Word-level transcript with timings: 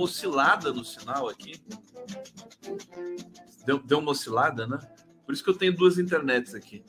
uma 0.00 0.04
oscilada 0.04 0.72
no 0.72 0.84
sinal 0.84 1.28
aqui. 1.28 1.60
Deu, 3.66 3.78
deu 3.78 3.98
uma 3.98 4.12
oscilada, 4.12 4.66
né? 4.66 4.78
Por 5.24 5.34
isso 5.34 5.44
que 5.44 5.50
eu 5.50 5.56
tenho 5.56 5.76
duas 5.76 5.98
internets 5.98 6.54
aqui. 6.54 6.82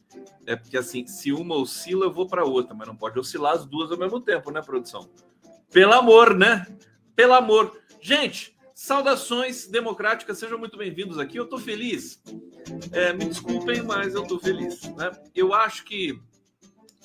É 0.45 0.55
porque 0.55 0.77
assim, 0.77 1.05
se 1.05 1.31
uma 1.31 1.55
oscila, 1.55 2.05
eu 2.05 2.11
vou 2.11 2.27
para 2.27 2.45
outra, 2.45 2.73
mas 2.73 2.87
não 2.87 2.95
pode 2.95 3.19
oscilar 3.19 3.53
as 3.53 3.65
duas 3.65 3.91
ao 3.91 3.97
mesmo 3.97 4.19
tempo, 4.21 4.49
né, 4.49 4.61
produção? 4.61 5.09
Pelo 5.69 5.93
amor, 5.93 6.35
né? 6.35 6.65
Pelo 7.15 7.33
amor. 7.33 7.77
Gente, 7.99 8.57
saudações 8.73 9.67
democráticas, 9.67 10.39
sejam 10.39 10.57
muito 10.57 10.77
bem-vindos 10.77 11.19
aqui. 11.19 11.37
Eu 11.37 11.47
tô 11.47 11.57
feliz. 11.57 12.21
É, 12.91 13.13
me 13.13 13.25
desculpem, 13.25 13.83
mas 13.83 14.15
eu 14.15 14.25
tô 14.25 14.39
feliz, 14.39 14.81
né? 14.95 15.11
Eu 15.35 15.53
acho 15.53 15.83
que 15.83 16.19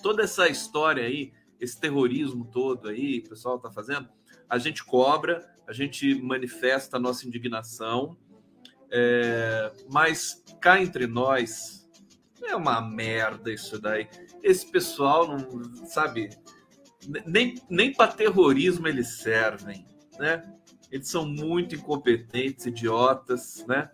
toda 0.03 0.23
essa 0.23 0.49
história 0.49 1.05
aí, 1.05 1.33
esse 1.61 1.79
terrorismo 1.79 2.47
todo 2.47 2.89
aí, 2.89 3.19
o 3.19 3.29
pessoal 3.29 3.59
tá 3.59 3.71
fazendo, 3.71 4.09
a 4.49 4.59
gente 4.59 4.85
cobra, 4.85 5.56
a 5.67 5.73
gente 5.73 6.15
manifesta 6.15 6.97
a 6.97 7.01
nossa 7.01 7.27
indignação, 7.27 8.17
é, 8.91 9.73
mas 9.91 10.45
cá 10.61 10.81
entre 10.81 11.07
nós 11.07 11.89
é 12.43 12.55
uma 12.55 12.81
merda 12.81 13.53
isso 13.53 13.81
daí. 13.81 14.09
Esse 14.43 14.71
pessoal 14.71 15.27
não 15.27 15.87
sabe 15.87 16.31
nem, 17.27 17.61
nem 17.69 17.93
para 17.93 18.13
terrorismo 18.13 18.87
eles 18.87 19.19
servem, 19.19 19.87
né? 20.19 20.53
Eles 20.91 21.09
são 21.09 21.27
muito 21.27 21.75
incompetentes, 21.75 22.67
idiotas, 22.67 23.65
né? 23.67 23.91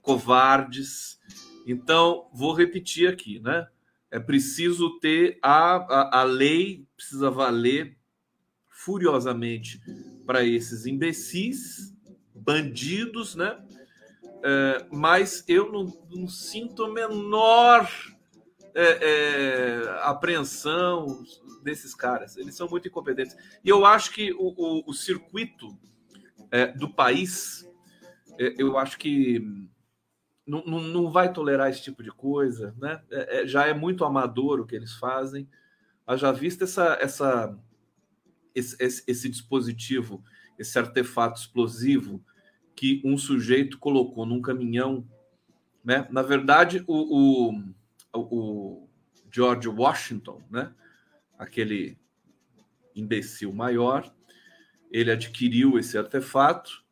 Covardes. 0.00 1.20
Então, 1.66 2.28
vou 2.32 2.52
repetir 2.52 3.08
aqui, 3.08 3.38
né? 3.38 3.68
É 4.10 4.18
preciso 4.18 4.98
ter 4.98 5.38
a, 5.40 5.76
a, 5.76 6.20
a 6.20 6.24
lei, 6.24 6.86
precisa 6.96 7.30
valer 7.30 7.96
furiosamente 8.68 9.80
para 10.32 10.46
esses 10.46 10.86
imbecis, 10.86 11.94
bandidos, 12.34 13.36
né? 13.36 13.62
É, 14.42 14.86
mas 14.90 15.44
eu 15.46 15.70
não, 15.70 15.84
não, 16.10 16.26
sinto 16.26 16.84
a 16.84 16.90
menor 16.90 17.86
é, 18.74 18.82
é, 18.82 19.98
apreensão 20.00 21.22
desses 21.62 21.94
caras. 21.94 22.38
Eles 22.38 22.54
são 22.54 22.66
muito 22.66 22.88
incompetentes. 22.88 23.36
E 23.62 23.68
eu 23.68 23.84
acho 23.84 24.10
que 24.10 24.32
o, 24.32 24.54
o, 24.56 24.84
o 24.86 24.94
circuito 24.94 25.68
é, 26.50 26.68
do 26.68 26.88
país, 26.88 27.70
é, 28.40 28.54
eu 28.56 28.78
acho 28.78 28.98
que 28.98 29.38
não, 30.46 30.64
não, 30.64 30.80
não, 30.80 31.12
vai 31.12 31.30
tolerar 31.30 31.68
esse 31.68 31.82
tipo 31.82 32.02
de 32.02 32.10
coisa. 32.10 32.74
Né? 32.78 33.02
É, 33.10 33.46
já 33.46 33.66
é 33.66 33.74
muito 33.74 34.02
amador 34.02 34.60
o 34.60 34.66
que 34.66 34.74
eles 34.74 34.94
fazem. 34.94 35.46
Haja 36.06 36.32
vista 36.32 36.64
essa, 36.64 36.96
essa 36.98 37.54
esse, 38.54 38.76
esse, 38.78 39.02
esse 39.06 39.28
dispositivo, 39.28 40.22
esse 40.58 40.78
artefato 40.78 41.40
explosivo 41.40 42.24
que 42.74 43.00
um 43.04 43.16
sujeito 43.18 43.78
colocou 43.78 44.26
num 44.26 44.40
caminhão. 44.40 45.06
Né? 45.84 46.06
Na 46.10 46.22
verdade, 46.22 46.84
o, 46.86 47.52
o, 47.52 47.74
o 48.14 48.88
George 49.30 49.68
Washington, 49.68 50.42
né? 50.50 50.72
aquele 51.38 51.98
imbecil 52.94 53.52
maior, 53.52 54.12
ele 54.90 55.10
adquiriu 55.10 55.78
esse 55.78 55.96
artefato 55.96 56.82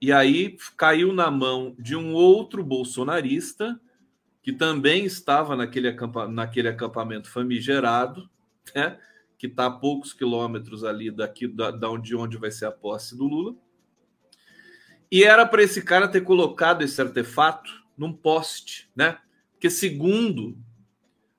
e 0.00 0.12
aí 0.12 0.56
caiu 0.76 1.12
na 1.12 1.30
mão 1.30 1.76
de 1.78 1.94
um 1.94 2.14
outro 2.14 2.64
bolsonarista 2.64 3.78
que 4.42 4.52
também 4.52 5.04
estava 5.04 5.54
naquele, 5.54 5.88
acampa, 5.88 6.26
naquele 6.26 6.68
acampamento 6.68 7.28
famigerado, 7.30 8.28
né? 8.74 8.98
Que 9.40 9.46
está 9.46 9.64
a 9.64 9.70
poucos 9.70 10.12
quilômetros 10.12 10.84
ali 10.84 11.10
daqui 11.10 11.48
da, 11.48 11.70
da 11.70 11.88
onde, 11.88 12.14
onde 12.14 12.36
vai 12.36 12.50
ser 12.50 12.66
a 12.66 12.70
posse 12.70 13.16
do 13.16 13.24
Lula. 13.24 13.56
E 15.10 15.24
era 15.24 15.46
para 15.46 15.62
esse 15.62 15.80
cara 15.80 16.06
ter 16.06 16.20
colocado 16.20 16.82
esse 16.82 17.00
artefato 17.00 17.72
num 17.96 18.12
poste, 18.12 18.90
né? 18.94 19.18
Porque 19.52 19.70
segundo, 19.70 20.58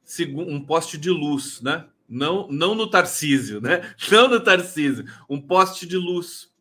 segundo 0.03 0.49
um 0.49 0.65
poste 0.65 0.97
de 0.97 1.11
luz, 1.11 1.61
né? 1.61 1.87
Não, 2.09 2.47
não 2.47 2.73
no 2.73 2.89
Tarcísio, 2.89 3.61
né? 3.61 3.93
Não 4.11 4.27
no 4.27 4.41
Tarcísio, 4.41 5.05
um 5.29 5.39
poste 5.39 5.85
de 5.85 5.95
luz, 5.95 6.51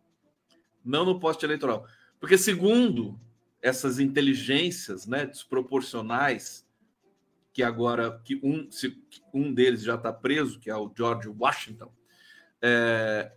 não 0.85 1.07
no 1.07 1.19
poste 1.19 1.47
eleitoral. 1.47 1.87
Porque 2.21 2.37
segundo 2.37 3.19
essas 3.63 3.99
inteligências, 3.99 5.07
né, 5.07 5.25
desproporcionais 5.25 6.67
que 7.53 7.63
agora 7.63 8.21
que 8.25 8.41
um, 8.43 8.71
se, 8.71 8.97
um 9.35 9.53
deles 9.53 9.83
já 9.83 9.97
está 9.97 10.13
preso, 10.13 10.61
que 10.61 10.71
é 10.71 10.77
o 10.77 10.93
George 10.97 11.29
Washington, 11.29 11.93
é, 12.63 13.33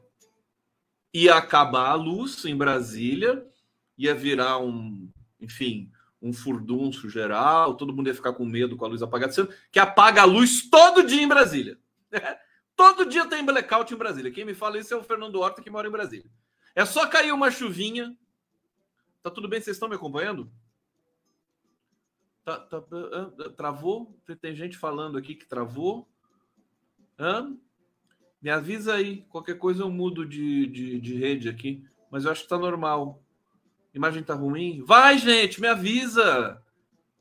ia 1.13 1.35
acabar 1.35 1.89
a 1.89 1.95
luz 1.95 2.43
em 2.45 2.55
Brasília, 2.55 3.45
ia 3.97 4.13
virar 4.13 4.59
um, 4.59 5.09
enfim, 5.39 5.91
um 6.21 6.31
furdunço 6.31 7.09
geral, 7.09 7.75
todo 7.75 7.93
mundo 7.93 8.07
ia 8.07 8.15
ficar 8.15 8.33
com 8.33 8.45
medo 8.45 8.77
com 8.77 8.85
a 8.85 8.87
luz 8.87 9.01
apagada, 9.01 9.33
sendo 9.33 9.53
que 9.71 9.79
apaga 9.79 10.21
a 10.21 10.25
luz 10.25 10.69
todo 10.69 11.05
dia 11.05 11.21
em 11.21 11.27
Brasília. 11.27 11.77
todo 12.75 13.05
dia 13.05 13.25
tem 13.25 13.45
blackout 13.45 13.93
em 13.93 13.97
Brasília. 13.97 14.31
Quem 14.31 14.45
me 14.45 14.53
fala 14.53 14.77
isso 14.77 14.93
é 14.93 14.97
o 14.97 15.03
Fernando 15.03 15.39
Horta, 15.39 15.61
que 15.61 15.69
mora 15.69 15.87
em 15.87 15.91
Brasília. 15.91 16.29
É 16.75 16.85
só 16.85 17.07
cair 17.07 17.31
uma 17.31 17.51
chuvinha. 17.51 18.15
Tá 19.21 19.29
tudo 19.29 19.47
bem? 19.47 19.61
Vocês 19.61 19.75
estão 19.75 19.89
me 19.89 19.95
acompanhando? 19.95 20.51
Tá, 22.43 22.59
tá, 22.59 22.81
travou? 23.55 24.19
Tem 24.41 24.53
gente 24.55 24.77
falando 24.77 25.17
aqui 25.17 25.33
que 25.33 25.45
travou. 25.45 26.07
Hã? 27.17 27.55
Me 28.41 28.49
avisa 28.49 28.95
aí. 28.95 29.21
Qualquer 29.29 29.57
coisa 29.57 29.83
eu 29.83 29.89
mudo 29.89 30.25
de, 30.25 30.67
de, 30.67 30.99
de 30.99 31.15
rede 31.15 31.47
aqui. 31.47 31.85
Mas 32.11 32.25
eu 32.25 32.31
acho 32.31 32.43
que 32.43 32.49
tá 32.49 32.57
normal. 32.57 33.23
imagem 33.93 34.23
tá 34.23 34.33
ruim. 34.33 34.83
Vai, 34.85 35.17
gente, 35.17 35.61
me 35.61 35.67
avisa. 35.67 36.61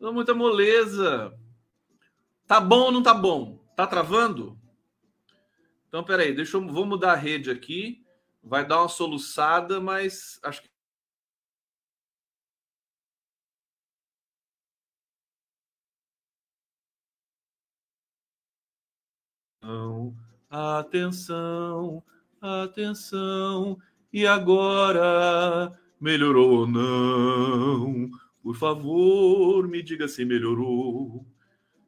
Não 0.00 0.12
muita 0.12 0.34
moleza. 0.34 1.32
Tá 2.44 2.60
bom 2.60 2.86
ou 2.86 2.92
não 2.92 3.02
tá 3.02 3.14
bom? 3.14 3.64
Tá 3.76 3.86
travando? 3.86 4.58
Então, 5.86 6.02
peraí, 6.02 6.34
deixa 6.34 6.56
eu 6.56 6.66
vou 6.66 6.84
mudar 6.84 7.12
a 7.12 7.16
rede 7.16 7.50
aqui. 7.50 8.04
Vai 8.42 8.66
dar 8.66 8.80
uma 8.80 8.88
soluçada, 8.88 9.80
mas 9.80 10.40
acho 10.42 10.62
que 10.62 10.68
Atenção, 20.50 22.02
atenção, 22.40 23.78
e 24.12 24.26
agora 24.26 25.72
melhorou 26.00 26.60
ou 26.60 26.66
não? 26.66 28.10
Por 28.42 28.56
favor, 28.56 29.68
me 29.68 29.82
diga 29.82 30.08
se 30.08 30.24
melhorou. 30.24 31.24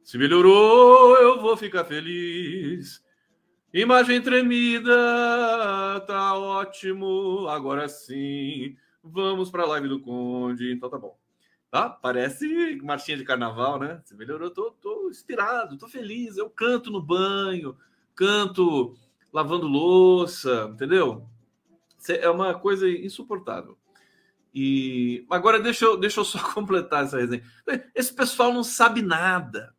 Se 0.01 0.17
melhorou, 0.17 1.17
eu 1.17 1.41
vou 1.41 1.57
ficar 1.57 1.83
feliz. 1.83 3.03
Imagem 3.73 4.21
tremida, 4.21 4.95
tá 6.07 6.33
ótimo. 6.37 7.47
Agora 7.49 7.89
sim, 7.89 8.77
vamos 9.03 9.51
para 9.51 9.63
a 9.63 9.67
live 9.67 9.89
do 9.89 9.99
Conde. 9.99 10.71
Então 10.71 10.89
tá 10.89 10.97
bom. 10.97 11.24
Tá? 11.75 11.89
Parece 11.89 12.79
marchinha 12.81 13.17
de 13.17 13.25
carnaval, 13.25 13.77
né? 13.77 14.01
Você 14.01 14.15
melhorou, 14.15 14.49
tô, 14.49 14.71
tô 14.71 15.09
inspirado, 15.09 15.77
tô 15.77 15.89
feliz. 15.89 16.37
Eu 16.37 16.49
canto 16.49 16.89
no 16.89 17.01
banho, 17.01 17.77
canto 18.15 18.97
lavando 19.33 19.67
louça, 19.67 20.69
entendeu? 20.71 21.27
É 22.07 22.29
uma 22.29 22.57
coisa 22.57 22.89
insuportável. 22.89 23.77
E 24.53 25.25
agora 25.29 25.59
deixa 25.59 25.83
eu, 25.83 25.97
deixa 25.97 26.21
eu 26.21 26.23
só 26.23 26.39
completar 26.55 27.03
essa 27.03 27.19
resenha. 27.19 27.43
Esse 27.93 28.13
pessoal 28.13 28.53
não 28.53 28.63
sabe 28.63 29.01
nada. 29.01 29.75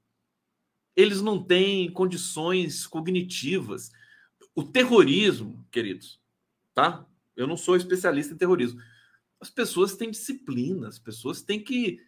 Eles 0.95 1.23
não 1.23 1.43
têm 1.43 1.91
condições 1.91 2.87
cognitivas. 2.87 3.91
O 4.55 4.63
terrorismo, 4.63 5.67
queridos, 5.71 6.21
tá? 6.75 7.07
Eu 7.35 7.47
não 7.47 7.57
sou 7.57 7.75
especialista 7.75 8.35
em 8.35 8.37
terrorismo 8.37 8.83
as 9.41 9.51
pessoas 9.51 9.95
têm 9.95 10.11
disciplina, 10.11 10.89
as 10.89 10.99
pessoas 10.99 11.43
têm 11.43 11.63
que. 11.63 12.01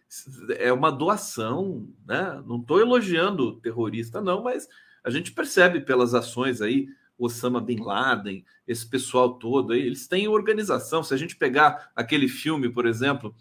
É 0.58 0.72
uma 0.72 0.90
doação, 0.90 1.88
né? 2.06 2.42
Não 2.46 2.60
estou 2.60 2.80
elogiando 2.80 3.44
o 3.44 3.60
terrorista, 3.60 4.20
não, 4.20 4.42
mas 4.42 4.68
a 5.04 5.10
gente 5.10 5.32
percebe 5.32 5.80
pelas 5.80 6.14
ações 6.14 6.60
aí, 6.60 6.88
Osama 7.18 7.60
Bin 7.60 7.80
Laden, 7.80 8.44
esse 8.66 8.88
pessoal 8.88 9.34
todo 9.34 9.72
aí, 9.72 9.80
eles 9.80 10.06
têm 10.06 10.28
organização. 10.28 11.02
Se 11.02 11.12
a 11.12 11.16
gente 11.16 11.36
pegar 11.36 11.90
aquele 11.94 12.28
filme, 12.28 12.70
por 12.70 12.86
exemplo, 12.86 13.34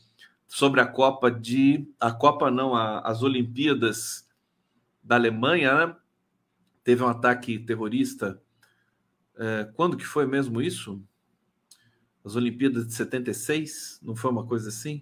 sobre 0.48 0.82
a 0.82 0.86
Copa 0.86 1.32
de. 1.32 1.88
A 2.00 2.12
Copa 2.12 2.52
não, 2.52 2.76
a, 2.76 3.00
as 3.00 3.24
Olimpíadas 3.24 4.28
da 5.04 5.16
Alemanha, 5.16 5.88
né? 5.88 5.96
Teve 6.84 7.04
um 7.04 7.08
ataque 7.08 7.60
terrorista. 7.60 8.42
É, 9.38 9.70
quando 9.76 9.98
que 9.98 10.06
foi 10.06 10.26
mesmo 10.26 10.62
isso? 10.62 11.02
As 12.28 12.36
Olimpíadas 12.36 12.86
de 12.86 12.94
76? 12.94 14.00
Não 14.04 14.16
foi 14.16 14.30
uma 14.32 14.46
coisa 14.46 14.70
assim? 14.70 15.02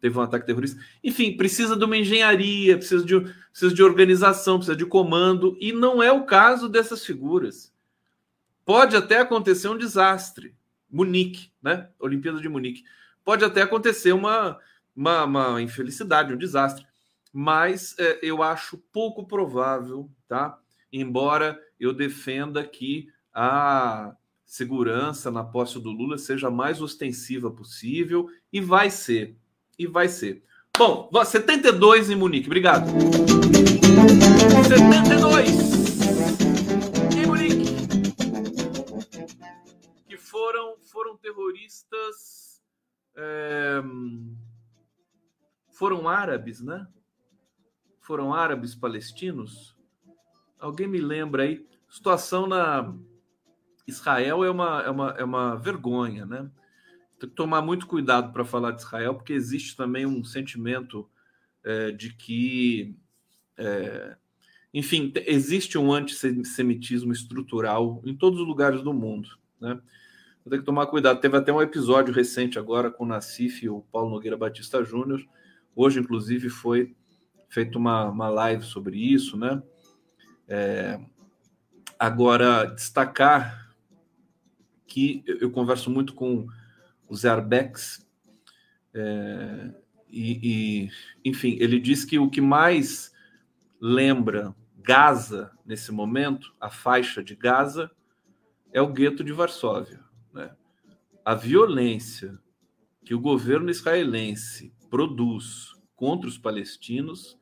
Teve 0.00 0.18
um 0.18 0.22
ataque 0.22 0.46
terrorista. 0.46 0.80
Enfim, 1.02 1.36
precisa 1.36 1.76
de 1.76 1.84
uma 1.84 1.96
engenharia, 1.96 2.76
precisa 2.76 3.04
de, 3.04 3.18
precisa 3.50 3.74
de 3.74 3.82
organização, 3.82 4.58
precisa 4.58 4.76
de 4.76 4.84
comando, 4.84 5.56
e 5.60 5.72
não 5.72 6.02
é 6.02 6.12
o 6.12 6.26
caso 6.26 6.68
dessas 6.68 7.04
figuras. 7.04 7.72
Pode 8.64 8.96
até 8.96 9.20
acontecer 9.20 9.68
um 9.68 9.78
desastre. 9.78 10.54
Munique, 10.90 11.50
né? 11.62 11.88
Olimpíada 11.98 12.40
de 12.40 12.48
Munique. 12.48 12.84
Pode 13.24 13.44
até 13.44 13.62
acontecer 13.62 14.12
uma 14.12 14.58
uma, 14.96 15.24
uma 15.24 15.62
infelicidade, 15.62 16.32
um 16.32 16.38
desastre. 16.38 16.86
Mas 17.32 17.94
é, 17.98 18.18
eu 18.22 18.42
acho 18.42 18.78
pouco 18.90 19.26
provável, 19.26 20.10
tá? 20.26 20.58
Embora 20.90 21.60
eu 21.78 21.92
defenda 21.92 22.64
que 22.64 23.08
a 23.34 24.16
segurança 24.46 25.30
na 25.30 25.44
posse 25.44 25.78
do 25.80 25.90
Lula 25.90 26.16
seja 26.16 26.48
a 26.48 26.50
mais 26.50 26.80
ostensiva 26.80 27.50
possível 27.50 28.28
e 28.52 28.60
vai 28.60 28.90
ser. 28.90 29.36
E 29.78 29.86
vai 29.86 30.08
ser. 30.08 30.42
Bom, 30.78 31.10
72 31.24 32.10
em 32.10 32.16
Munique. 32.16 32.46
Obrigado. 32.46 32.86
72 34.68 35.50
em 37.16 37.26
Munique. 37.26 37.66
Que 40.08 40.16
foram, 40.16 40.76
foram 40.84 41.16
terroristas. 41.16 42.62
É 43.14 43.82
foram 45.76 46.08
árabes, 46.08 46.62
né? 46.62 46.86
Foram 48.00 48.32
árabes 48.32 48.74
palestinos. 48.74 49.76
Alguém 50.58 50.88
me 50.88 50.98
lembra 50.98 51.42
aí? 51.42 51.66
Situação 51.90 52.46
na 52.46 52.94
Israel 53.86 54.44
é 54.44 54.50
uma, 54.50 54.82
é 54.82 54.90
uma, 54.90 55.10
é 55.18 55.24
uma 55.24 55.56
vergonha, 55.56 56.26
né? 56.26 56.50
Tem 57.18 57.28
que 57.28 57.34
tomar 57.34 57.62
muito 57.62 57.86
cuidado 57.86 58.32
para 58.32 58.44
falar 58.44 58.72
de 58.72 58.82
Israel, 58.82 59.14
porque 59.14 59.32
existe 59.32 59.76
também 59.76 60.04
um 60.04 60.22
sentimento 60.22 61.08
é, 61.64 61.90
de 61.90 62.12
que, 62.12 62.94
é, 63.56 64.16
enfim, 64.74 65.12
existe 65.26 65.78
um 65.78 65.92
antissemitismo 65.92 67.12
estrutural 67.12 68.02
em 68.04 68.14
todos 68.14 68.40
os 68.40 68.46
lugares 68.46 68.82
do 68.82 68.92
mundo, 68.92 69.30
né? 69.60 69.80
Tem 70.48 70.60
que 70.60 70.64
tomar 70.64 70.86
cuidado. 70.86 71.20
Teve 71.20 71.36
até 71.36 71.52
um 71.52 71.60
episódio 71.60 72.14
recente 72.14 72.56
agora 72.56 72.88
com 72.88 73.02
o 73.02 73.06
Nassif 73.06 73.64
e 73.64 73.68
o 73.68 73.80
Paulo 73.90 74.10
Nogueira 74.10 74.36
Batista 74.36 74.84
Júnior, 74.84 75.26
Hoje, 75.78 76.00
inclusive, 76.00 76.48
foi 76.48 76.96
feita 77.50 77.76
uma, 77.76 78.06
uma 78.06 78.30
live 78.30 78.64
sobre 78.64 78.96
isso, 78.96 79.36
né? 79.36 79.62
É, 80.48 80.98
agora, 81.98 82.64
destacar 82.64 83.65
que 84.86 85.24
eu 85.26 85.50
converso 85.50 85.90
muito 85.90 86.14
com 86.14 86.46
o 87.08 87.14
Zé 87.14 87.28
Arbex, 87.28 88.06
é, 88.94 89.74
e, 90.08 90.40
e, 90.42 90.90
enfim, 91.24 91.56
ele 91.60 91.78
diz 91.78 92.04
que 92.04 92.18
o 92.18 92.30
que 92.30 92.40
mais 92.40 93.12
lembra 93.80 94.54
Gaza 94.78 95.50
nesse 95.64 95.90
momento, 95.90 96.54
a 96.60 96.70
faixa 96.70 97.22
de 97.22 97.34
Gaza, 97.34 97.90
é 98.72 98.80
o 98.80 98.92
gueto 98.92 99.24
de 99.24 99.32
Varsóvia. 99.32 100.00
Né? 100.32 100.54
A 101.24 101.34
violência 101.34 102.38
que 103.04 103.14
o 103.14 103.20
governo 103.20 103.70
israelense 103.70 104.72
produz 104.88 105.72
contra 105.94 106.28
os 106.28 106.38
palestinos 106.38 107.38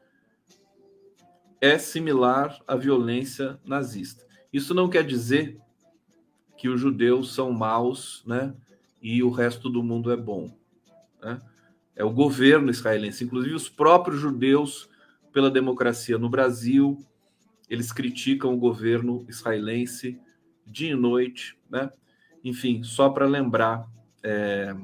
é 1.60 1.78
similar 1.78 2.58
à 2.66 2.76
violência 2.76 3.60
nazista. 3.64 4.26
Isso 4.52 4.74
não 4.74 4.88
quer 4.88 5.04
dizer 5.04 5.60
que 6.56 6.68
os 6.68 6.80
judeus 6.80 7.34
são 7.34 7.52
maus, 7.52 8.22
né? 8.26 8.54
E 9.00 9.22
o 9.22 9.30
resto 9.30 9.68
do 9.68 9.82
mundo 9.82 10.10
é 10.10 10.16
bom. 10.16 10.56
Né? 11.22 11.40
É 11.94 12.04
o 12.04 12.10
governo 12.10 12.70
israelense, 12.70 13.24
inclusive 13.24 13.54
os 13.54 13.68
próprios 13.68 14.20
judeus 14.20 14.88
pela 15.32 15.50
democracia 15.50 16.16
no 16.16 16.28
Brasil, 16.28 17.04
eles 17.68 17.92
criticam 17.92 18.54
o 18.54 18.58
governo 18.58 19.24
israelense 19.28 20.18
dia 20.66 20.92
e 20.92 20.96
noite, 20.96 21.58
né? 21.68 21.90
Enfim, 22.42 22.82
só 22.82 23.08
para 23.10 23.26
lembrar 23.26 23.86
é, 24.22 24.74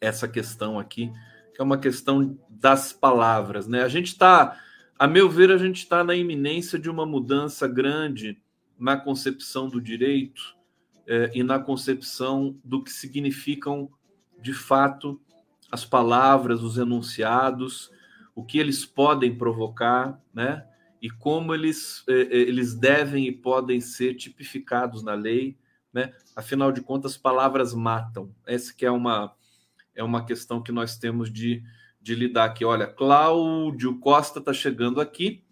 essa 0.00 0.28
questão 0.28 0.78
aqui 0.78 1.10
que 1.54 1.60
é 1.60 1.64
uma 1.64 1.78
questão 1.78 2.36
das 2.48 2.92
palavras. 2.92 3.68
Né? 3.68 3.82
A 3.82 3.88
gente 3.88 4.08
está, 4.08 4.58
a 4.98 5.06
meu 5.06 5.30
ver, 5.30 5.52
a 5.52 5.56
gente 5.56 5.78
está 5.78 6.02
na 6.02 6.14
iminência 6.14 6.78
de 6.78 6.90
uma 6.90 7.06
mudança 7.06 7.68
grande 7.68 8.42
na 8.76 8.96
concepção 8.96 9.68
do 9.68 9.80
direito 9.80 10.56
eh, 11.06 11.30
e 11.34 11.42
na 11.42 11.58
concepção 11.58 12.58
do 12.64 12.82
que 12.82 12.90
significam, 12.90 13.90
de 14.40 14.52
fato, 14.52 15.20
as 15.70 15.84
palavras, 15.84 16.62
os 16.62 16.78
enunciados, 16.78 17.90
o 18.34 18.44
que 18.44 18.58
eles 18.58 18.84
podem 18.84 19.36
provocar, 19.36 20.20
né? 20.32 20.66
E 21.00 21.10
como 21.10 21.54
eles, 21.54 22.04
eh, 22.08 22.28
eles 22.30 22.74
devem 22.74 23.26
e 23.26 23.32
podem 23.32 23.80
ser 23.80 24.14
tipificados 24.14 25.02
na 25.02 25.14
lei, 25.14 25.56
né? 25.92 26.12
Afinal 26.34 26.72
de 26.72 26.80
contas, 26.80 27.16
palavras 27.16 27.74
matam. 27.74 28.34
Essa 28.46 28.74
que 28.74 28.84
é 28.84 28.90
uma 28.90 29.34
é 29.94 30.02
uma 30.02 30.24
questão 30.24 30.60
que 30.60 30.72
nós 30.72 30.98
temos 30.98 31.32
de, 31.32 31.62
de 32.02 32.14
lidar 32.14 32.46
aqui. 32.46 32.64
Olha, 32.64 32.86
Cláudio 32.86 33.98
Costa 34.00 34.40
está 34.40 34.52
chegando 34.52 35.00
aqui. 35.00 35.43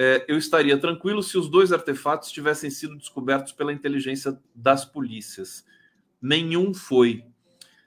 É, 0.00 0.24
eu 0.28 0.38
estaria 0.38 0.78
tranquilo 0.78 1.20
se 1.24 1.36
os 1.36 1.50
dois 1.50 1.72
artefatos 1.72 2.30
tivessem 2.30 2.70
sido 2.70 2.94
descobertos 2.94 3.50
pela 3.50 3.72
inteligência 3.72 4.40
das 4.54 4.84
polícias. 4.84 5.66
Nenhum 6.22 6.72
foi. 6.72 7.24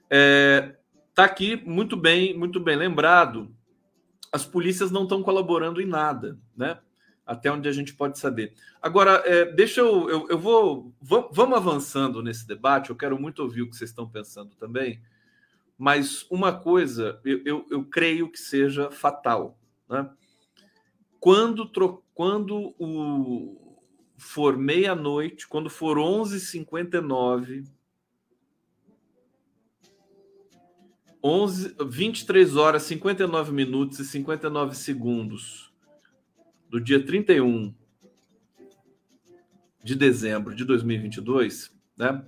É, 0.10 0.75
tá 1.15 1.24
aqui 1.24 1.56
muito 1.65 1.96
bem, 1.96 2.38
muito 2.38 2.60
bem 2.60 2.75
lembrado. 2.75 3.50
As 4.30 4.46
polícias 4.46 4.91
não 4.91 5.03
estão 5.03 5.24
colaborando 5.24 5.82
em 5.82 5.86
nada, 5.86 6.38
né? 6.53 6.80
Até 7.25 7.50
onde 7.50 7.70
a 7.70 7.72
gente 7.72 7.94
pode 7.94 8.20
saber. 8.20 8.56
Agora, 8.82 9.24
é, 9.25 9.46
deixa 9.46 9.80
eu, 9.80 10.10
eu, 10.10 10.27
eu 10.32 10.38
vou, 10.38 10.94
vamos 11.01 11.56
avançando 11.56 12.22
nesse 12.22 12.46
debate. 12.46 12.89
Eu 12.89 12.96
quero 12.98 13.18
muito 13.18 13.41
ouvir 13.41 13.62
o 13.62 13.70
que 13.70 13.77
vocês 13.77 13.89
estão 13.89 14.06
pensando 14.06 14.53
também. 14.56 15.01
Mas 15.77 16.25
uma 16.30 16.51
coisa 16.51 17.22
eu, 17.24 17.41
eu, 17.46 17.68
eu 17.72 17.86
creio 17.86 18.30
que 18.30 18.38
seja 18.38 18.91
fatal. 18.91 19.58
Né? 19.89 20.10
Quando, 21.22 21.68
tro... 21.68 22.04
quando 22.16 22.74
o... 22.80 23.78
for 24.18 24.58
meia-noite, 24.58 25.48
quando 25.48 25.70
for 25.70 26.00
11h59, 26.00 27.63
11, 31.24 31.75
23 31.88 32.56
horas, 32.56 32.82
59 32.82 33.51
minutos 33.51 34.00
e 34.00 34.06
59 34.06 34.75
segundos 34.75 35.72
do 36.68 36.82
dia 36.82 37.06
31 37.06 37.72
de 39.84 39.94
dezembro 39.94 40.56
de 40.56 40.66
2022, 40.66 41.72
né? 41.96 42.25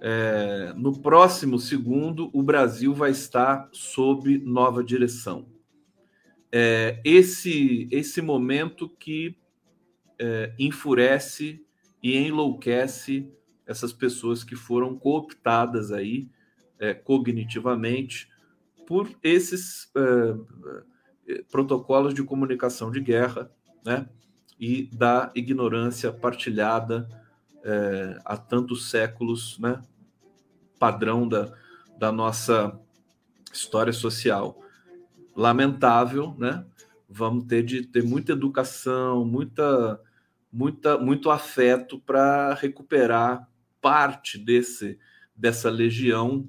É, 0.00 0.72
no 0.76 1.00
próximo 1.00 1.58
segundo, 1.58 2.30
o 2.32 2.44
Brasil 2.44 2.94
vai 2.94 3.10
estar 3.10 3.68
sob 3.72 4.38
nova 4.38 4.84
direção. 4.84 5.57
É, 6.50 7.00
esse, 7.04 7.88
esse 7.90 8.22
momento 8.22 8.88
que 8.88 9.36
é, 10.18 10.54
enfurece 10.58 11.64
e 12.02 12.16
enlouquece 12.16 13.30
essas 13.66 13.92
pessoas 13.92 14.42
que 14.42 14.56
foram 14.56 14.98
cooptadas 14.98 15.92
aí 15.92 16.28
é, 16.78 16.94
cognitivamente 16.94 18.28
por 18.86 19.10
esses 19.22 19.90
é, 19.94 21.32
é, 21.32 21.42
protocolos 21.50 22.14
de 22.14 22.22
comunicação 22.22 22.90
de 22.90 23.00
guerra, 23.00 23.50
né? 23.84 24.08
E 24.58 24.88
da 24.92 25.30
ignorância 25.34 26.12
partilhada 26.12 27.08
é, 27.62 28.18
há 28.24 28.36
tantos 28.36 28.90
séculos, 28.90 29.58
né? 29.58 29.82
Padrão 30.78 31.28
da, 31.28 31.52
da 31.98 32.10
nossa 32.10 32.80
história 33.52 33.92
social. 33.92 34.62
Lamentável, 35.38 36.34
né? 36.36 36.66
Vamos 37.08 37.44
ter 37.44 37.62
de 37.62 37.86
ter 37.86 38.02
muita 38.02 38.32
educação, 38.32 39.24
muita, 39.24 40.00
muita, 40.52 40.98
muito 40.98 41.30
afeto 41.30 42.00
para 42.00 42.54
recuperar 42.54 43.48
parte 43.80 44.36
desse 44.36 44.98
dessa 45.36 45.70
legião 45.70 46.48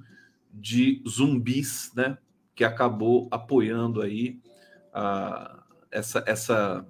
de 0.52 1.04
zumbis, 1.08 1.92
né? 1.96 2.18
Que 2.56 2.64
acabou 2.64 3.28
apoiando 3.30 4.02
aí 4.02 4.42
a, 4.92 5.64
essa, 5.92 6.24
essa, 6.26 6.88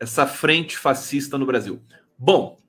essa 0.00 0.26
frente 0.26 0.76
fascista 0.76 1.38
no 1.38 1.46
Brasil. 1.46 1.80
Bom, 2.18 2.60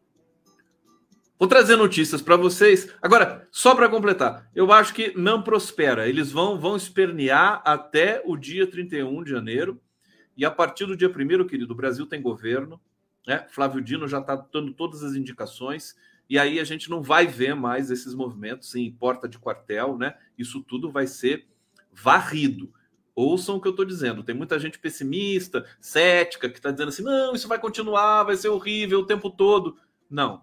Vou 1.37 1.49
trazer 1.49 1.75
notícias 1.75 2.21
para 2.21 2.37
vocês. 2.37 2.89
Agora, 3.01 3.45
só 3.51 3.75
para 3.75 3.89
completar, 3.89 4.49
eu 4.55 4.71
acho 4.71 4.93
que 4.93 5.13
não 5.17 5.41
prospera. 5.41 6.07
Eles 6.07 6.31
vão, 6.31 6.57
vão 6.57 6.77
espernear 6.77 7.61
até 7.65 8.21
o 8.23 8.37
dia 8.37 8.65
31 8.65 9.21
de 9.21 9.31
janeiro. 9.31 9.81
E 10.37 10.45
a 10.45 10.51
partir 10.51 10.85
do 10.85 10.95
dia 10.95 11.09
1, 11.09 11.45
querido, 11.45 11.73
o 11.73 11.75
Brasil 11.75 12.05
tem 12.05 12.21
governo. 12.21 12.79
Né? 13.27 13.45
Flávio 13.49 13.81
Dino 13.81 14.07
já 14.07 14.19
está 14.19 14.35
dando 14.35 14.73
todas 14.73 15.03
as 15.03 15.13
indicações. 15.13 15.93
E 16.29 16.39
aí 16.39 16.57
a 16.57 16.63
gente 16.63 16.89
não 16.89 17.03
vai 17.03 17.27
ver 17.27 17.53
mais 17.53 17.91
esses 17.91 18.13
movimentos 18.13 18.73
em 18.73 18.89
porta 18.89 19.27
de 19.27 19.37
quartel. 19.37 19.97
Né? 19.97 20.15
Isso 20.37 20.61
tudo 20.61 20.89
vai 20.89 21.05
ser 21.05 21.45
varrido. 21.91 22.71
Ouçam 23.13 23.57
o 23.57 23.61
que 23.61 23.67
eu 23.67 23.71
estou 23.71 23.85
dizendo. 23.85 24.23
Tem 24.23 24.33
muita 24.33 24.57
gente 24.57 24.79
pessimista, 24.79 25.65
cética, 25.81 26.49
que 26.49 26.59
está 26.59 26.71
dizendo 26.71 26.89
assim: 26.89 27.03
não, 27.03 27.35
isso 27.35 27.47
vai 27.47 27.59
continuar, 27.59 28.23
vai 28.23 28.37
ser 28.37 28.47
horrível 28.47 28.99
o 28.99 29.05
tempo 29.05 29.29
todo. 29.29 29.77
Não 30.09 30.41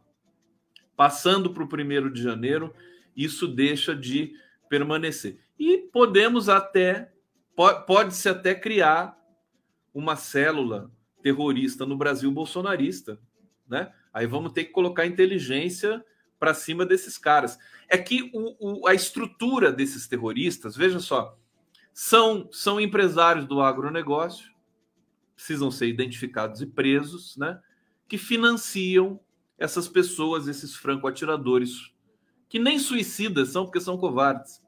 passando 0.97 1.53
para 1.53 1.63
o 1.63 1.69
primeiro 1.69 2.11
de 2.11 2.23
janeiro, 2.23 2.75
isso 3.17 3.47
deixa 3.47 3.95
de 3.95 4.35
permanecer. 4.69 5.39
E 5.59 5.79
podemos 5.79 6.49
até, 6.49 7.13
pode-se 7.87 8.29
até 8.29 8.55
criar 8.55 9.17
uma 9.95 10.17
célula 10.17 10.91
terrorista 11.23 11.87
no 11.87 11.97
Brasil 11.97 12.31
bolsonarista, 12.31 13.19
né? 13.69 13.93
Aí 14.13 14.27
vamos 14.27 14.53
ter 14.53 14.65
que 14.65 14.73
colocar 14.73 15.07
inteligência 15.07 16.05
para 16.39 16.53
cima 16.53 16.85
desses 16.85 17.17
caras. 17.17 17.59
É 17.89 17.97
que 17.97 18.31
o, 18.35 18.83
o, 18.83 18.89
a 18.89 18.95
estrutura 18.95 19.71
desses 19.73 20.09
terroristas, 20.09 20.77
veja 20.77 20.99
só, 20.99 21.39
são, 21.93 22.49
são 22.51 22.81
empresários 22.81 23.47
do 23.47 23.61
agronegócio, 23.61 24.51
precisam 25.35 25.71
ser 25.71 25.87
identificados 25.87 26.61
e 26.61 26.67
presos, 26.67 27.37
né? 27.37 27.61
Que 28.09 28.19
financiam 28.19 29.21
essas 29.59 29.89
pessoas, 29.89 30.49
esses 30.49 30.75
franco-atiradores, 30.75 31.93
que 32.49 32.59
nem 32.59 32.79
suicidas 32.79 33.49
são, 33.49 33.65
porque 33.65 33.81
são 33.81 33.97
covardes, 33.97 34.63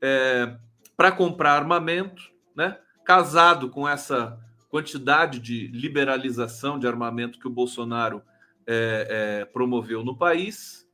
é, 0.00 0.56
para 0.96 1.12
comprar 1.12 1.56
armamento, 1.56 2.22
né? 2.54 2.78
casado 3.04 3.68
com 3.68 3.88
essa 3.88 4.38
quantidade 4.68 5.38
de 5.38 5.68
liberalização 5.68 6.78
de 6.78 6.86
armamento 6.86 7.38
que 7.38 7.46
o 7.46 7.50
Bolsonaro 7.50 8.22
é, 8.66 9.06
é, 9.40 9.44
promoveu 9.44 10.04
no 10.04 10.16
país. 10.16 10.88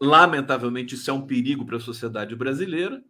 Lamentavelmente, 0.00 0.94
isso 0.94 1.10
é 1.10 1.12
um 1.12 1.26
perigo 1.26 1.64
para 1.64 1.76
a 1.76 1.80
sociedade 1.80 2.34
brasileira. 2.34 3.02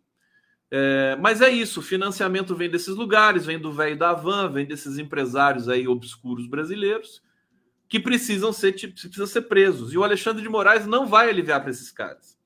É, 0.71 1.17
mas 1.21 1.41
é 1.41 1.51
isso, 1.51 1.81
o 1.81 1.83
financiamento 1.83 2.55
vem 2.55 2.69
desses 2.69 2.97
lugares, 2.97 3.47
vem 3.47 3.59
do 3.59 3.73
velho 3.73 3.97
da 3.97 4.13
van, 4.13 4.51
vem 4.51 4.67
desses 4.67 4.99
empresários 4.99 5.69
aí 5.69 5.87
obscuros 5.87 6.47
brasileiros 6.47 7.23
que 7.89 8.01
precisam 8.01 8.53
ser, 8.53 8.73
precisam 8.73 9.27
ser 9.27 9.43
presos. 9.43 9.93
E 9.93 9.99
o 9.99 10.05
Alexandre 10.05 10.43
de 10.43 10.49
Moraes 10.49 10.87
não 10.87 11.07
vai 11.07 11.29
aliviar 11.29 11.61
para 11.61 11.71
esses 11.71 11.91
caras. 11.91 12.37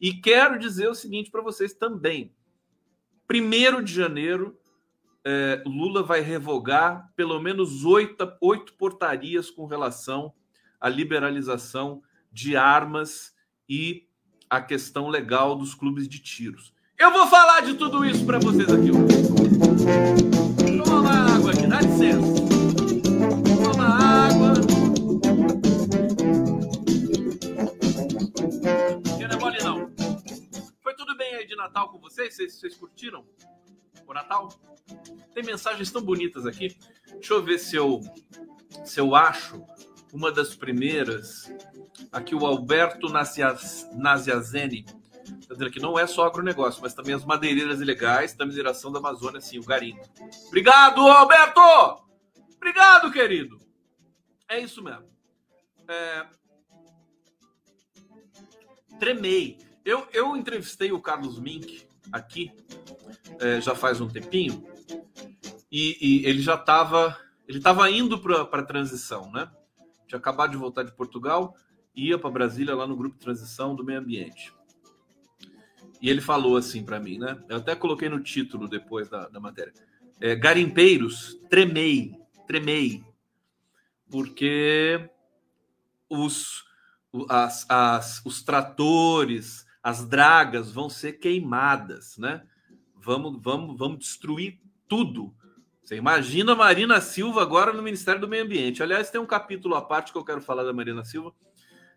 E 0.00 0.12
quero 0.12 0.58
dizer 0.58 0.88
o 0.88 0.94
seguinte 0.94 1.30
para 1.30 1.42
vocês 1.42 1.72
também. 1.72 2.34
Primeiro 3.26 3.82
de 3.82 3.92
janeiro, 3.92 4.58
é, 5.24 5.62
Lula 5.66 6.02
vai 6.02 6.20
revogar 6.20 7.10
pelo 7.16 7.40
menos 7.40 7.84
oito, 7.84 8.32
oito 8.40 8.74
portarias 8.74 9.50
com 9.50 9.66
relação 9.66 10.32
à 10.80 10.88
liberalização 10.88 12.02
de 12.30 12.56
armas 12.56 13.34
e 13.68 14.06
a 14.48 14.60
questão 14.60 15.08
legal 15.08 15.56
dos 15.56 15.74
clubes 15.74 16.06
de 16.06 16.20
tiros. 16.20 16.72
Eu 16.98 17.10
vou 17.10 17.26
falar 17.26 17.60
de 17.62 17.74
tudo 17.74 18.04
isso 18.04 18.24
para 18.24 18.38
vocês 18.38 18.68
aqui 18.68 18.90
hoje. 18.90 20.84
Toma 20.84 21.34
água 21.34 21.50
aqui, 21.50 21.66
dá 21.66 21.80
licença. 21.80 22.65
Natal 31.56 31.90
com 31.90 31.98
vocês? 31.98 32.34
Vocês, 32.34 32.54
vocês 32.54 32.74
curtiram 32.76 33.26
o 34.06 34.12
Natal? 34.12 34.48
Tem 35.34 35.42
mensagens 35.42 35.90
tão 35.90 36.02
bonitas 36.02 36.46
aqui. 36.46 36.76
Deixa 37.12 37.34
eu 37.34 37.42
ver 37.42 37.58
se 37.58 37.76
eu, 37.76 38.00
se 38.84 39.00
eu 39.00 39.14
acho 39.14 39.64
uma 40.12 40.30
das 40.30 40.54
primeiras. 40.54 41.52
Aqui 42.12 42.34
o 42.34 42.46
Alberto 42.46 43.08
Naziazeni 43.08 44.84
está 45.40 45.54
dizendo 45.54 45.70
que 45.70 45.80
não 45.80 45.98
é 45.98 46.06
só 46.06 46.26
agronegócio, 46.26 46.80
mas 46.82 46.94
também 46.94 47.14
as 47.14 47.24
madeireiras 47.24 47.80
ilegais 47.80 48.34
da 48.34 48.46
mineração 48.46 48.92
da 48.92 48.98
Amazônia, 48.98 49.40
sim, 49.40 49.58
o 49.58 49.64
garimpo. 49.64 50.02
Obrigado, 50.46 51.00
Alberto! 51.00 52.04
Obrigado, 52.56 53.10
querido! 53.10 53.58
É 54.48 54.60
isso 54.60 54.82
mesmo. 54.82 55.08
É... 55.88 56.26
Tremei. 58.98 59.58
Eu, 59.86 60.04
eu 60.12 60.36
entrevistei 60.36 60.90
o 60.90 61.00
Carlos 61.00 61.38
Mink 61.38 61.86
aqui 62.10 62.50
é, 63.38 63.60
já 63.60 63.72
faz 63.72 64.00
um 64.00 64.08
tempinho 64.08 64.66
e, 65.70 65.96
e 66.00 66.26
ele 66.26 66.42
já 66.42 66.56
estava 66.56 67.16
ele 67.46 67.58
estava 67.58 67.88
indo 67.88 68.18
para 68.18 68.42
a 68.42 68.62
transição, 68.64 69.30
né? 69.30 69.48
Tinha 70.08 70.18
acabado 70.18 70.50
de 70.50 70.56
voltar 70.56 70.82
de 70.82 70.90
Portugal, 70.90 71.54
ia 71.94 72.18
para 72.18 72.30
Brasília 72.30 72.74
lá 72.74 72.84
no 72.84 72.96
grupo 72.96 73.16
transição 73.16 73.76
do 73.76 73.84
meio 73.84 74.00
ambiente. 74.00 74.52
E 76.02 76.10
ele 76.10 76.20
falou 76.20 76.56
assim 76.56 76.84
para 76.84 76.98
mim, 76.98 77.18
né? 77.18 77.40
Eu 77.48 77.58
até 77.58 77.76
coloquei 77.76 78.08
no 78.08 78.20
título 78.20 78.66
depois 78.66 79.08
da, 79.08 79.28
da 79.28 79.38
matéria. 79.38 79.72
É, 80.20 80.34
garimpeiros, 80.34 81.38
tremei, 81.48 82.12
tremei, 82.48 83.04
porque 84.10 85.08
os, 86.08 86.64
as, 87.28 87.64
as, 87.70 88.22
os 88.24 88.42
tratores, 88.42 89.65
as 89.86 90.04
dragas 90.04 90.72
vão 90.72 90.90
ser 90.90 91.12
queimadas, 91.12 92.18
né? 92.18 92.42
Vamos, 92.96 93.40
vamos, 93.40 93.78
vamos 93.78 94.00
destruir 94.00 94.58
tudo. 94.88 95.32
Você 95.80 95.94
imagina 95.94 96.54
a 96.54 96.56
Marina 96.56 97.00
Silva 97.00 97.40
agora 97.40 97.72
no 97.72 97.84
Ministério 97.84 98.20
do 98.20 98.26
Meio 98.26 98.42
Ambiente. 98.42 98.82
Aliás, 98.82 99.10
tem 99.10 99.20
um 99.20 99.26
capítulo 99.26 99.76
à 99.76 99.80
parte 99.80 100.10
que 100.10 100.18
eu 100.18 100.24
quero 100.24 100.40
falar 100.40 100.64
da 100.64 100.72
Marina 100.72 101.04
Silva, 101.04 101.32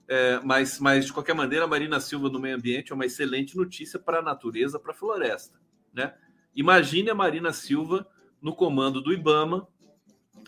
é, 0.08 0.40
mas, 0.44 0.80
mas 0.80 1.08
de 1.08 1.14
qualquer 1.14 1.34
maneira, 1.34 1.66
a 1.66 1.68
Marina 1.68 2.00
Silva 2.00 2.30
no 2.30 2.40
meio 2.40 2.58
ambiente 2.58 2.92
é 2.92 2.96
uma 2.96 3.08
excelente 3.08 3.58
notícia 3.58 3.98
para 3.98 4.20
a 4.20 4.22
natureza, 4.22 4.80
para 4.80 4.92
a 4.92 4.96
floresta, 4.96 5.60
né? 5.92 6.14
Imagine 6.56 7.10
a 7.10 7.16
Marina 7.16 7.52
Silva 7.52 8.08
no 8.40 8.54
comando 8.54 9.02
do 9.02 9.12
IBAMA, 9.12 9.68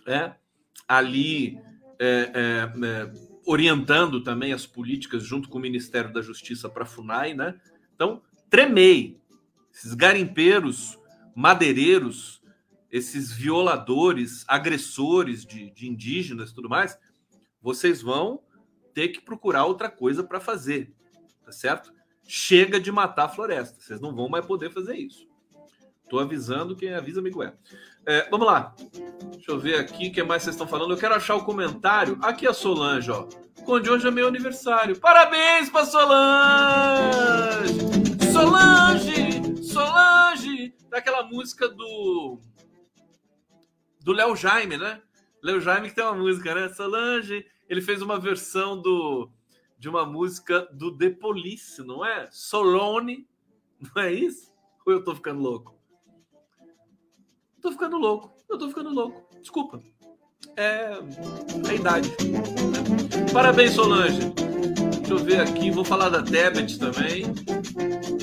é, 0.05 0.35
ali 0.87 1.57
é, 1.97 2.31
é, 2.35 2.85
é 2.85 3.30
orientando 3.45 4.23
também 4.23 4.53
as 4.53 4.65
políticas 4.65 5.23
junto 5.23 5.49
com 5.49 5.57
o 5.57 5.61
Ministério 5.61 6.11
da 6.11 6.21
Justiça 6.21 6.69
para 6.69 6.83
a 6.83 6.87
FUNAI, 6.87 7.33
né? 7.33 7.59
Então, 7.95 8.21
tremei. 8.49 9.19
Esses 9.73 9.93
garimpeiros, 9.93 10.99
madeireiros, 11.35 12.41
esses 12.91 13.31
violadores, 13.31 14.43
agressores 14.47 15.45
de, 15.45 15.71
de 15.71 15.87
indígenas 15.87 16.49
e 16.49 16.53
tudo 16.53 16.69
mais, 16.69 16.97
vocês 17.61 18.01
vão 18.01 18.41
ter 18.93 19.09
que 19.09 19.21
procurar 19.21 19.65
outra 19.65 19.89
coisa 19.89 20.23
para 20.23 20.39
fazer, 20.39 20.93
tá 21.45 21.51
certo? 21.51 21.93
Chega 22.27 22.79
de 22.79 22.91
matar 22.91 23.25
a 23.25 23.29
floresta, 23.29 23.79
vocês 23.79 24.01
não 24.01 24.13
vão 24.13 24.27
mais 24.27 24.45
poder 24.45 24.71
fazer 24.71 24.97
isso. 24.97 25.27
Estou 26.03 26.19
avisando, 26.19 26.75
quem 26.75 26.93
avisa, 26.93 27.21
amigo 27.21 27.41
é. 27.41 27.55
É. 28.05 28.29
Vamos 28.29 28.47
lá. 28.47 28.75
Deixa 29.31 29.51
eu 29.51 29.59
ver 29.59 29.79
aqui 29.79 30.07
o 30.07 30.11
que 30.11 30.23
mais 30.23 30.43
vocês 30.43 30.55
estão 30.55 30.67
falando. 30.67 30.91
Eu 30.91 30.97
quero 30.97 31.15
achar 31.15 31.35
o 31.35 31.43
comentário. 31.43 32.17
Aqui 32.21 32.47
a 32.47 32.53
Solange, 32.53 33.11
ó. 33.11 33.27
Conde 33.65 33.89
hoje 33.89 34.07
é 34.07 34.11
meu 34.11 34.27
aniversário. 34.27 34.99
Parabéns 34.99 35.69
para 35.69 35.85
Solange! 35.85 37.73
Solange! 38.31 39.63
Solange! 39.63 40.73
Daquela 40.89 41.23
música 41.23 41.67
do. 41.67 42.39
Do 43.99 44.11
Léo 44.13 44.35
Jaime, 44.35 44.77
né? 44.77 45.01
Léo 45.43 45.61
Jaime 45.61 45.89
que 45.89 45.95
tem 45.95 46.03
uma 46.03 46.15
música, 46.15 46.55
né? 46.55 46.69
Solange. 46.69 47.45
Ele 47.69 47.81
fez 47.81 48.01
uma 48.01 48.19
versão 48.19 48.79
do 48.79 49.31
de 49.81 49.89
uma 49.89 50.05
música 50.05 50.67
do 50.71 50.95
The 50.95 51.09
Police, 51.09 51.83
não 51.83 52.05
é? 52.05 52.29
Solone. 52.31 53.27
Não 53.79 54.03
é 54.03 54.13
isso? 54.13 54.53
Ou 54.85 54.93
eu 54.93 55.03
tô 55.03 55.15
ficando 55.15 55.41
louco? 55.41 55.80
Tô 57.61 57.71
ficando 57.71 57.97
louco. 57.97 58.35
Eu 58.49 58.57
tô 58.57 58.67
ficando 58.69 58.89
louco. 58.89 59.23
Desculpa. 59.39 59.79
É 60.57 60.93
a 61.69 61.73
idade. 61.73 62.09
Parabéns, 63.31 63.73
Solange. 63.73 64.31
Deixa 64.31 65.13
eu 65.13 65.19
ver 65.19 65.39
aqui. 65.39 65.69
Vou 65.69 65.85
falar 65.85 66.09
da 66.09 66.23
Tebet 66.23 66.79
também. 66.79 67.25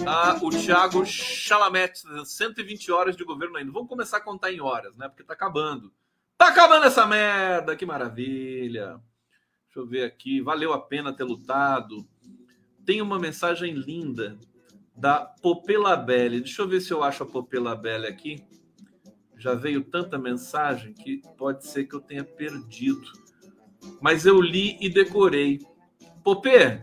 Ah, 0.04 0.38
o 0.42 0.50
Thiago 0.50 1.06
Chalamet, 1.06 2.02
120 2.24 2.90
horas 2.90 3.16
de 3.16 3.24
governo 3.24 3.56
ainda. 3.56 3.70
Vamos 3.70 3.88
começar 3.88 4.16
a 4.16 4.20
contar 4.20 4.52
em 4.52 4.60
horas, 4.60 4.96
né? 4.96 5.08
Porque 5.08 5.22
tá 5.22 5.34
acabando. 5.34 5.92
Tá 6.36 6.48
acabando 6.48 6.86
essa 6.86 7.06
merda. 7.06 7.76
Que 7.76 7.86
maravilha. 7.86 9.00
Deixa 9.66 9.78
eu 9.78 9.86
ver 9.86 10.04
aqui. 10.04 10.40
Valeu 10.40 10.72
a 10.72 10.80
pena 10.80 11.12
ter 11.12 11.24
lutado. 11.24 12.04
Tem 12.84 13.00
uma 13.00 13.20
mensagem 13.20 13.72
linda 13.72 14.36
da 14.96 15.20
Popelabelle. 15.20 16.40
Deixa 16.40 16.62
eu 16.62 16.68
ver 16.68 16.80
se 16.80 16.92
eu 16.92 17.04
acho 17.04 17.22
a 17.22 17.26
Popelabelle 17.26 18.06
aqui 18.06 18.44
já 19.38 19.54
veio 19.54 19.84
tanta 19.84 20.18
mensagem 20.18 20.92
que 20.92 21.22
pode 21.36 21.64
ser 21.64 21.84
que 21.84 21.94
eu 21.94 22.00
tenha 22.00 22.24
perdido. 22.24 23.12
mas 24.00 24.26
eu 24.26 24.40
li 24.40 24.76
e 24.80 24.88
decorei. 24.90 25.60
Popê, 26.24 26.80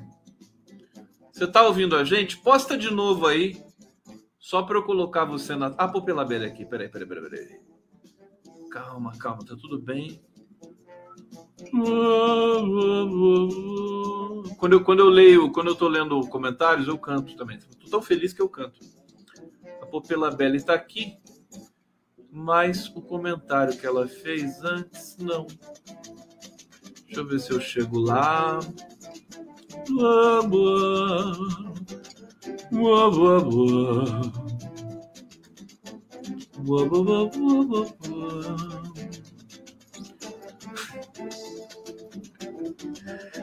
você 1.32 1.46
tá 1.46 1.68
ouvindo 1.68 1.96
a 1.96 2.04
gente? 2.04 2.38
Posta 2.38 2.78
de 2.78 2.90
novo 2.90 3.28
aí, 3.28 3.62
só 4.40 4.64
para 4.64 4.78
eu 4.78 4.84
colocar 4.84 5.26
você 5.26 5.56
na. 5.56 5.68
Ah, 5.78 5.88
Popê 5.88 6.14
Labelle 6.14 6.46
aqui. 6.46 6.66
Peraí, 6.66 6.88
peraí, 6.88 7.08
peraí, 7.08 7.30
peraí. 7.30 7.60
Calma, 8.72 9.18
calma, 9.18 9.46
tá 9.46 9.56
tudo 9.56 9.78
bem. 9.78 10.22
Quando 14.58 14.74
eu, 14.74 14.84
quando 14.84 15.00
eu 15.00 15.10
leio, 15.10 15.52
quando 15.52 15.68
eu 15.68 15.76
tô 15.76 15.88
lendo 15.88 16.20
comentários, 16.28 16.88
eu 16.88 16.98
canto 16.98 17.36
também. 17.36 17.60
Tô 17.82 17.90
tão 17.90 18.02
feliz 18.02 18.34
que 18.34 18.42
eu 18.42 18.50
canto. 18.50 18.80
A 19.82 19.86
Popela 19.86 20.32
Belli 20.32 20.58
está 20.58 20.74
aqui, 20.74 21.18
mas 22.36 22.90
o 22.94 23.02
comentário 23.02 23.78
que 23.78 23.88
ela 23.88 24.10
fez 24.10 24.62
antes, 24.62 25.16
não. 25.18 25.48
Deixa 27.06 27.22
eu 27.22 27.26
ver 27.26 27.40
se 27.40 27.52
eu 27.52 27.62
chego 27.62 27.98
lá. 27.98 28.60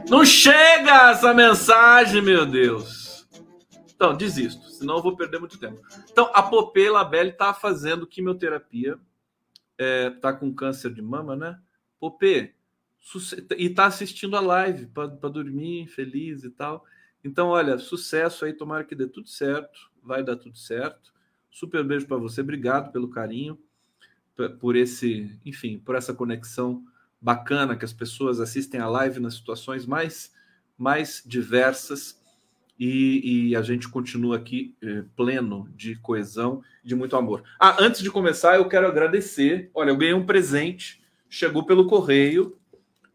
Não 0.06 0.22
chega 0.26 1.12
essa 1.12 1.32
mensagem, 1.32 2.20
meu 2.20 2.44
Deus. 2.44 3.26
Então, 3.94 4.14
desisto, 4.14 4.62
senão 4.82 4.96
eu 4.96 5.02
vou 5.02 5.16
perder 5.16 5.38
muito 5.38 5.58
tempo. 5.58 5.80
Então, 6.10 6.30
a 6.34 6.42
Popê 6.42 6.90
Labelle 6.90 7.30
está 7.30 7.54
fazendo 7.54 8.06
quimioterapia, 8.06 8.98
é, 9.78 10.10
tá 10.10 10.32
com 10.32 10.52
câncer 10.52 10.92
de 10.92 11.00
mama, 11.00 11.34
né? 11.34 11.58
Popê, 11.98 12.54
e 13.57 13.70
tá 13.70 13.87
assistindo 13.87 14.37
a 14.37 14.40
live 14.40 14.87
para 14.87 15.07
dormir 15.07 15.87
feliz 15.88 16.44
e 16.44 16.50
tal. 16.50 16.85
Então, 17.24 17.48
olha, 17.48 17.78
sucesso 17.78 18.44
aí, 18.44 18.52
tomara 18.52 18.85
que 18.85 18.94
dê 18.94 19.07
tudo 19.07 19.28
certo, 19.28 19.90
vai 20.02 20.22
dar 20.22 20.37
tudo 20.37 20.57
certo. 20.57 21.12
Super 21.50 21.85
beijo 21.85 22.07
para 22.07 22.16
você, 22.16 22.40
obrigado 22.40 22.92
pelo 22.92 23.09
carinho, 23.09 23.59
por 24.59 24.76
esse, 24.76 25.38
enfim, 25.44 25.78
por 25.78 25.94
essa 25.94 26.12
conexão 26.12 26.85
bacana 27.20 27.76
que 27.76 27.85
as 27.85 27.92
pessoas 27.92 28.40
assistem 28.40 28.80
a 28.80 28.88
live 28.88 29.20
nas 29.20 29.35
situações 29.35 29.87
mais, 29.87 30.33
mais 30.76 31.22
diversas 31.24 32.21
e, 32.85 33.51
e 33.51 33.57
a 33.57 33.62
gente 33.62 33.88
continua 33.88 34.37
aqui 34.37 34.75
eh, 34.83 35.05
pleno 35.14 35.68
de 35.77 35.95
coesão, 35.97 36.62
de 36.83 36.97
muito 36.97 37.14
amor. 37.14 37.45
Ah, 37.61 37.77
antes 37.79 38.03
de 38.03 38.11
começar, 38.11 38.57
eu 38.57 38.68
quero 38.68 38.88
agradecer. 38.88 39.71
Olha, 39.73 39.90
eu 39.90 39.97
ganhei 39.97 40.14
um 40.14 40.27
presente, 40.27 41.01
chegou 41.29 41.64
pelo 41.64 41.87
correio. 41.87 42.59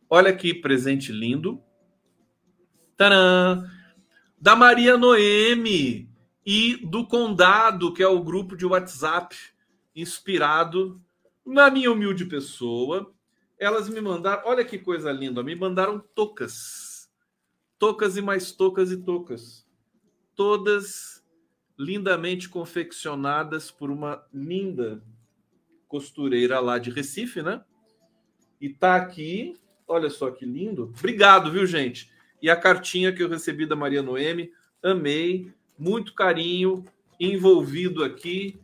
Olha 0.10 0.34
que 0.34 0.54
presente 0.54 1.12
lindo. 1.12 1.62
Tadã! 2.96 3.70
Da 4.40 4.56
Maria 4.56 4.98
Noemi 4.98 6.10
e 6.46 6.78
do 6.86 7.06
Condado, 7.06 7.94
que 7.94 8.02
é 8.02 8.08
o 8.08 8.24
grupo 8.24 8.56
de 8.56 8.66
WhatsApp 8.66 9.36
inspirado 9.94 11.02
na 11.46 11.70
minha 11.70 11.92
humilde 11.92 12.24
pessoa 12.24 13.12
elas 13.60 13.90
me 13.90 14.00
mandaram, 14.00 14.44
olha 14.46 14.64
que 14.64 14.78
coisa 14.78 15.12
linda, 15.12 15.42
me 15.42 15.56
mandaram 15.56 16.00
tocas. 16.14 16.87
Tocas 17.80 18.18
e 18.18 18.22
mais 18.22 18.52
tocas 18.52 18.92
e 18.92 18.98
tocas. 18.98 19.68
Todas 20.36 21.24
lindamente 21.78 22.50
confeccionadas 22.50 23.70
por 23.70 23.92
uma 23.92 24.26
linda 24.34 25.04
costureira 25.88 26.60
lá 26.60 26.80
de 26.80 26.90
Recife, 26.90 27.42
né? 27.42 27.64
E 28.60 28.70
tá 28.70 28.96
aqui, 28.96 29.56
olha 29.88 30.10
só 30.10 30.32
que 30.32 30.46
lindo. 30.46 30.94
Obrigado, 30.98 31.52
viu, 31.52 31.66
gente? 31.66 32.12
E 32.42 32.50
a 32.50 32.56
cartinha 32.56 33.14
que 33.14 33.22
eu 33.22 33.30
recebi 33.30 33.66
da 33.66 33.76
Maria 33.76 34.02
Noemi, 34.02 34.52
amei, 34.84 35.52
muito 35.78 36.14
carinho 36.14 36.84
envolvido 37.20 38.04
aqui 38.04 38.60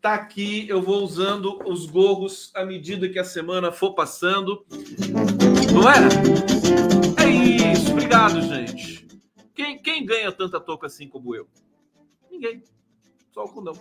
Tá 0.00 0.14
aqui, 0.14 0.64
eu 0.68 0.80
vou 0.80 1.02
usando 1.02 1.58
os 1.68 1.84
gorros 1.84 2.52
à 2.54 2.64
medida 2.64 3.08
que 3.08 3.18
a 3.18 3.24
semana 3.24 3.72
for 3.72 3.94
passando. 3.94 4.64
Não 5.74 5.90
é? 5.90 6.57
Obrigado, 8.18 8.42
gente. 8.42 9.06
Quem, 9.54 9.80
quem 9.80 10.04
ganha 10.04 10.32
tanta 10.32 10.58
touca 10.58 10.88
assim 10.88 11.08
como 11.08 11.36
eu? 11.36 11.48
Ninguém. 12.28 12.64
Só 13.32 13.44
o 13.44 13.48
condão. 13.48 13.74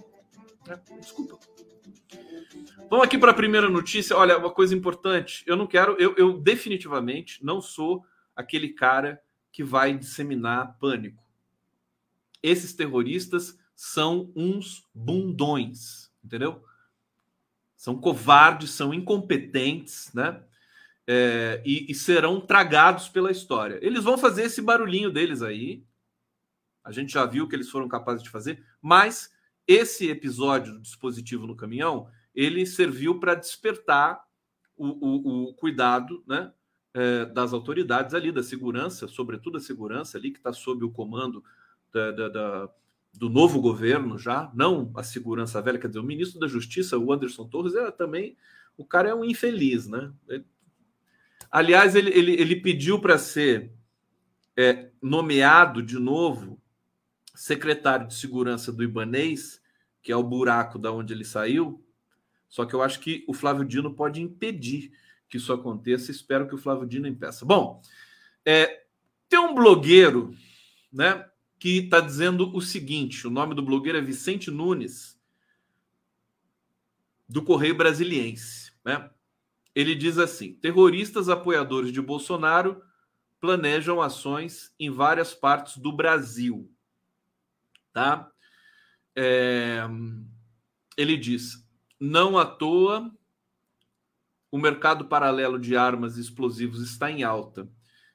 É, 0.67 0.76
desculpa. 1.00 1.39
Vamos 2.88 3.06
aqui 3.06 3.17
para 3.17 3.32
a 3.32 3.34
primeira 3.34 3.67
notícia. 3.67 4.15
Olha, 4.15 4.38
uma 4.38 4.52
coisa 4.52 4.76
importante. 4.76 5.43
Eu 5.47 5.56
não 5.56 5.65
quero, 5.65 5.95
eu, 6.00 6.13
eu 6.17 6.38
definitivamente 6.38 7.43
não 7.43 7.60
sou 7.60 8.06
aquele 8.36 8.69
cara 8.69 9.19
que 9.52 9.63
vai 9.63 9.97
disseminar 9.97 10.78
pânico. 10.80 11.23
Esses 12.43 12.76
terroristas 12.76 13.58
são 13.76 14.32
uns 14.36 14.88
bundões 14.93 16.12
entendeu? 16.23 16.63
São 17.76 18.00
covardes, 18.00 18.69
são 18.71 18.93
incompetentes, 18.93 20.12
né? 20.13 20.43
É, 21.10 21.62
e, 21.65 21.89
e, 21.89 21.96
serão 21.96 22.41
tragados 22.41 23.08
pela 23.08 23.32
história. 23.32 23.80
Eles 23.82 24.04
vão 24.04 24.17
fazer 24.17 24.43
esse 24.43 24.62
barulhinho 24.62 25.10
deles 25.10 25.41
aí. 25.41 25.86
A 26.84 26.91
gente 26.91 27.13
já 27.13 27.26
viu 27.26 27.48
que 27.48 27.56
eles 27.56 27.70
foram 27.70 27.88
capazes 27.88 28.22
de 28.22 28.30
fazer, 28.30 28.62
mas 28.82 29.32
esse 29.65 30.10
episódio 30.10 30.74
do 30.74 30.82
dispositivo 30.82 31.48
no 31.48 31.56
caminhão 31.56 32.10
ele 32.36 32.65
serviu 32.65 33.20
para 33.20 33.36
despertar 33.36 34.22
o, 34.76 34.88
o, 34.88 35.50
o, 35.50 35.54
cuidado, 35.56 36.24
né? 36.28 36.54
É, 36.93 37.26
das 37.26 37.54
autoridades 37.54 38.13
ali, 38.13 38.32
da 38.32 38.41
segurança, 38.41 39.08
sobretudo 39.08 39.58
a 39.58 39.62
segurança 39.62 40.17
ali 40.17 40.32
que 40.32 40.39
está 40.39 40.52
sob 40.52 40.84
o 40.84 40.89
comando 40.89 41.43
da, 41.93 42.12
da, 42.12 42.30
da 42.30 42.70
do 43.13 43.30
novo 43.30 43.60
governo 43.60 44.17
já, 44.17 44.52
não 44.54 44.91
a 44.96 45.04
segurança 45.04 45.62
velha, 45.62 45.80
quer 45.80 45.88
dizer, 45.88 46.00
o 46.00 46.04
ministro 46.04 46.39
da 46.39 46.48
Justiça, 46.48 46.98
o 46.98 47.12
Anderson 47.12 47.48
Torres, 47.48 47.76
é 47.76 47.89
também, 47.91 48.38
o 48.78 48.86
cara 48.86 49.10
é 49.10 49.15
um 49.15 49.26
infeliz, 49.26 49.88
né? 49.88 50.12
Ele, 50.28 50.46
aliás, 51.52 51.95
ele, 51.95 52.12
ele, 52.12 52.34
ele 52.34 52.56
pediu 52.56 53.00
para 53.00 53.17
ser 53.17 53.71
é, 54.56 54.89
nomeado 55.02 55.82
de 55.82 55.97
novo 56.00 56.62
secretário 57.36 58.08
de 58.08 58.15
segurança 58.15 58.71
do 58.71 58.84
Ibanês, 58.84 59.62
que 60.02 60.12
é 60.12 60.15
o 60.15 60.23
buraco 60.23 60.80
da 60.80 60.91
onde 60.91 61.13
ele 61.13 61.26
saiu, 61.26 61.84
só 62.50 62.65
que 62.65 62.73
eu 62.73 62.82
acho 62.82 63.00
que 63.00 63.23
o 63.28 63.34
Flávio 63.34 63.65
Dino 63.65 63.93
pode 63.93 64.21
impedir 64.21 64.91
que 65.30 65.38
isso 65.38 65.52
aconteça, 65.52 66.10
espero 66.10 66.47
que 66.47 66.56
o 66.56 66.58
Flávio 66.58 66.88
Dino 66.88 67.08
impeça. 67.08 67.45
Bom, 67.45 67.82
é, 68.45 68.86
tem 69.28 69.38
um 69.38 69.54
blogueiro, 69.54 70.34
né? 70.91 71.26
que 71.60 71.80
está 71.80 72.00
dizendo 72.00 72.56
o 72.56 72.62
seguinte: 72.62 73.28
o 73.28 73.32
nome 73.32 73.54
do 73.54 73.63
blogueiro 73.63 73.97
é 73.97 74.02
Vicente 74.02 74.50
Nunes, 74.52 75.19
do 77.28 77.41
Correio 77.41 77.76
Brasiliense. 77.76 78.71
Né? 78.86 79.10
Ele 79.78 79.94
diz 79.94 80.18
assim: 80.18 80.54
terroristas 80.54 81.30
apoiadores 81.30 81.92
de 81.92 82.02
Bolsonaro 82.02 82.82
planejam 83.40 84.02
ações 84.02 84.74
em 84.80 84.90
várias 84.90 85.36
partes 85.36 85.78
do 85.78 85.96
Brasil. 85.96 86.68
Tá? 87.94 88.28
É... 89.16 89.88
Ele 90.98 91.16
diz: 91.16 91.63
não 92.00 92.40
à 92.40 92.44
toa 92.44 93.16
o 94.50 94.58
mercado 94.58 95.06
paralelo 95.06 95.60
de 95.60 95.78
armas 95.78 96.18
e 96.18 96.22
explosivos 96.22 96.82
está 96.82 97.12
em 97.12 97.22
alta. 97.22 97.70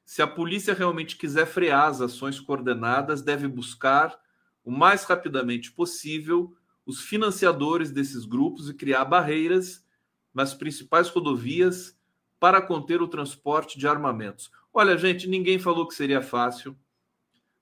Se 0.04 0.20
a 0.20 0.26
polícia 0.26 0.74
realmente 0.74 1.16
quiser 1.16 1.46
frear 1.46 1.86
as 1.86 2.00
ações 2.00 2.40
coordenadas, 2.40 3.22
deve 3.22 3.46
buscar 3.46 4.18
o 4.64 4.72
mais 4.72 5.04
rapidamente 5.04 5.70
possível 5.70 6.56
os 6.84 7.02
financiadores 7.02 7.92
desses 7.92 8.24
grupos 8.24 8.68
e 8.68 8.74
criar 8.74 9.04
barreiras 9.04 9.86
nas 10.34 10.54
principais 10.54 11.08
rodovias 11.08 11.96
para 12.40 12.60
conter 12.60 13.00
o 13.00 13.08
transporte 13.08 13.78
de 13.78 13.86
armamentos. 13.86 14.50
Olha, 14.74 14.96
gente, 14.96 15.28
ninguém 15.28 15.58
falou 15.58 15.86
que 15.86 15.94
seria 15.94 16.22
fácil. 16.22 16.76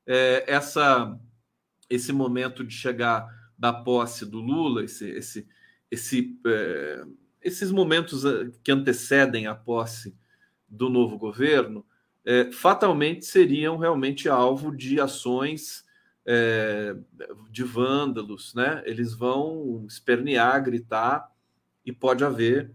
É, 0.06 0.44
essa, 0.46 1.18
esse 1.88 2.12
momento 2.12 2.64
de 2.64 2.74
chegar 2.74 3.28
da 3.58 3.72
posse 3.72 4.24
do 4.24 4.40
Lula, 4.40 4.84
esse, 4.84 5.08
esse, 5.10 5.46
esse, 5.90 6.40
é, 6.46 7.04
esses 7.42 7.70
momentos 7.70 8.24
é, 8.24 8.50
que 8.62 8.72
antecedem 8.72 9.46
a 9.46 9.54
posse 9.54 10.16
do 10.68 10.88
novo 10.88 11.18
governo, 11.18 11.84
é, 12.24 12.50
fatalmente 12.52 13.26
seriam 13.26 13.76
realmente 13.76 14.28
alvo 14.28 14.74
de 14.74 15.00
ações 15.00 15.84
é, 16.24 16.96
de 17.50 17.64
vândalos, 17.64 18.54
né? 18.54 18.82
Eles 18.86 19.12
vão 19.14 19.84
espernear, 19.86 20.62
gritar 20.62 21.28
e 21.90 21.92
pode 21.92 22.24
haver 22.24 22.72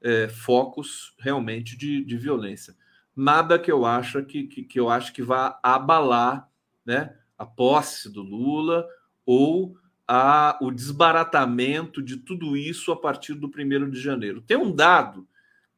é, 0.00 0.26
focos 0.26 1.14
realmente 1.18 1.76
de, 1.76 2.02
de 2.02 2.16
violência. 2.16 2.74
Nada 3.14 3.58
que 3.58 3.70
eu 3.70 3.84
acho 3.84 4.24
que, 4.24 4.44
que, 4.44 4.62
que 4.62 4.80
eu 4.80 4.88
acho 4.88 5.12
que 5.12 5.22
vá 5.22 5.58
abalar, 5.62 6.50
né? 6.84 7.14
A 7.38 7.44
posse 7.44 8.10
do 8.10 8.22
Lula 8.22 8.86
ou 9.26 9.76
a, 10.08 10.58
o 10.60 10.70
desbaratamento 10.70 12.02
de 12.02 12.16
tudo 12.16 12.56
isso 12.56 12.90
a 12.90 12.96
partir 12.96 13.34
do 13.34 13.48
primeiro 13.48 13.90
de 13.90 14.00
janeiro. 14.00 14.40
Tem 14.40 14.56
um 14.56 14.74
dado 14.74 15.28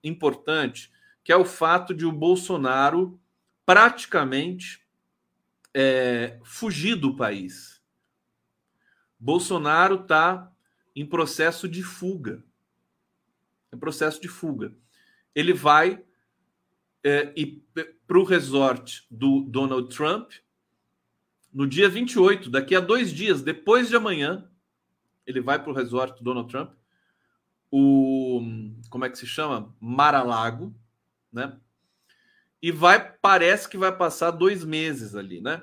importante 0.03 0.93
que 1.25 1.33
é 1.33 1.37
o 1.37 1.45
fato 1.45 1.93
de 1.93 2.07
o 2.07 2.13
Bolsonaro 2.13 3.21
praticamente 3.65 4.87
é, 5.75 6.39
fugir 6.45 6.95
do 6.95 7.17
país. 7.17 7.83
Bolsonaro 9.19 10.03
está 10.03 10.53
em 10.95 11.05
processo 11.05 11.69
de 11.69 11.83
fuga. 11.83 12.46
Em 13.77 13.79
processo 13.79 14.21
de 14.21 14.29
fuga. 14.29 14.73
Ele 15.35 15.53
vai 15.53 16.03
é, 17.05 17.33
para 18.07 18.19
o 18.19 18.25
resort 18.25 19.07
do 19.11 19.43
Donald 19.43 19.95
Trump 19.95 20.33
no 21.53 21.67
dia 21.67 21.89
28, 21.89 22.51
daqui 22.51 22.75
a 22.75 22.81
dois 22.81 23.13
dias, 23.13 23.43
depois 23.43 23.89
de 23.89 23.97
amanhã, 23.97 24.47
ele 25.27 25.41
vai 25.41 25.59
para 25.63 25.71
o 25.71 25.75
resort 25.75 26.19
do 26.19 26.25
Donald 26.25 26.51
Trump, 26.51 26.73
o 27.71 28.43
como 28.91 29.05
é 29.05 29.11
que 29.11 29.19
se 29.19 29.27
chama? 29.27 29.75
Mar-a-Lago, 29.81 30.75
né? 31.33 31.57
E 32.63 32.73
vai, 32.73 33.13
parece 33.23 33.69
que 33.69 33.79
vai 33.79 33.95
passar 33.95 34.31
dois 34.31 34.65
meses 34.65 35.15
ali, 35.15 35.41
né? 35.41 35.63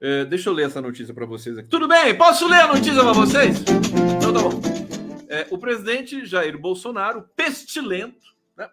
É, 0.00 0.24
deixa 0.24 0.48
eu 0.48 0.52
ler 0.52 0.66
essa 0.66 0.80
notícia 0.80 1.14
para 1.14 1.26
vocês 1.26 1.58
aqui. 1.58 1.68
Tudo 1.68 1.88
bem? 1.88 2.16
Posso 2.16 2.46
ler 2.46 2.60
a 2.60 2.68
notícia 2.68 3.02
para 3.02 3.12
vocês? 3.12 3.60
Então 3.60 4.32
tá 4.32 4.40
bom. 4.40 4.63
É, 5.34 5.48
o 5.50 5.58
presidente 5.58 6.24
Jair 6.24 6.58
Bolsonaro, 6.58 7.28
pestilento, 7.34 8.34
né, 8.56 8.70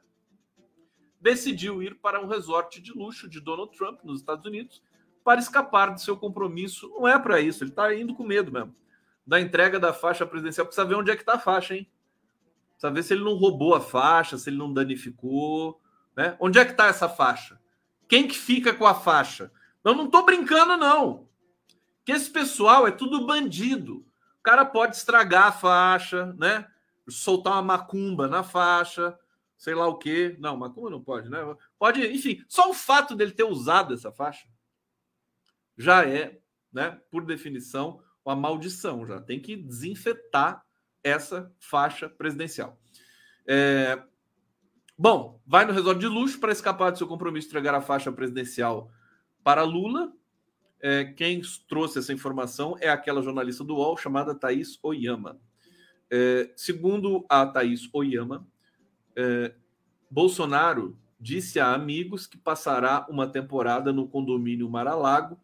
decidiu 1.19 1.81
ir 1.81 1.95
para 1.95 2.21
um 2.21 2.27
resort 2.27 2.81
de 2.81 2.91
luxo 2.91 3.29
de 3.29 3.39
Donald 3.39 3.75
Trump 3.77 4.03
nos 4.03 4.19
Estados 4.19 4.45
Unidos 4.45 4.81
para 5.23 5.39
escapar 5.39 5.93
do 5.93 5.99
seu 5.99 6.17
compromisso. 6.17 6.89
Não 6.89 7.07
é 7.07 7.17
para 7.17 7.39
isso, 7.39 7.63
ele 7.63 7.71
está 7.71 7.93
indo 7.93 8.13
com 8.13 8.23
medo 8.23 8.51
mesmo 8.51 8.75
da 9.25 9.39
entrega 9.39 9.79
da 9.79 9.93
faixa 9.93 10.25
presidencial. 10.25 10.65
Precisa 10.65 10.85
ver 10.85 10.95
onde 10.95 11.11
é 11.11 11.15
que 11.15 11.21
está 11.21 11.33
a 11.35 11.39
faixa, 11.39 11.75
hein? 11.75 11.89
Precisa 12.71 12.91
ver 12.91 13.03
se 13.03 13.13
ele 13.13 13.23
não 13.23 13.35
roubou 13.35 13.75
a 13.75 13.81
faixa, 13.81 14.37
se 14.37 14.49
ele 14.49 14.57
não 14.57 14.73
danificou. 14.73 15.79
Né? 16.15 16.35
Onde 16.39 16.59
é 16.59 16.65
que 16.65 16.71
está 16.71 16.87
essa 16.87 17.07
faixa? 17.07 17.59
Quem 18.07 18.27
que 18.27 18.35
fica 18.35 18.73
com 18.73 18.85
a 18.85 18.93
faixa? 18.93 19.51
Eu 19.83 19.95
não 19.95 20.05
estou 20.05 20.25
brincando, 20.25 20.75
não. 20.77 21.29
Que 22.03 22.11
esse 22.11 22.29
pessoal 22.29 22.87
é 22.87 22.91
tudo 22.91 23.25
bandido. 23.25 24.05
O 24.41 24.43
cara 24.43 24.65
pode 24.65 24.95
estragar 24.95 25.47
a 25.47 25.51
faixa, 25.51 26.33
né? 26.37 26.67
Soltar 27.07 27.53
uma 27.53 27.61
macumba 27.61 28.27
na 28.27 28.43
faixa, 28.43 29.17
sei 29.55 29.75
lá 29.75 29.87
o 29.87 29.97
quê. 29.97 30.35
Não, 30.39 30.57
macumba 30.57 30.89
não 30.89 31.01
pode, 31.01 31.29
né? 31.29 31.37
Pode, 31.77 32.05
enfim, 32.07 32.43
só 32.49 32.69
o 32.69 32.73
fato 32.73 33.15
dele 33.15 33.31
ter 33.31 33.43
usado 33.43 33.93
essa 33.93 34.11
faixa 34.11 34.47
já 35.77 36.07
é, 36.07 36.39
né, 36.71 36.99
por 37.09 37.25
definição, 37.25 38.01
uma 38.25 38.35
maldição. 38.35 39.05
Já 39.05 39.21
tem 39.21 39.39
que 39.39 39.55
desinfetar 39.55 40.65
essa 41.03 41.51
faixa 41.59 42.09
presidencial. 42.09 42.79
É... 43.47 44.01
Bom, 44.97 45.41
vai 45.45 45.65
no 45.65 45.73
resort 45.73 45.99
de 45.99 46.07
luxo 46.07 46.39
para 46.39 46.51
escapar 46.51 46.91
do 46.91 46.97
seu 46.97 47.07
compromisso 47.07 47.47
de 47.47 47.51
entregar 47.51 47.73
a 47.73 47.81
faixa 47.81 48.11
presidencial 48.11 48.91
para 49.43 49.63
Lula. 49.63 50.11
É, 50.81 51.05
quem 51.05 51.41
trouxe 51.67 51.99
essa 51.99 52.11
informação 52.11 52.75
é 52.79 52.89
aquela 52.89 53.21
jornalista 53.21 53.63
do 53.63 53.75
UOL 53.75 53.97
chamada 53.97 54.33
Thaís 54.33 54.79
Oyama. 54.81 55.39
É, 56.09 56.51
segundo 56.55 57.25
a 57.29 57.45
Thaís 57.45 57.87
Oyama, 57.93 58.47
é, 59.15 59.53
Bolsonaro 60.09 60.97
disse 61.19 61.59
a 61.59 61.73
amigos 61.73 62.25
que 62.25 62.37
passará 62.37 63.05
uma 63.07 63.27
temporada 63.27 63.93
no 63.93 64.07
condomínio 64.07 64.69
Mar-a-Lago, 64.69 65.39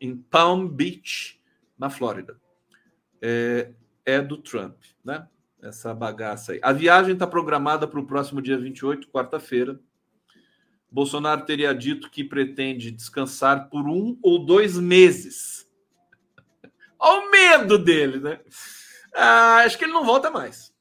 em 0.00 0.16
Palm 0.16 0.66
Beach, 0.66 1.40
na 1.78 1.88
Flórida. 1.88 2.40
É, 3.22 3.70
é 4.04 4.20
do 4.20 4.36
Trump, 4.36 4.76
né? 5.04 5.28
Essa 5.62 5.94
bagaça 5.94 6.52
aí. 6.52 6.60
A 6.62 6.72
viagem 6.72 7.12
está 7.12 7.26
programada 7.26 7.86
para 7.86 8.00
o 8.00 8.06
próximo 8.06 8.42
dia 8.42 8.58
28, 8.58 9.08
quarta-feira. 9.08 9.78
Bolsonaro 10.90 11.44
teria 11.44 11.74
dito 11.74 12.10
que 12.10 12.24
pretende 12.24 12.90
descansar 12.90 13.68
por 13.68 13.86
um 13.88 14.18
ou 14.22 14.44
dois 14.44 14.76
meses. 14.76 15.68
Olha 16.98 17.26
o 17.26 17.30
medo 17.30 17.78
dele, 17.78 18.18
né? 18.18 18.40
Ah, 19.14 19.58
acho 19.58 19.78
que 19.78 19.84
ele 19.84 19.92
não 19.92 20.04
volta 20.04 20.30
mais. 20.30 20.74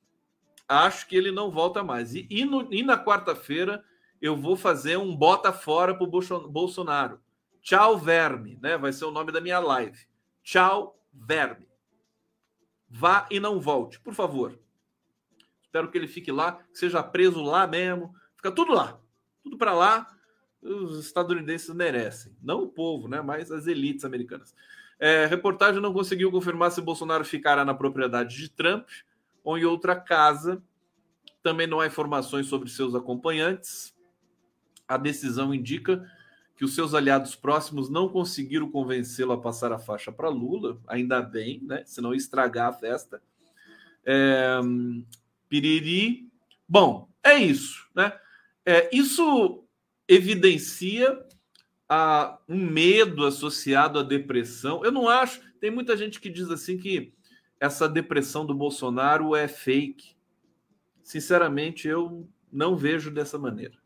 Acho 0.67 1.07
que 1.07 1.15
ele 1.15 1.31
não 1.31 1.51
volta 1.51 1.83
mais. 1.83 2.13
E, 2.13 2.27
e, 2.29 2.45
no, 2.45 2.71
e 2.73 2.83
na 2.83 3.03
quarta-feira 3.03 3.83
eu 4.21 4.35
vou 4.35 4.55
fazer 4.55 4.97
um 4.97 5.15
bota 5.15 5.53
fora 5.53 5.95
para 5.95 6.03
o 6.03 6.49
Bolsonaro. 6.49 7.19
Tchau, 7.61 7.97
verme, 7.97 8.57
né? 8.61 8.77
Vai 8.77 8.91
ser 8.91 9.05
o 9.05 9.11
nome 9.11 9.31
da 9.31 9.41
minha 9.41 9.59
live. 9.59 10.07
Tchau, 10.43 10.99
verme. 11.13 11.67
Vá 12.89 13.27
e 13.29 13.39
não 13.39 13.59
volte, 13.59 13.99
por 13.99 14.13
favor. 14.13 14.59
Espero 15.61 15.91
que 15.91 15.97
ele 15.97 16.07
fique 16.07 16.31
lá, 16.31 16.59
seja 16.73 17.03
preso 17.03 17.43
lá 17.43 17.67
mesmo. 17.67 18.13
Fica 18.35 18.51
tudo 18.51 18.73
lá. 18.73 18.99
Tudo 19.49 19.57
para 19.57 19.73
lá. 19.73 20.07
Os 20.61 20.99
estadunidenses 20.99 21.73
merecem. 21.73 22.35
Não 22.41 22.61
o 22.61 22.67
povo, 22.67 23.07
né? 23.07 23.19
Mas 23.19 23.51
as 23.51 23.65
elites 23.65 24.05
americanas. 24.05 24.53
É, 24.99 25.25
reportagem 25.25 25.81
não 25.81 25.91
conseguiu 25.91 26.29
confirmar 26.29 26.71
se 26.71 26.81
Bolsonaro 26.81 27.25
ficará 27.25 27.65
na 27.65 27.73
propriedade 27.73 28.35
de 28.35 28.49
Trump 28.49 28.87
ou 29.43 29.57
em 29.57 29.65
outra 29.65 29.95
casa. 29.95 30.61
Também 31.41 31.65
não 31.65 31.79
há 31.79 31.87
informações 31.87 32.45
sobre 32.45 32.69
seus 32.69 32.93
acompanhantes. 32.93 33.95
A 34.87 34.97
decisão 34.97 35.51
indica 35.53 36.05
que 36.55 36.63
os 36.63 36.75
seus 36.75 36.93
aliados 36.93 37.35
próximos 37.35 37.89
não 37.89 38.07
conseguiram 38.07 38.69
convencê-lo 38.69 39.31
a 39.31 39.41
passar 39.41 39.71
a 39.71 39.79
faixa 39.79 40.11
para 40.11 40.29
Lula, 40.29 40.79
ainda 40.87 41.21
bem, 41.21 41.59
né? 41.63 41.83
Senão 41.85 42.13
estragar 42.13 42.67
a 42.67 42.73
festa. 42.73 43.19
É, 44.05 44.59
piriri. 45.47 46.29
Bom, 46.67 47.09
é 47.23 47.35
isso, 47.37 47.89
né? 47.95 48.13
É, 48.65 48.89
isso 48.95 49.63
evidencia 50.07 51.23
a, 51.87 52.39
um 52.47 52.65
medo 52.65 53.25
associado 53.25 53.99
à 53.99 54.03
depressão. 54.03 54.83
Eu 54.83 54.91
não 54.91 55.07
acho. 55.07 55.41
Tem 55.59 55.71
muita 55.71 55.95
gente 55.97 56.19
que 56.19 56.29
diz 56.29 56.49
assim 56.49 56.77
que 56.77 57.13
essa 57.59 57.89
depressão 57.89 58.45
do 58.45 58.53
Bolsonaro 58.53 59.35
é 59.35 59.47
fake. 59.47 60.15
Sinceramente, 61.03 61.87
eu 61.87 62.29
não 62.51 62.75
vejo 62.75 63.11
dessa 63.11 63.37
maneira. 63.37 63.77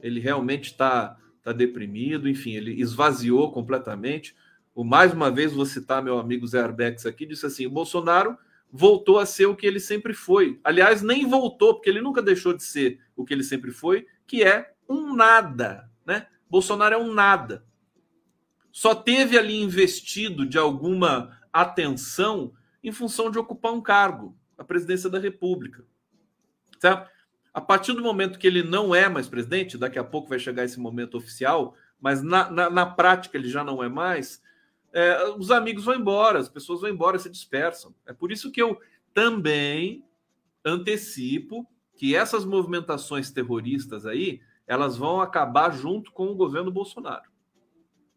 Ele 0.00 0.20
realmente 0.20 0.72
está 0.72 1.18
está 1.44 1.52
deprimido, 1.52 2.26
enfim, 2.26 2.52
ele 2.52 2.80
esvaziou 2.80 3.52
completamente. 3.52 4.34
O, 4.74 4.82
mais 4.82 5.12
uma 5.12 5.30
vez, 5.30 5.52
vou 5.52 5.66
citar 5.66 6.02
meu 6.02 6.18
amigo 6.18 6.46
Zé 6.46 6.60
Arbex 6.60 7.04
aqui, 7.04 7.26
disse 7.26 7.44
assim: 7.44 7.66
o 7.66 7.70
Bolsonaro 7.70 8.38
voltou 8.76 9.20
a 9.20 9.24
ser 9.24 9.46
o 9.46 9.54
que 9.54 9.64
ele 9.64 9.78
sempre 9.78 10.12
foi. 10.12 10.58
Aliás, 10.64 11.00
nem 11.00 11.28
voltou, 11.28 11.74
porque 11.74 11.88
ele 11.88 12.00
nunca 12.00 12.20
deixou 12.20 12.52
de 12.52 12.64
ser 12.64 12.98
o 13.14 13.24
que 13.24 13.32
ele 13.32 13.44
sempre 13.44 13.70
foi, 13.70 14.04
que 14.26 14.42
é 14.42 14.74
um 14.88 15.14
nada, 15.14 15.88
né? 16.04 16.26
Bolsonaro 16.50 16.96
é 16.96 16.98
um 16.98 17.14
nada. 17.14 17.64
Só 18.72 18.92
teve 18.92 19.38
ali 19.38 19.62
investido 19.62 20.44
de 20.44 20.58
alguma 20.58 21.38
atenção 21.52 22.52
em 22.82 22.90
função 22.90 23.30
de 23.30 23.38
ocupar 23.38 23.72
um 23.72 23.80
cargo, 23.80 24.36
a 24.58 24.64
presidência 24.64 25.08
da 25.08 25.20
República. 25.20 25.84
Certo? 26.80 27.08
A 27.54 27.60
partir 27.60 27.92
do 27.92 28.02
momento 28.02 28.40
que 28.40 28.46
ele 28.48 28.64
não 28.64 28.92
é 28.92 29.08
mais 29.08 29.28
presidente, 29.28 29.78
daqui 29.78 30.00
a 30.00 30.04
pouco 30.04 30.28
vai 30.28 30.40
chegar 30.40 30.64
esse 30.64 30.80
momento 30.80 31.16
oficial, 31.16 31.76
mas 32.00 32.24
na, 32.24 32.50
na, 32.50 32.68
na 32.68 32.86
prática 32.86 33.38
ele 33.38 33.48
já 33.48 33.62
não 33.62 33.84
é 33.84 33.88
mais, 33.88 34.42
é, 34.94 35.28
os 35.36 35.50
amigos 35.50 35.84
vão 35.84 35.94
embora, 35.94 36.38
as 36.38 36.48
pessoas 36.48 36.80
vão 36.80 36.88
embora, 36.88 37.18
se 37.18 37.28
dispersam. 37.28 37.94
É 38.06 38.12
por 38.12 38.32
isso 38.32 38.50
que 38.50 38.62
eu 38.62 38.80
também 39.12 40.04
antecipo 40.64 41.68
que 41.96 42.16
essas 42.16 42.44
movimentações 42.44 43.30
terroristas 43.30 44.06
aí, 44.06 44.40
elas 44.66 44.96
vão 44.96 45.20
acabar 45.20 45.70
junto 45.70 46.10
com 46.10 46.28
o 46.28 46.34
governo 46.34 46.70
Bolsonaro. 46.70 47.30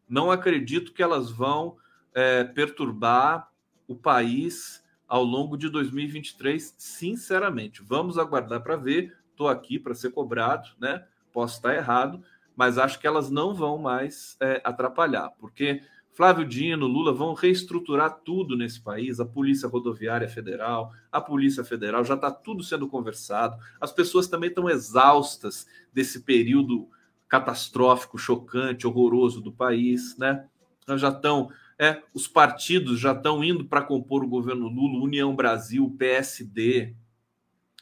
Não 0.07 0.31
acredito 0.31 0.93
que 0.93 1.03
elas 1.03 1.29
vão 1.29 1.75
é, 2.13 2.45
perturbar 2.45 3.51
o 3.87 3.95
país 3.95 4.81
ao 5.07 5.23
longo 5.23 5.57
de 5.57 5.69
2023, 5.69 6.75
sinceramente. 6.77 7.83
Vamos 7.83 8.17
aguardar 8.17 8.61
para 8.63 8.77
ver 8.77 9.17
estou 9.37 9.47
aqui 9.47 9.77
para 9.77 9.93
ser 9.93 10.09
cobrado, 10.09 10.67
né? 10.79 11.05
Posso 11.31 11.57
estar 11.57 11.75
errado, 11.75 12.23
mas 12.55 12.79
acho 12.79 12.99
que 12.99 13.05
elas 13.05 13.29
não 13.29 13.53
vão 13.53 13.77
mais 13.77 14.35
é, 14.41 14.59
atrapalhar, 14.63 15.29
porque 15.39 15.83
Flávio 16.17 16.43
Dino, 16.43 16.87
Lula 16.87 17.13
vão 17.13 17.35
reestruturar 17.35 18.21
tudo 18.25 18.57
nesse 18.57 18.81
país, 18.81 19.19
a 19.19 19.25
Polícia 19.25 19.69
Rodoviária 19.69 20.27
Federal, 20.27 20.91
a 21.11 21.21
Polícia 21.21 21.63
Federal, 21.63 22.03
já 22.03 22.15
está 22.15 22.31
tudo 22.31 22.63
sendo 22.63 22.87
conversado. 22.87 23.55
As 23.79 23.91
pessoas 23.91 24.27
também 24.27 24.49
estão 24.49 24.67
exaustas 24.67 25.67
desse 25.93 26.21
período 26.21 26.89
catastrófico, 27.29 28.17
chocante, 28.17 28.87
horroroso 28.87 29.41
do 29.41 29.51
país, 29.51 30.17
né? 30.17 30.47
Já 30.97 31.09
estão, 31.09 31.51
é, 31.77 32.01
os 32.15 32.27
partidos 32.27 32.99
já 32.99 33.11
estão 33.11 33.43
indo 33.43 33.65
para 33.65 33.83
compor 33.83 34.23
o 34.23 34.27
governo 34.27 34.67
Lula, 34.67 35.03
União 35.03 35.35
Brasil, 35.35 35.95
PSD, 35.99 36.95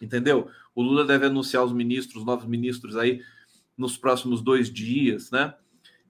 entendeu? 0.01 0.49
O 0.75 0.81
Lula 0.81 1.05
deve 1.05 1.27
anunciar 1.27 1.63
os 1.63 1.71
ministros, 1.71 2.17
os 2.17 2.25
novos 2.25 2.45
ministros 2.45 2.97
aí 2.97 3.21
nos 3.77 3.95
próximos 3.95 4.41
dois 4.41 4.69
dias, 4.69 5.31
né? 5.31 5.53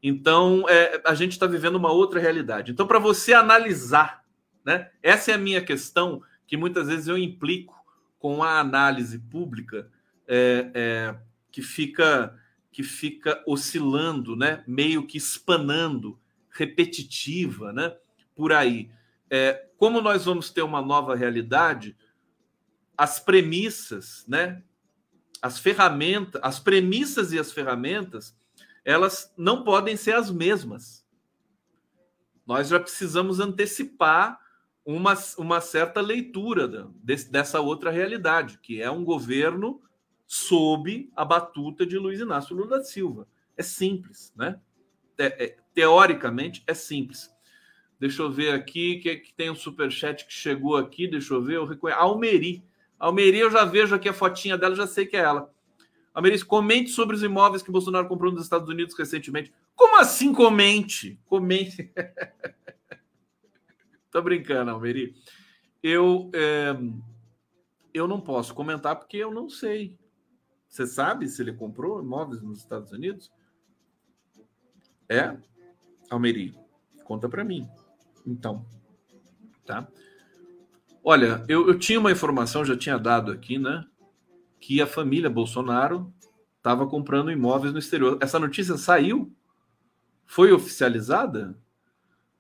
Então, 0.07 0.69
é, 0.69 1.01
a 1.03 1.15
gente 1.15 1.31
está 1.31 1.47
vivendo 1.47 1.77
uma 1.77 1.91
outra 1.91 2.19
realidade. 2.19 2.71
Então, 2.71 2.85
para 2.85 2.99
você 2.99 3.33
analisar, 3.33 4.23
né? 4.63 4.91
Essa 5.01 5.31
é 5.31 5.33
a 5.33 5.39
minha 5.39 5.63
questão 5.63 6.21
que 6.45 6.55
muitas 6.55 6.89
vezes 6.89 7.07
eu 7.07 7.17
implico 7.17 7.73
com 8.19 8.43
a 8.43 8.59
análise 8.59 9.17
pública, 9.17 9.89
é, 10.27 10.69
é, 10.75 11.15
que 11.51 11.63
fica 11.63 12.39
que 12.71 12.83
fica 12.83 13.41
oscilando, 13.47 14.35
né? 14.35 14.63
Meio 14.67 15.07
que 15.07 15.17
espanando, 15.17 16.19
repetitiva, 16.51 17.73
né? 17.73 17.95
Por 18.35 18.53
aí. 18.53 18.91
É, 19.27 19.65
como 19.75 20.01
nós 20.01 20.25
vamos 20.25 20.51
ter 20.51 20.61
uma 20.61 20.83
nova 20.83 21.15
realidade, 21.15 21.97
as 22.95 23.19
premissas, 23.19 24.23
né? 24.27 24.61
As 25.41 25.57
ferramentas, 25.57 26.39
as 26.43 26.59
premissas 26.59 27.33
e 27.33 27.39
as 27.39 27.51
ferramentas, 27.51 28.35
elas 28.85 29.33
não 29.35 29.63
podem 29.63 29.97
ser 29.97 30.13
as 30.13 30.29
mesmas. 30.29 31.03
Nós 32.45 32.69
já 32.69 32.79
precisamos 32.79 33.39
antecipar 33.39 34.39
uma, 34.85 35.15
uma 35.39 35.59
certa 35.59 35.99
leitura 35.99 36.67
dessa 37.31 37.59
outra 37.59 37.89
realidade, 37.89 38.59
que 38.59 38.79
é 38.79 38.89
um 38.89 39.03
governo 39.03 39.81
sob 40.27 41.09
a 41.15 41.25
batuta 41.25 41.85
de 41.85 41.97
Luiz 41.97 42.19
Inácio 42.19 42.55
Lula 42.55 42.77
da 42.77 42.83
Silva. 42.83 43.27
É 43.57 43.63
simples, 43.63 44.31
né? 44.35 44.59
É, 45.17 45.45
é, 45.45 45.57
teoricamente 45.73 46.63
é 46.67 46.73
simples. 46.75 47.33
Deixa 47.99 48.21
eu 48.21 48.29
ver 48.29 48.51
aqui 48.51 48.97
que, 48.97 49.15
que 49.17 49.33
tem 49.33 49.49
um 49.49 49.55
superchat 49.55 50.25
que 50.25 50.33
chegou 50.33 50.75
aqui. 50.75 51.07
Deixa 51.07 51.33
eu 51.33 51.41
ver. 51.41 51.55
Eu 51.55 51.65
reconheço. 51.65 51.99
Almeri. 51.99 52.63
Almeri, 52.99 53.39
eu 53.39 53.49
já 53.49 53.63
vejo 53.63 53.95
aqui 53.95 54.09
a 54.09 54.13
fotinha 54.13 54.57
dela, 54.57 54.75
já 54.75 54.85
sei 54.85 55.05
que 55.05 55.15
é 55.15 55.21
ela. 55.21 55.53
Almeri, 56.15 56.41
comente 56.45 56.91
sobre 56.91 57.13
os 57.13 57.21
imóveis 57.21 57.61
que 57.61 57.69
Bolsonaro 57.69 58.07
comprou 58.07 58.31
nos 58.31 58.43
Estados 58.43 58.69
Unidos 58.69 58.97
recentemente. 58.97 59.53
Como 59.75 59.99
assim 59.99 60.33
comente? 60.33 61.19
Comente. 61.25 61.91
Tô 64.09 64.21
brincando, 64.21 64.71
Almeri. 64.71 65.13
Eu, 65.83 66.31
é, 66.33 66.73
eu 67.93 68.07
não 68.07 68.21
posso 68.21 68.55
comentar 68.55 68.95
porque 68.95 69.17
eu 69.17 69.29
não 69.29 69.49
sei. 69.49 69.93
Você 70.69 70.87
sabe 70.87 71.27
se 71.27 71.41
ele 71.41 71.51
comprou 71.51 72.01
imóveis 72.01 72.41
nos 72.41 72.59
Estados 72.59 72.93
Unidos? 72.93 73.29
É? 75.09 75.35
Almeri, 76.09 76.57
conta 77.03 77.27
para 77.27 77.43
mim. 77.43 77.67
Então, 78.25 78.65
tá? 79.65 79.85
Olha, 81.03 81.43
eu, 81.49 81.67
eu 81.67 81.77
tinha 81.77 81.99
uma 81.99 82.11
informação, 82.11 82.63
já 82.63 82.77
tinha 82.77 82.97
dado 82.97 83.33
aqui, 83.33 83.59
né? 83.59 83.85
Que 84.65 84.81
a 84.81 84.87
família 84.87 85.29
Bolsonaro 85.29 86.11
estava 86.57 86.87
comprando 86.87 87.29
imóveis 87.29 87.71
no 87.71 87.77
exterior. 87.77 88.17
Essa 88.19 88.39
notícia 88.39 88.75
saiu? 88.77 89.31
Foi 90.25 90.51
oficializada? 90.51 91.55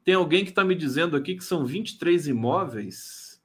Tem 0.03 0.15
alguém 0.15 0.43
que 0.43 0.49
está 0.49 0.63
me 0.63 0.73
dizendo 0.73 1.15
aqui 1.15 1.35
que 1.35 1.43
são 1.43 1.63
23 1.63 2.29
imóveis. 2.29 3.39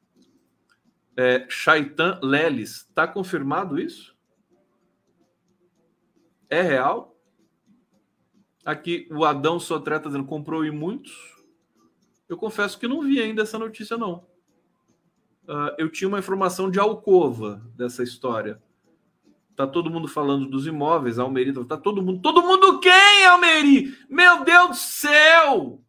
É, 1.14 1.44
Chaitan 1.46 2.18
Leles, 2.22 2.86
está 2.88 3.06
confirmado 3.06 3.78
isso? 3.78 4.16
É 6.48 6.62
real? 6.62 7.14
Aqui 8.64 9.06
o 9.10 9.26
Adão 9.26 9.60
Sotré 9.60 9.96
está 9.96 10.08
dizendo 10.08 10.24
comprou 10.24 10.64
em 10.64 10.70
muitos. 10.70 11.12
Eu 12.26 12.38
confesso 12.38 12.78
que 12.78 12.88
não 12.88 13.02
vi 13.02 13.20
ainda 13.20 13.42
essa 13.42 13.58
notícia, 13.58 13.98
não. 13.98 14.26
Uh, 15.44 15.76
eu 15.76 15.90
tinha 15.90 16.08
uma 16.08 16.18
informação 16.18 16.70
de 16.70 16.80
alcova 16.80 17.62
dessa 17.76 18.02
história. 18.02 18.58
Tá 19.60 19.66
todo 19.66 19.90
mundo 19.90 20.08
falando 20.08 20.46
dos 20.46 20.66
imóveis, 20.66 21.18
Almeri 21.18 21.52
tá 21.66 21.76
todo 21.76 22.00
mundo. 22.00 22.22
Todo 22.22 22.40
mundo 22.40 22.80
quem, 22.80 23.26
Almeri? 23.26 23.94
Meu 24.08 24.42
Deus 24.42 24.68
do 24.70 24.74
céu! 24.74 25.84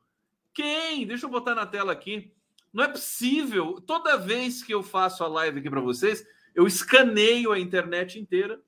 Quem? 0.53 1.07
Deixa 1.07 1.25
eu 1.25 1.29
botar 1.29 1.55
na 1.55 1.65
tela 1.65 1.93
aqui. 1.93 2.33
Não 2.73 2.83
é 2.83 2.89
possível. 2.89 3.81
Toda 3.87 4.17
vez 4.17 4.61
que 4.61 4.73
eu 4.73 4.83
faço 4.83 5.23
a 5.23 5.27
live 5.29 5.59
aqui 5.59 5.69
para 5.69 5.79
vocês, 5.79 6.27
eu 6.53 6.67
escaneio 6.67 7.53
a 7.53 7.57
internet 7.57 8.19
inteira 8.19 8.59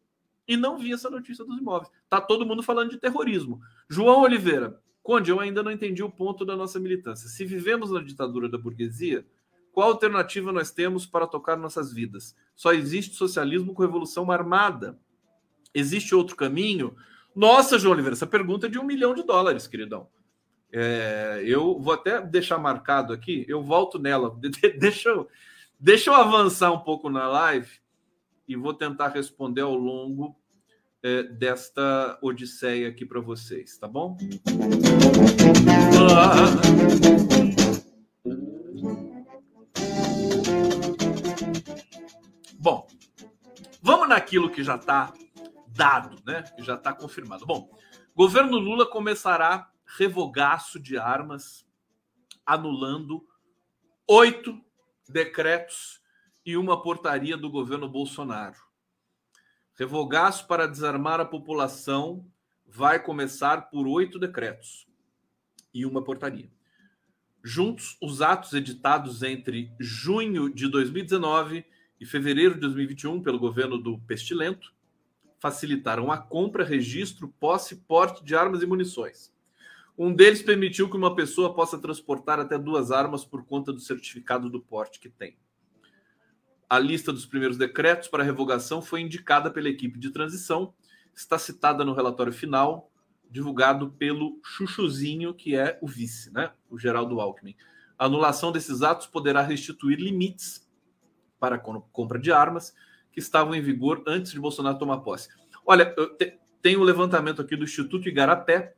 e 0.48 0.56
não 0.56 0.78
vi 0.78 0.94
essa 0.94 1.10
notícia 1.10 1.44
dos 1.44 1.58
imóveis. 1.58 1.92
Tá 2.10 2.22
todo 2.22 2.46
mundo 2.46 2.63
falando 2.63 2.92
de 2.92 2.98
terrorismo. 2.98 3.60
João 3.89 4.22
Oliveira, 4.22 4.82
Conde, 5.02 5.32
eu 5.32 5.42
ainda 5.42 5.62
não 5.62 5.70
entendi 5.70 6.02
o 6.02 6.10
ponto 6.10 6.46
da 6.46 6.56
nossa 6.56 6.80
militância. 6.80 7.28
Se 7.28 7.44
vivemos 7.44 7.92
na 7.92 8.02
ditadura 8.02 8.48
da 8.48 8.58
burguesia, 8.58 9.26
qual 9.73 9.89
alternativa 9.89 10.51
nós 10.51 10.69
temos 10.69 11.05
para 11.05 11.25
tocar 11.25 11.57
nossas 11.57 11.91
vidas? 11.91 12.36
Só 12.55 12.71
existe 12.71 13.15
socialismo 13.15 13.73
com 13.73 13.81
revolução 13.81 14.31
armada. 14.31 14.99
Existe 15.73 16.13
outro 16.13 16.36
caminho? 16.36 16.95
Nossa, 17.36 17.79
João 17.79 17.93
Oliveira, 17.93 18.13
essa 18.13 18.27
pergunta 18.27 18.67
é 18.67 18.69
de 18.69 18.77
um 18.77 18.83
milhão 18.83 19.15
de 19.15 19.23
dólares, 19.23 19.65
queridão. 19.65 20.07
É, 20.71 21.41
eu 21.43 21.79
vou 21.79 21.93
até 21.93 22.21
deixar 22.21 22.59
marcado 22.59 23.13
aqui, 23.13 23.45
eu 23.47 23.63
volto 23.63 23.97
nela. 23.97 24.38
deixa, 24.79 25.09
eu, 25.09 25.27
deixa 25.79 26.12
eu 26.12 26.13
avançar 26.13 26.71
um 26.71 26.79
pouco 26.79 27.09
na 27.09 27.27
live 27.27 27.69
e 28.47 28.55
vou 28.55 28.75
tentar 28.75 29.07
responder 29.07 29.62
ao 29.62 29.75
longo 29.75 30.36
é, 31.01 31.23
desta 31.23 32.19
odisseia 32.21 32.89
aqui 32.89 33.07
para 33.07 33.19
vocês, 33.19 33.75
tá 33.79 33.88
bom? 33.88 34.15
Ah. 36.12 37.62
Vamos 43.84 44.08
naquilo 44.08 44.50
que 44.50 44.63
já 44.63 44.76
está 44.76 45.13
dado, 45.67 46.17
né? 46.26 46.41
Que 46.41 46.63
já 46.63 46.76
está 46.76 46.93
confirmado. 46.93 47.46
Bom, 47.46 47.69
governo 48.15 48.58
Lula 48.58 48.89
começará 48.89 49.69
revogaço 49.86 50.80
de 50.80 50.98
armas, 50.98 51.67
anulando 52.46 53.28
oito 54.08 54.60
decretos 55.08 56.02
e 56.46 56.56
uma 56.56 56.82
portaria 56.82 57.36
do 57.36 57.50
governo 57.50 57.89
Bolsonaro. 57.89 58.58
Revogaço 59.76 60.48
para 60.48 60.67
desarmar 60.67 61.19
a 61.19 61.26
população 61.26 62.26
vai 62.65 63.04
começar 63.04 63.69
por 63.69 63.86
oito 63.86 64.17
decretos 64.17 64.88
e 65.74 65.86
uma 65.86 66.02
portaria. 66.02 66.50
Juntos, 67.43 67.98
os 68.02 68.22
atos 68.22 68.54
editados 68.54 69.22
entre 69.24 69.74
junho 69.78 70.50
de 70.50 70.69
2019 70.69 71.65
e 72.04 72.06
fevereiro 72.06 72.56
de 72.56 72.62
2021 72.62 73.22
pelo 73.22 73.39
governo 73.39 73.78
do 73.78 73.98
Pestilento 74.00 74.74
facilitaram 75.39 76.12
a 76.12 76.18
compra, 76.18 76.63
registro, 76.63 77.28
posse 77.39 77.74
e 77.74 77.78
porte 77.78 78.24
de 78.24 78.36
armas 78.36 78.62
e 78.62 78.66
munições 78.66 79.34
um 79.98 80.13
deles 80.13 80.42
permitiu 80.42 80.89
que 80.89 80.98
uma 80.98 81.16
pessoa 81.16 81.54
possa 81.54 81.78
transportar 81.78 82.39
até 82.39 82.58
duas 82.58 82.92
armas 82.92 83.24
por 83.24 83.46
conta 83.46 83.72
do 83.72 83.80
certificado 83.80 84.50
do 84.50 84.60
porte 84.60 85.00
que 85.00 85.10
tem. 85.10 85.38
A 86.68 86.80
lista 86.80 87.13
dos 87.13 87.28
primeiros 87.28 87.58
decretos 87.58 88.08
para 88.08 88.24
revogação 88.24 88.82
foi 88.82 89.02
indicada 89.02 89.52
pela 89.52 89.70
equipe 89.70 90.00
de 90.00 90.10
transição, 90.10 90.74
está 91.13 91.38
citada 91.38 91.86
no 91.86 91.94
relatório 91.94 92.34
final, 92.34 92.92
divulgado 93.30 93.92
pelo 93.92 94.39
Chuchuzinho, 94.44 95.34
que 95.34 95.56
é 95.56 95.78
o 95.80 95.88
vice, 95.88 96.34
né? 96.34 96.52
o 96.70 96.80
Geraldo 96.80 97.20
Alckmin. 97.20 97.56
A 97.98 98.06
anulação 98.06 98.52
desses 98.52 98.82
atos 98.82 99.06
poderá 99.06 99.44
restituir 99.44 100.00
limites 100.00 100.62
para 101.43 101.60
compra 101.60 102.17
de 102.17 102.32
armas 102.32 102.73
que 103.12 103.19
estavam 103.19 103.53
em 103.53 103.62
vigor 103.62 104.01
antes 104.08 104.32
de 104.32 104.39
Bolsonaro 104.39 104.79
tomar 104.79 104.99
posse. 104.99 105.27
Olha, 105.65 105.93
tem 106.62 106.77
o 106.77 106.79
um 106.79 106.84
levantamento 106.84 107.41
aqui 107.41 107.58
do 107.58 107.65
Instituto 107.65 108.08
Igarapé, 108.08 108.73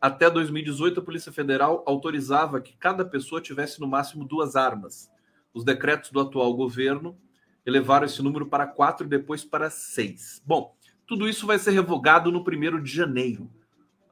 até 0.00 0.28
2018, 0.28 0.98
a 0.98 1.02
Polícia 1.04 1.30
Federal 1.30 1.84
autorizava 1.86 2.60
que 2.60 2.76
cada 2.76 3.04
pessoa 3.04 3.40
tivesse 3.40 3.80
no 3.80 3.86
máximo 3.86 4.24
duas 4.24 4.56
armas. 4.56 5.08
Os 5.54 5.62
decretos 5.62 6.10
do 6.10 6.18
atual 6.18 6.52
governo 6.56 7.16
elevaram 7.64 8.06
esse 8.06 8.20
número 8.20 8.46
para 8.46 8.66
quatro 8.66 9.06
e 9.06 9.08
depois 9.08 9.44
para 9.44 9.70
seis. 9.70 10.42
Bom, 10.44 10.76
tudo 11.06 11.28
isso 11.28 11.46
vai 11.46 11.60
ser 11.60 11.70
revogado 11.70 12.32
no 12.32 12.42
primeiro 12.42 12.82
de 12.82 12.92
janeiro. 12.92 13.48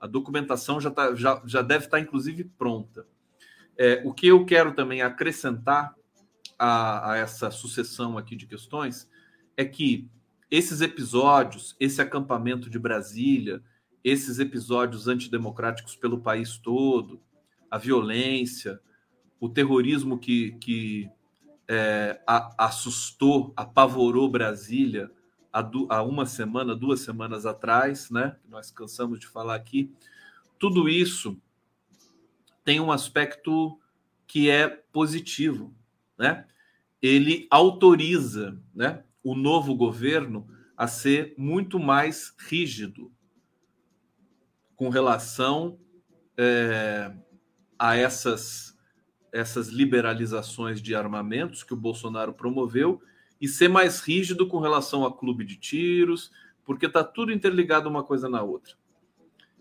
A 0.01 0.07
documentação 0.07 0.81
já, 0.81 0.91
tá, 0.93 1.17
já, 1.17 1.43
já 1.45 1.63
deve 1.63 1.87
estar, 1.87 1.99
inclusive, 1.99 2.45
pronta. 2.57 3.05
É, 3.77 4.03
o 4.05 4.15
que 4.15 4.29
eu 4.29 4.47
quero 4.47 4.73
também 4.73 5.03
acrescentar 5.03 5.97
a, 6.65 7.11
a 7.11 7.17
essa 7.17 7.51
sucessão 7.51 8.17
aqui 8.17 8.37
de 8.37 8.47
questões 8.47 9.11
é 9.57 9.65
que 9.65 10.09
esses 10.49 10.81
episódios, 10.81 11.75
esse 11.81 12.01
acampamento 12.01 12.71
de 12.71 12.79
Brasília, 12.79 13.61
esses 14.05 14.39
episódios 14.39 15.09
antidemocráticos 15.09 15.97
pelo 15.97 16.21
país 16.21 16.57
todo, 16.57 17.21
a 17.69 17.79
violência, 17.79 18.81
o 19.41 19.49
terrorismo 19.49 20.17
que, 20.17 20.53
que 20.53 21.11
é, 21.67 22.21
a, 22.25 22.67
assustou, 22.67 23.53
apavorou 23.57 24.31
Brasília 24.31 25.11
há, 25.53 25.63
du, 25.63 25.89
há, 25.91 26.01
uma 26.05 26.27
semana, 26.27 26.77
duas 26.77 27.01
semanas 27.01 27.45
atrás, 27.45 28.09
né? 28.09 28.37
Nós 28.49 28.71
cansamos 28.71 29.19
de 29.19 29.27
falar 29.27 29.57
aqui. 29.57 29.93
Tudo 30.61 30.89
isso 30.89 31.37
tem 32.65 32.79
um 32.79 32.93
aspecto 32.93 33.77
que 34.29 34.49
é 34.49 34.69
positivo, 34.69 35.75
né? 36.19 36.47
Ele 37.01 37.47
autoriza, 37.51 38.61
né, 38.75 39.03
o 39.23 39.35
novo 39.35 39.75
governo 39.75 40.49
a 40.77 40.87
ser 40.87 41.35
muito 41.37 41.79
mais 41.79 42.35
rígido, 42.39 43.13
com 44.77 44.89
relação 44.89 45.79
é, 46.37 47.13
a 47.79 47.97
essas, 47.97 48.77
essas 49.33 49.69
liberalizações 49.69 50.81
de 50.83 50.95
armamentos 50.95 51.63
que 51.63 51.75
o 51.75 51.77
Bolsonaro 51.77 52.33
promoveu 52.33 53.01
e 53.41 53.47
ser 53.47 53.69
mais 53.69 54.01
rígido 54.01 54.47
com 54.47 54.59
relação 54.59 55.05
a 55.05 55.17
clube 55.17 55.45
de 55.45 55.57
tiros, 55.57 56.31
porque 56.65 56.87
está 56.87 57.05
tudo 57.05 57.33
interligado 57.33 57.89
uma 57.89 58.03
coisa 58.03 58.29
na 58.29 58.43
outra. 58.43 58.75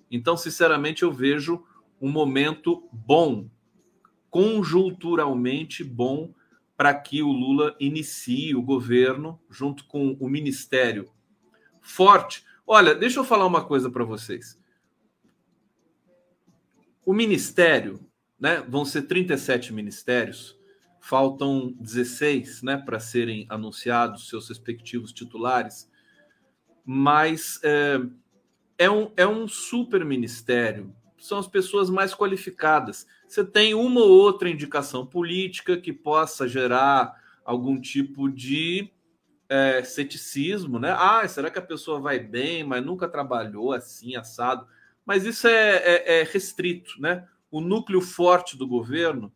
Então, 0.09 0.35
sinceramente, 0.35 1.03
eu 1.03 1.11
vejo 1.11 1.63
um 1.99 2.09
momento 2.09 2.87
bom, 2.91 3.49
conjunturalmente 4.29 5.83
bom, 5.83 6.33
para 6.81 6.95
que 6.95 7.21
o 7.21 7.31
Lula 7.31 7.75
inicie 7.79 8.55
o 8.55 8.61
governo 8.63 9.39
junto 9.51 9.85
com 9.85 10.17
o 10.19 10.27
ministério 10.27 11.11
forte. 11.79 12.43
Olha, 12.65 12.95
deixa 12.95 13.19
eu 13.19 13.23
falar 13.23 13.45
uma 13.45 13.63
coisa 13.63 13.87
para 13.87 14.03
vocês. 14.03 14.59
O 17.05 17.13
ministério, 17.13 18.03
né, 18.39 18.65
vão 18.67 18.83
ser 18.83 19.03
37 19.03 19.71
ministérios, 19.71 20.57
faltam 20.99 21.71
16 21.79 22.63
né, 22.63 22.77
para 22.77 22.99
serem 22.99 23.45
anunciados 23.47 24.27
seus 24.27 24.49
respectivos 24.49 25.13
titulares, 25.13 25.87
mas 26.83 27.59
é, 27.61 27.99
é, 28.79 28.89
um, 28.89 29.11
é 29.15 29.27
um 29.27 29.47
super 29.47 30.03
ministério, 30.03 30.91
são 31.21 31.37
as 31.37 31.47
pessoas 31.47 31.89
mais 31.89 32.13
qualificadas. 32.13 33.07
Você 33.27 33.45
tem 33.45 33.73
uma 33.73 34.01
ou 34.01 34.09
outra 34.09 34.49
indicação 34.49 35.05
política 35.05 35.77
que 35.77 35.93
possa 35.93 36.47
gerar 36.47 37.15
algum 37.45 37.79
tipo 37.79 38.29
de 38.29 38.91
é, 39.47 39.83
ceticismo, 39.83 40.79
né? 40.79 40.95
Ah, 40.97 41.27
será 41.27 41.51
que 41.51 41.59
a 41.59 41.61
pessoa 41.61 41.99
vai 41.99 42.19
bem, 42.19 42.63
mas 42.63 42.83
nunca 42.83 43.07
trabalhou 43.07 43.71
assim, 43.71 44.15
assado? 44.15 44.65
Mas 45.05 45.25
isso 45.25 45.47
é, 45.47 45.75
é, 45.77 46.21
é 46.21 46.23
restrito, 46.23 46.99
né? 46.99 47.27
O 47.49 47.61
núcleo 47.61 48.01
forte 48.01 48.57
do 48.57 48.67
governo 48.67 49.31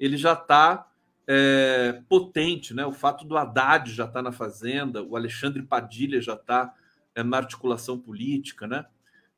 ele 0.00 0.16
já 0.16 0.32
está 0.32 0.90
é, 1.26 2.02
potente, 2.08 2.74
né? 2.74 2.84
O 2.84 2.92
fato 2.92 3.24
do 3.24 3.36
Haddad 3.36 3.92
já 3.92 4.04
está 4.04 4.20
na 4.20 4.32
fazenda, 4.32 5.02
o 5.02 5.16
Alexandre 5.16 5.62
Padilha 5.62 6.20
já 6.20 6.34
está 6.34 6.74
é, 7.14 7.22
na 7.22 7.36
articulação 7.36 7.98
política, 7.98 8.66
né? 8.66 8.84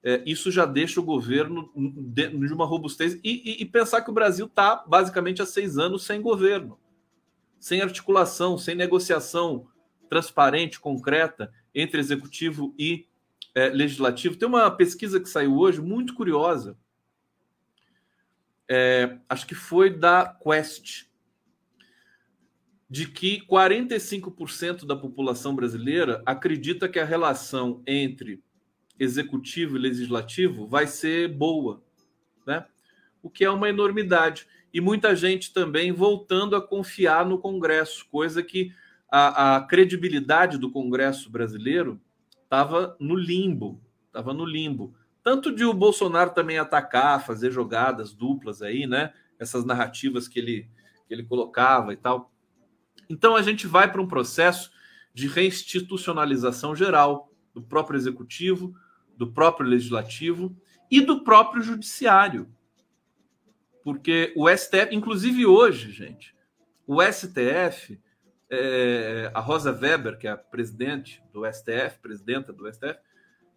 É, 0.06 0.22
isso 0.26 0.50
já 0.50 0.66
deixa 0.66 1.00
o 1.00 1.04
governo 1.04 1.72
de, 1.74 2.28
de 2.28 2.52
uma 2.52 2.66
robustez 2.66 3.14
e, 3.14 3.20
e, 3.24 3.62
e, 3.62 3.64
pensar 3.64 4.02
que 4.02 4.10
o 4.10 4.14
Brasil 4.14 4.44
está 4.44 4.84
basicamente 4.86 5.40
há 5.40 5.46
seis 5.46 5.78
anos 5.78 6.04
sem 6.04 6.20
governo, 6.20 6.78
sem 7.58 7.80
articulação, 7.80 8.58
sem 8.58 8.74
negociação 8.74 9.66
transparente, 10.10 10.78
concreta 10.78 11.50
entre 11.74 11.98
executivo 11.98 12.74
e 12.78 13.06
é, 13.54 13.70
legislativo. 13.70 14.36
Tem 14.36 14.46
uma 14.46 14.70
pesquisa 14.70 15.18
que 15.18 15.28
saiu 15.28 15.56
hoje 15.56 15.80
muito 15.80 16.12
curiosa. 16.12 16.76
É, 18.68 19.18
acho 19.26 19.46
que 19.46 19.54
foi 19.54 19.88
da 19.88 20.26
Quest, 20.26 21.06
de 22.90 23.06
que 23.06 23.40
45% 23.46 24.84
da 24.84 24.94
população 24.94 25.56
brasileira 25.56 26.22
acredita 26.26 26.90
que 26.90 26.98
a 26.98 27.04
relação 27.06 27.82
entre 27.86 28.42
executivo 28.98 29.76
e 29.76 29.80
legislativo 29.80 30.66
vai 30.66 30.86
ser 30.86 31.28
boa, 31.28 31.82
né? 32.46 32.66
O 33.22 33.30
que 33.30 33.44
é 33.44 33.50
uma 33.50 33.68
enormidade. 33.68 34.46
E 34.72 34.80
muita 34.80 35.14
gente 35.14 35.52
também 35.52 35.92
voltando 35.92 36.54
a 36.56 36.60
confiar 36.60 37.24
no 37.24 37.38
Congresso, 37.38 38.06
coisa 38.10 38.42
que 38.42 38.72
a, 39.10 39.56
a 39.56 39.60
credibilidade 39.62 40.58
do 40.58 40.70
Congresso 40.70 41.30
brasileiro 41.30 42.00
estava 42.42 42.96
no 43.00 43.14
limbo, 43.14 43.80
estava 44.06 44.34
no 44.34 44.44
limbo. 44.44 44.94
Tanto 45.22 45.54
de 45.54 45.64
o 45.64 45.72
Bolsonaro 45.72 46.30
também 46.30 46.58
atacar, 46.58 47.24
fazer 47.24 47.50
jogadas 47.50 48.12
duplas 48.12 48.60
aí, 48.60 48.86
né? 48.86 49.12
Essas 49.38 49.64
narrativas 49.64 50.28
que 50.28 50.38
ele, 50.38 50.68
que 51.06 51.14
ele 51.14 51.22
colocava 51.24 51.92
e 51.92 51.96
tal. 51.96 52.32
Então 53.08 53.34
a 53.34 53.42
gente 53.42 53.66
vai 53.66 53.90
para 53.90 54.02
um 54.02 54.08
processo 54.08 54.70
de 55.14 55.28
reinstitucionalização 55.28 56.74
geral 56.74 57.30
do 57.54 57.62
próprio 57.62 57.96
executivo, 57.96 58.74
do 59.16 59.32
próprio 59.32 59.68
legislativo 59.68 60.56
e 60.90 61.00
do 61.00 61.24
próprio 61.24 61.62
judiciário. 61.62 62.48
Porque 63.82 64.32
o 64.36 64.48
STF, 64.48 64.88
inclusive 64.94 65.44
hoje, 65.46 65.90
gente, 65.92 66.34
o 66.86 67.02
STF, 67.02 68.00
é, 68.50 69.30
a 69.34 69.40
Rosa 69.40 69.72
Weber, 69.72 70.18
que 70.18 70.26
é 70.26 70.30
a 70.30 70.36
presidente 70.36 71.22
do 71.32 71.44
STF, 71.44 71.98
presidenta 72.00 72.52
do 72.52 72.70
STF, 72.72 72.98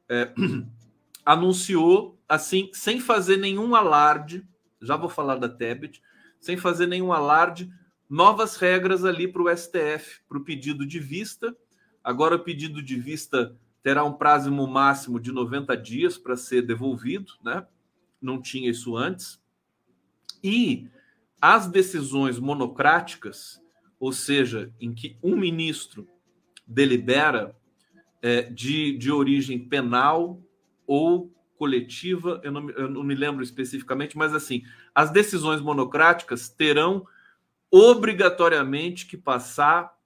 é, 0.10 0.34
anunciou, 1.26 2.20
assim, 2.28 2.70
sem 2.74 3.00
fazer 3.00 3.38
nenhum 3.38 3.76
alarde, 3.76 4.48
já 4.82 4.96
vou 4.96 5.10
falar 5.10 5.36
da 5.36 5.50
Tebet, 5.50 6.02
sem 6.40 6.58
fazer 6.58 6.88
nenhum 6.88 7.12
alarde, 7.12 7.72
novas 8.10 8.56
regras 8.56 9.04
ali 9.04 9.28
para 9.28 9.42
o 9.42 9.56
STF, 9.56 10.22
para 10.28 10.38
o 10.38 10.44
pedido 10.44 10.86
de 10.86 11.00
vista. 11.00 11.56
Agora, 12.04 12.36
o 12.36 12.40
pedido 12.40 12.82
de 12.82 12.96
vista 12.96 13.56
terá 13.82 14.04
um 14.04 14.14
prazo 14.14 14.52
máximo 14.52 15.20
de 15.20 15.32
90 15.32 15.76
dias 15.78 16.18
para 16.18 16.36
ser 16.36 16.62
devolvido, 16.62 17.34
né? 17.44 17.66
Não 18.22 18.42
tinha 18.42 18.70
isso 18.70 18.96
antes. 18.96 19.40
E 20.44 20.88
as 21.42 21.68
decisões 21.68 22.40
monocráticas, 22.40 23.62
ou 24.00 24.12
seja, 24.12 24.74
em 24.80 24.94
que 24.94 25.18
um 25.22 25.38
ministro 25.38 26.08
delibera 26.66 27.56
é, 28.22 28.44
de, 28.44 28.98
de 28.98 29.12
origem 29.12 29.60
penal 29.60 30.42
ou 30.86 31.32
coletiva, 31.58 32.40
eu 32.44 32.52
não, 32.52 32.70
eu 32.72 32.90
não 32.90 33.04
me 33.04 33.16
lembro 33.16 33.44
especificamente, 33.44 34.18
mas 34.18 34.34
assim, 34.34 34.64
as 34.94 35.10
decisões 35.10 35.62
monocráticas 35.62 36.50
terão 36.50 37.06
obrigatoriamente 37.72 39.06
que 39.06 39.18
passar 39.18 39.98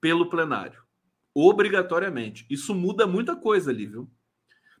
pelo 0.00 0.30
plenário. 0.30 0.82
Obrigatoriamente. 1.34 2.46
Isso 2.50 2.74
muda 2.74 3.06
muita 3.06 3.36
coisa 3.36 3.70
ali, 3.70 3.86
viu? 3.86 4.10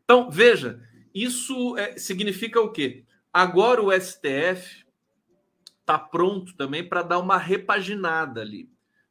Então, 0.04 0.30
veja, 0.30 0.82
isso 1.14 1.76
é, 1.76 1.96
significa 1.96 2.60
o 2.60 2.72
quê? 2.72 3.04
Agora 3.32 3.82
o 3.82 3.92
STF 3.92 4.84
está 5.80 5.98
pronto 5.98 6.54
também 6.56 6.88
para 6.88 7.02
dar 7.02 7.18
uma 7.18 7.36
repaginada 7.36 8.40
ali, 8.40 8.70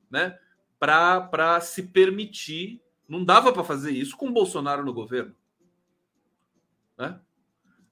né? 0.09 0.37
Para 0.77 1.59
se 1.61 1.83
permitir. 1.83 2.81
Não 3.07 3.23
dava 3.25 3.51
para 3.51 3.63
fazer 3.63 3.91
isso 3.91 4.15
com 4.15 4.27
o 4.27 4.33
Bolsonaro 4.33 4.85
no 4.85 4.93
governo. 4.93 5.35
Né? 6.97 7.19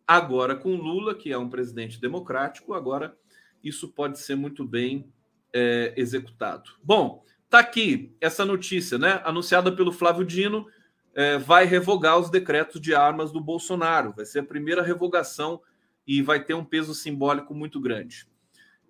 Agora, 0.06 0.56
com 0.56 0.76
Lula, 0.76 1.16
que 1.16 1.32
é 1.32 1.38
um 1.38 1.50
presidente 1.50 2.00
democrático, 2.00 2.74
agora 2.74 3.18
isso 3.64 3.90
pode 3.90 4.20
ser 4.20 4.36
muito 4.36 4.64
bem 4.64 5.12
é, 5.54 5.94
executado. 5.98 6.72
Bom, 6.84 7.26
tá 7.50 7.60
aqui 7.60 8.16
essa 8.20 8.46
notícia, 8.46 8.98
né? 8.98 9.22
Anunciada 9.24 9.72
pelo 9.72 9.92
Flávio 9.92 10.26
Dino, 10.26 10.68
é, 11.16 11.38
vai 11.38 11.66
revogar 11.66 12.18
os 12.20 12.30
decretos 12.30 12.80
de 12.80 12.94
armas 12.94 13.32
do 13.32 13.40
Bolsonaro. 13.42 14.14
Vai 14.16 14.26
ser 14.26 14.40
a 14.40 14.44
primeira 14.44 14.84
revogação 14.84 15.62
e 16.06 16.22
vai 16.22 16.44
ter 16.44 16.54
um 16.54 16.64
peso 16.64 16.94
simbólico 16.94 17.54
muito 17.54 17.80
grande. 17.80 18.28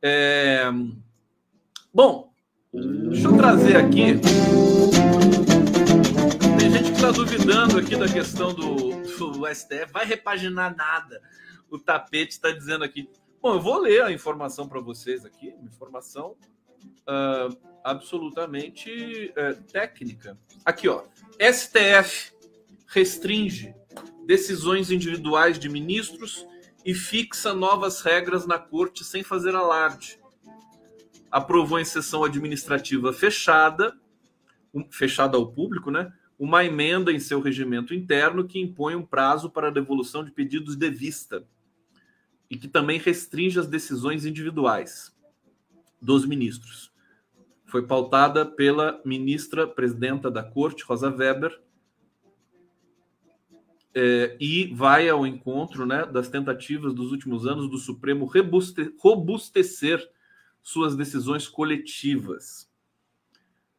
É... 0.02 0.66
Bom, 1.94 2.32
deixa 2.72 3.28
eu 3.28 3.38
trazer 3.38 3.78
aqui. 3.78 4.20
Tem 6.60 6.72
gente 6.72 6.92
que 6.92 6.96
está 6.96 7.12
duvidando 7.12 7.80
aqui 7.80 7.96
da 7.96 8.08
questão 8.08 8.54
do, 8.54 9.02
do 9.02 9.56
STF. 9.56 9.92
Vai 9.92 10.06
repaginar 10.06 10.76
nada. 10.76 11.22
O 11.70 11.80
tapete 11.80 12.34
está 12.34 12.52
dizendo 12.52 12.84
aqui. 12.84 13.10
Bom, 13.42 13.56
eu 13.56 13.62
vou 13.62 13.80
ler 13.80 14.04
a 14.04 14.12
informação 14.12 14.68
para 14.68 14.80
vocês 14.80 15.26
aqui, 15.26 15.54
uma 15.60 15.70
informação 15.70 16.36
uh, 17.08 17.58
absolutamente 17.84 19.34
uh, 19.38 19.62
técnica. 19.72 20.38
Aqui, 20.66 20.88
ó. 20.88 21.04
STF 21.40 22.34
restringe 22.88 23.74
decisões 24.26 24.92
individuais 24.92 25.58
de 25.58 25.70
ministros 25.70 26.46
e 26.86 26.94
fixa 26.94 27.54
novas 27.54 28.02
regras 28.02 28.46
na 28.46 28.60
corte 28.60 29.04
sem 29.04 29.24
fazer 29.24 29.56
alarde. 29.56 30.20
Aprovou 31.32 31.80
em 31.80 31.86
sessão 31.86 32.24
administrativa 32.24 33.12
fechada, 33.14 33.98
fechada 34.90 35.38
ao 35.38 35.52
público, 35.52 35.92
né? 35.92 36.12
Uma 36.40 36.64
emenda 36.64 37.12
em 37.12 37.20
seu 37.20 37.42
regimento 37.42 37.94
interno 37.94 38.48
que 38.48 38.60
impõe 38.60 38.96
um 38.96 39.06
prazo 39.06 39.50
para 39.50 39.68
a 39.68 39.72
devolução 39.72 40.24
de 40.24 40.32
pedidos 40.32 40.76
de 40.76 40.90
vista 40.90 41.46
e 42.50 42.58
que 42.58 42.68
também 42.68 43.00
restringe 43.00 43.60
as 43.60 43.68
decisões 43.68 44.26
individuais 44.26 45.12
dos 46.02 46.26
ministros. 46.26 46.92
Foi 47.66 47.86
pautada 47.86 48.46
pela 48.46 49.02
ministra 49.04 49.68
presidenta 49.68 50.32
da 50.32 50.44
Corte, 50.44 50.84
Rosa 50.84 51.10
Weber, 51.10 51.60
é, 53.94 54.38
e 54.40 54.74
vai 54.76 55.10
ao 55.10 55.26
encontro 55.26 55.86
né, 55.86 56.06
das 56.06 56.30
tentativas 56.30 56.94
dos 56.94 57.12
últimos 57.12 57.48
anos 57.48 57.68
do 57.68 57.78
Supremo 57.78 58.26
robuste, 58.26 58.94
robustecer 59.00 60.08
suas 60.62 60.96
decisões 60.96 61.48
coletivas. 61.48 62.70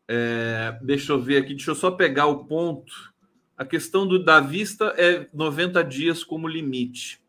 É, 0.08 0.76
deixa 0.82 1.12
eu 1.12 1.22
ver 1.22 1.36
aqui, 1.36 1.54
deixa 1.54 1.70
eu 1.70 1.74
só 1.74 1.90
pegar 1.90 2.26
o 2.26 2.46
ponto. 2.46 3.14
A 3.56 3.64
questão 3.64 4.06
do, 4.06 4.22
da 4.22 4.40
vista 4.40 4.86
é 4.96 5.28
90 5.32 5.84
dias 5.84 6.24
como 6.24 6.48
limite. 6.48 7.22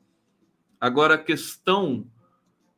Agora, 0.80 1.16
a 1.16 1.18
questão. 1.18 2.10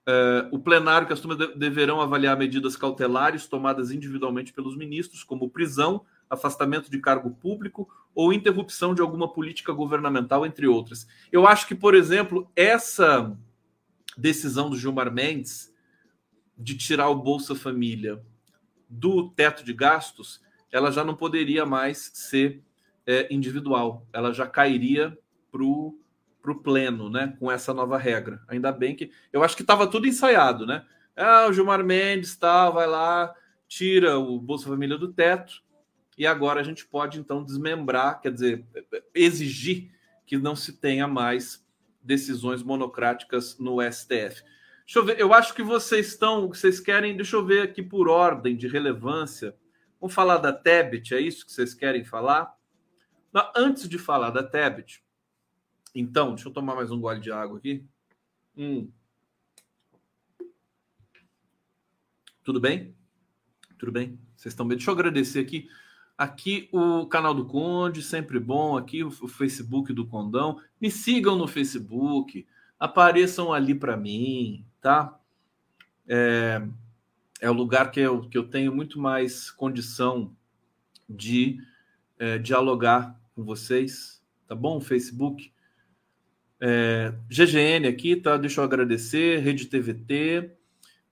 É, 0.08 0.47
o 0.52 0.58
plenário 0.58 1.06
que 1.06 1.14
as 1.14 1.20
turmas 1.20 1.56
deverão 1.56 2.02
avaliar 2.02 2.38
medidas 2.38 2.76
cautelares 2.76 3.45
tomadas 3.45 3.91
individualmente 3.91 4.52
pelos 4.52 4.76
ministros, 4.76 5.24
como 5.24 5.49
prisão, 5.49 6.06
afastamento 6.30 6.89
de 6.89 6.99
cargo 6.99 7.30
público 7.32 7.88
ou 8.16 8.34
interrupção 8.34 8.95
de 8.95 9.02
alguma 9.02 9.32
política 9.32 9.72
governamental, 9.72 10.45
entre 10.45 10.68
outras. 10.68 11.08
Eu 11.32 11.47
acho 11.47 11.68
que, 11.68 11.76
por 11.76 11.93
exemplo, 11.93 12.49
essa 12.56 13.38
decisão 14.18 14.70
do 14.70 14.78
Gilmar 14.78 15.12
Mendes 15.12 15.74
de 16.58 16.78
tirar 16.78 17.10
o 17.10 17.16
Bolsa 17.16 17.56
Família 17.56 18.22
do 18.89 19.30
teto 19.30 19.64
de 19.64 19.74
gastos, 19.74 20.41
ela 20.72 20.91
já 20.91 21.04
não 21.04 21.16
poderia 21.16 21.66
mais 21.66 22.12
ser 22.14 22.62
é, 23.06 23.34
individual, 23.34 24.06
ela 24.12 24.34
já 24.34 24.45
cairia 24.45 25.18
para 25.52 25.64
o 25.64 25.97
pleno, 26.62 27.10
né? 27.10 27.36
Com 27.39 27.52
essa 27.52 27.74
nova 27.74 27.98
regra. 27.98 28.42
Ainda 28.48 28.72
bem 28.72 28.96
que. 28.96 29.12
Eu 29.32 29.44
acho 29.44 29.56
que 29.56 29.62
estava 29.62 29.88
tudo 29.88 30.08
ensaiado, 30.08 30.66
né? 30.66 30.86
Ah, 31.16 31.48
o 31.48 31.54
Gilmar 31.54 31.84
Mendes 31.84 32.36
tá, 32.36 32.70
vai 32.70 32.88
lá, 32.88 33.34
tira 33.68 34.18
o 34.18 34.39
Bolsa 34.39 34.68
Família 34.68 34.98
do 34.98 35.12
teto, 35.12 35.62
e 36.18 36.26
agora 36.26 36.60
a 36.60 36.64
gente 36.64 36.86
pode 36.86 37.20
então 37.20 37.44
desmembrar, 37.44 38.22
quer 38.22 38.32
dizer, 38.32 38.66
exigir 39.14 39.92
que 40.26 40.38
não 40.38 40.56
se 40.56 40.74
tenha 40.74 41.08
mais 41.08 41.66
decisões 42.02 42.64
monocráticas 42.64 43.58
no 43.60 43.78
STF. 43.82 44.44
Deixa 44.86 45.00
eu 45.00 45.06
ver, 45.06 45.20
eu 45.20 45.34
acho 45.34 45.54
que 45.54 45.64
vocês 45.64 46.08
estão, 46.08 46.48
vocês 46.48 46.80
querem, 46.80 47.16
deixa 47.16 47.36
eu 47.36 47.46
ver 47.46 47.62
aqui 47.62 47.82
por 47.82 48.10
ordem 48.10 48.56
de 48.56 48.68
relevância. 48.68 49.56
Vamos 50.00 50.14
falar 50.14 50.38
da 50.38 50.52
Tebet, 50.52 51.14
é 51.14 51.22
isso 51.22 51.46
que 51.46 51.52
vocês 51.52 51.74
querem 51.74 52.04
falar? 52.04 52.54
Não, 53.32 53.50
antes 53.56 53.88
de 53.88 53.98
falar 53.98 54.32
da 54.32 54.44
Tebet, 54.44 55.04
então, 55.94 56.36
deixa 56.36 56.48
eu 56.48 56.54
tomar 56.54 56.76
mais 56.76 56.92
um 56.92 57.00
gole 57.00 57.20
de 57.20 57.32
água 57.32 57.58
aqui. 57.58 57.86
Hum. 58.58 58.89
Tudo 62.44 62.60
bem? 62.60 62.96
Tudo 63.78 63.92
bem? 63.92 64.20
Vocês 64.36 64.54
estão 64.54 64.68
bem? 64.68 64.78
Deixa 64.78 64.89
eu 64.89 64.96
agradecer 64.96 65.39
aqui. 65.39 65.70
Aqui 66.18 66.70
o 66.72 67.06
canal 67.08 67.34
do 67.34 67.46
Conde, 67.46 68.02
sempre 68.02 68.39
bom. 68.39 68.78
Aqui 68.78 69.04
o 69.04 69.12
Facebook 69.12 69.92
do 69.94 70.06
Condão. 70.06 70.62
Me 70.80 70.89
sigam 70.89 71.36
no 71.36 71.48
Facebook. 71.48 72.48
Apareçam 72.80 73.54
ali 73.54 73.76
para 73.76 73.98
mim, 73.98 74.66
tá? 74.80 75.20
É, 76.08 76.62
é 77.39 77.50
o 77.50 77.54
lugar 77.54 77.92
que 77.92 78.00
eu, 78.00 78.22
que 78.30 78.38
eu 78.38 78.48
tenho 78.48 78.74
muito 78.74 79.00
mais 79.00 79.52
condição 79.52 80.36
de 81.10 81.60
é, 82.18 82.38
dialogar 82.38 83.20
com 83.34 83.44
vocês, 83.44 84.24
tá 84.48 84.56
bom? 84.56 84.80
Facebook. 84.80 85.51
É, 86.64 87.12
GGN 87.28 87.88
aqui, 87.88 88.16
tá? 88.16 88.38
Deixa 88.38 88.62
eu 88.62 88.66
agradecer. 88.66 89.39
Rede 89.39 89.66
TVT, 89.66 90.51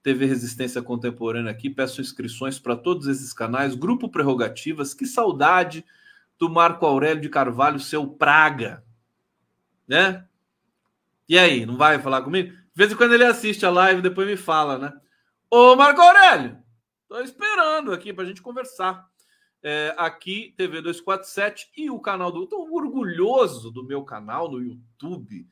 TV 0.03 0.25
Resistência 0.27 0.79
Contemporânea 0.79 1.51
aqui. 1.51 1.71
Peço 1.71 2.01
inscrições 2.01 2.59
para 2.59 2.75
todos 2.75 3.07
esses 3.07 3.33
canais. 3.33 3.73
Grupo 3.73 4.07
Prerrogativas, 4.07 4.93
que 4.93 5.07
saudade 5.07 5.83
do 6.37 6.47
Marco 6.47 6.85
Aurélio 6.85 7.21
de 7.21 7.29
Carvalho, 7.29 7.79
seu 7.79 8.07
Praga, 8.07 8.83
né? 9.87 10.23
E 11.27 11.37
aí, 11.37 11.65
não 11.65 11.75
vai 11.75 11.99
falar 11.99 12.21
comigo? 12.21 12.51
De 12.51 12.57
vez 12.75 12.91
em 12.91 12.95
quando 12.95 13.13
ele 13.13 13.25
assiste 13.25 13.65
a 13.65 13.69
live, 13.71 14.01
depois 14.01 14.27
me 14.27 14.37
fala, 14.37 14.77
né? 14.77 14.93
Ô, 15.49 15.75
Marco 15.75 15.99
Aurélio, 15.99 16.57
tô 17.07 17.19
esperando 17.21 17.91
aqui 17.91 18.13
para 18.13 18.23
a 18.23 18.27
gente 18.27 18.41
conversar 18.41 19.09
é, 19.61 19.93
aqui, 19.97 20.53
TV 20.55 20.81
247 20.81 21.71
e 21.75 21.89
o 21.89 21.99
canal 21.99 22.31
do. 22.31 22.43
Estou 22.43 22.71
orgulhoso 22.73 23.71
do 23.71 23.83
meu 23.83 24.03
canal 24.03 24.49
no 24.49 24.61
YouTube. 24.61 25.47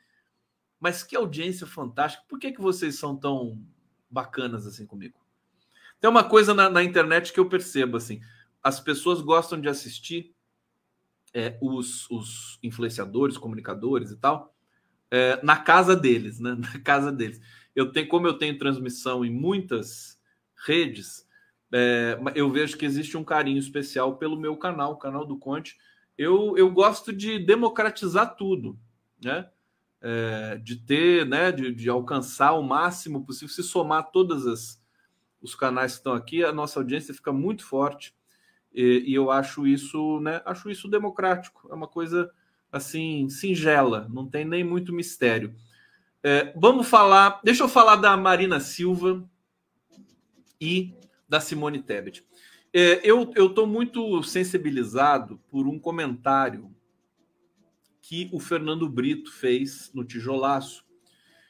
Mas 0.79 1.03
que 1.03 1.15
audiência 1.15 1.65
fantástica. 1.65 2.23
Por 2.27 2.39
que, 2.39 2.51
que 2.51 2.61
vocês 2.61 2.97
são 2.97 3.15
tão 3.15 3.61
bacanas 4.09 4.65
assim 4.65 4.85
comigo? 4.85 5.19
Tem 5.99 6.09
uma 6.09 6.23
coisa 6.23 6.53
na, 6.53 6.69
na 6.69 6.83
internet 6.83 7.33
que 7.33 7.39
eu 7.39 7.49
percebo 7.49 7.97
assim: 7.97 8.21
as 8.63 8.79
pessoas 8.79 9.21
gostam 9.21 9.59
de 9.59 9.67
assistir 9.67 10.33
é, 11.33 11.57
os, 11.61 12.09
os 12.09 12.59
influenciadores, 12.63 13.37
comunicadores 13.37 14.11
e 14.11 14.17
tal, 14.17 14.55
é, 15.11 15.39
na 15.43 15.57
casa 15.57 15.95
deles, 15.95 16.39
né? 16.39 16.55
Na 16.59 16.79
casa 16.79 17.11
deles. 17.11 17.41
Eu 17.75 17.91
tenho, 17.91 18.07
como 18.07 18.27
eu 18.27 18.37
tenho 18.37 18.57
transmissão 18.57 19.23
em 19.23 19.31
muitas 19.31 20.19
redes, 20.65 21.26
é, 21.71 22.17
eu 22.35 22.49
vejo 22.51 22.77
que 22.77 22.85
existe 22.85 23.17
um 23.17 23.23
carinho 23.23 23.59
especial 23.59 24.17
pelo 24.17 24.39
meu 24.39 24.55
canal, 24.55 24.93
o 24.93 24.97
canal 24.97 25.25
do 25.25 25.37
Conte. 25.37 25.77
Eu, 26.17 26.57
eu 26.57 26.71
gosto 26.71 27.13
de 27.13 27.39
democratizar 27.39 28.35
tudo, 28.35 28.79
né? 29.23 29.49
É, 29.99 30.57
de 30.57 30.75
ter, 30.75 31.25
né, 31.25 31.51
de, 31.51 31.73
de, 31.73 31.89
alcançar 31.89 32.53
o 32.53 32.61
máximo 32.61 33.25
possível, 33.25 33.53
se 33.53 33.63
somar 33.63 34.11
todos 34.11 34.79
os 35.41 35.55
canais 35.55 35.93
que 35.93 35.97
estão 35.97 36.13
aqui, 36.13 36.43
a 36.43 36.53
nossa 36.53 36.79
audiência 36.79 37.15
fica 37.15 37.33
muito 37.33 37.65
forte 37.65 38.15
e, 38.71 39.05
e, 39.07 39.13
eu 39.15 39.31
acho 39.31 39.65
isso, 39.65 40.19
né, 40.19 40.39
acho 40.45 40.69
isso 40.69 40.87
democrático, 40.87 41.67
é 41.71 41.73
uma 41.73 41.87
coisa 41.87 42.29
assim 42.71 43.27
singela, 43.27 44.07
não 44.13 44.27
tem 44.27 44.45
nem 44.45 44.63
muito 44.63 44.93
mistério. 44.93 45.55
É, 46.21 46.53
vamos 46.55 46.87
falar, 46.87 47.41
deixa 47.43 47.63
eu 47.63 47.67
falar 47.67 47.95
da 47.95 48.15
Marina 48.15 48.59
Silva 48.59 49.27
e 50.61 50.93
da 51.27 51.39
Simone 51.39 51.81
Tebet. 51.81 52.25
É, 52.73 53.01
eu 53.03 53.31
estou 53.35 53.65
muito 53.65 54.21
sensibilizado 54.23 55.39
por 55.49 55.67
um 55.67 55.79
comentário 55.79 56.73
que 58.01 58.29
o 58.31 58.39
Fernando 58.39 58.87
Brito 58.87 59.31
fez 59.31 59.91
no 59.93 60.03
Tijolaço. 60.03 60.85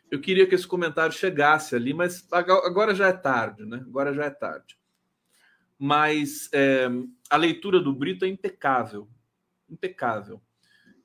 Eu 0.10 0.22
queria 0.22 0.48
que 0.48 0.56
esse 0.56 0.68
comentário 0.68 1.14
chegasse 1.14 1.76
ali, 1.76 1.94
mas 1.94 2.26
agora 2.32 2.96
já 2.96 3.08
é 3.08 3.14
tarde, 3.14 3.66
né? 3.66 3.84
Agora 3.88 4.14
já 4.14 4.26
é 4.26 4.30
tarde. 4.30 4.78
Mas 5.78 6.50
é, 6.54 6.88
a 7.30 7.38
leitura 7.38 7.80
do 7.80 7.94
Brito 7.94 8.26
é 8.26 8.28
impecável. 8.28 9.08
Impecável. 9.70 10.42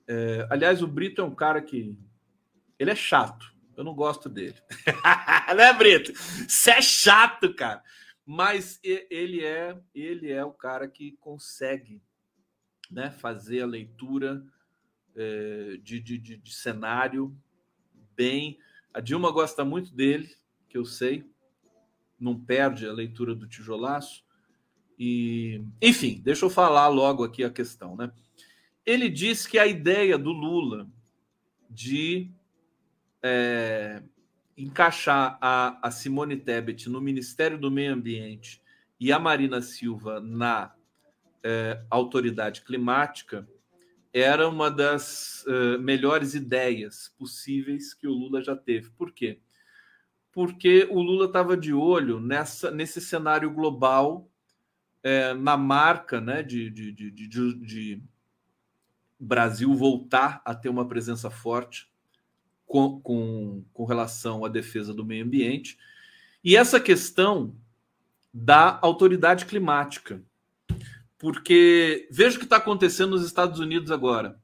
É, 0.06 0.46
aliás, 0.48 0.82
o 0.82 0.86
Brito 0.86 1.20
é 1.20 1.24
um 1.24 1.34
cara 1.34 1.60
que. 1.60 1.98
Ele 2.78 2.90
é 2.90 2.96
chato. 2.96 3.52
Eu 3.76 3.84
não 3.84 3.94
gosto 3.94 4.28
dele. 4.28 4.56
né, 5.56 5.72
Brito? 5.72 6.12
Você 6.14 6.70
é 6.70 6.82
chato, 6.82 7.52
cara 7.54 7.82
mas 8.24 8.80
ele 8.82 9.44
é 9.44 9.78
ele 9.94 10.30
é 10.30 10.44
o 10.44 10.52
cara 10.52 10.88
que 10.88 11.12
consegue 11.20 12.02
né, 12.90 13.10
fazer 13.10 13.62
a 13.62 13.66
leitura 13.66 14.44
é, 15.16 15.78
de, 15.82 16.00
de, 16.00 16.18
de, 16.18 16.36
de, 16.36 16.54
cenário 16.54 17.36
bem. 18.14 18.58
A 18.92 19.00
Dilma 19.00 19.30
gosta 19.30 19.64
muito 19.64 19.94
dele, 19.94 20.34
que 20.68 20.76
eu 20.76 20.84
sei, 20.84 21.24
não 22.18 22.38
perde 22.38 22.86
a 22.86 22.92
leitura 22.92 23.34
do 23.34 23.48
tijolaço. 23.48 24.24
E, 24.98 25.62
enfim, 25.80 26.20
deixa 26.22 26.44
eu 26.44 26.50
falar 26.50 26.88
logo 26.88 27.24
aqui 27.24 27.42
a 27.42 27.50
questão, 27.50 27.96
né? 27.96 28.12
Ele 28.84 29.08
diz 29.08 29.46
que 29.46 29.58
a 29.58 29.66
ideia 29.66 30.18
do 30.18 30.30
Lula 30.30 30.88
de 31.70 32.30
é, 33.22 34.02
encaixar 34.56 35.38
a, 35.40 35.78
a 35.86 35.90
Simone 35.90 36.36
Tebet 36.36 36.88
no 36.88 37.00
Ministério 37.00 37.58
do 37.58 37.70
Meio 37.70 37.94
Ambiente 37.94 38.62
e 38.98 39.12
a 39.12 39.18
Marina 39.18 39.60
Silva 39.60 40.20
na 40.20 40.72
é, 41.42 41.82
autoridade 41.90 42.62
climática 42.62 43.48
era 44.12 44.46
uma 44.48 44.70
das 44.70 45.44
uh, 45.46 45.78
melhores 45.80 46.34
ideias 46.34 47.14
possíveis 47.18 47.94
que 47.94 48.06
o 48.06 48.12
Lula 48.12 48.42
já 48.42 48.54
teve. 48.54 48.90
Por 48.90 49.10
quê? 49.10 49.40
Porque 50.30 50.86
o 50.90 51.00
Lula 51.00 51.26
estava 51.26 51.56
de 51.56 51.72
olho 51.72 52.20
nessa, 52.20 52.70
nesse 52.70 53.00
cenário 53.00 53.50
global, 53.50 54.28
é, 55.02 55.34
na 55.34 55.56
marca 55.56 56.20
né, 56.20 56.42
de, 56.42 56.70
de, 56.70 56.92
de, 56.92 57.28
de, 57.28 58.02
Brasil 59.18 59.72
voltar 59.74 60.42
a 60.44 60.54
ter 60.54 60.68
uma 60.68 60.86
presença 60.86 61.30
forte 61.30 61.91
com, 62.72 63.02
com, 63.02 63.64
com 63.70 63.84
relação 63.84 64.46
à 64.46 64.48
defesa 64.48 64.94
do 64.94 65.04
meio 65.04 65.26
ambiente. 65.26 65.76
E 66.42 66.56
essa 66.56 66.80
questão 66.80 67.54
da 68.32 68.78
autoridade 68.80 69.44
climática. 69.44 70.22
Porque 71.18 72.08
veja 72.10 72.36
o 72.36 72.38
que 72.38 72.46
está 72.46 72.56
acontecendo 72.56 73.10
nos 73.10 73.26
Estados 73.26 73.60
Unidos 73.60 73.90
agora. 73.90 74.40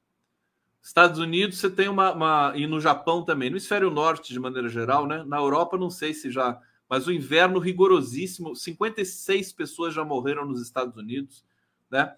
Estados 0.83 1.19
Unidos, 1.19 1.57
você 1.57 1.71
tem 1.71 1.89
uma, 1.89 2.13
uma, 2.13 2.53
E 2.55 2.67
no 2.67 2.79
Japão 2.79 3.25
também, 3.25 3.49
no 3.49 3.57
hemisfério 3.57 3.91
norte, 3.91 4.31
de 4.31 4.39
maneira 4.39 4.69
geral, 4.69 5.07
né? 5.07 5.25
Na 5.25 5.39
Europa, 5.39 5.79
não 5.79 5.89
sei 5.89 6.13
se 6.13 6.31
já. 6.31 6.61
Mas 6.87 7.07
o 7.07 7.13
inverno 7.13 7.59
rigorosíssimo. 7.59 8.55
56 8.55 9.55
pessoas 9.55 9.95
já 9.95 10.05
morreram 10.05 10.45
nos 10.45 10.61
Estados 10.61 10.95
Unidos, 10.99 11.47
né? 11.91 12.15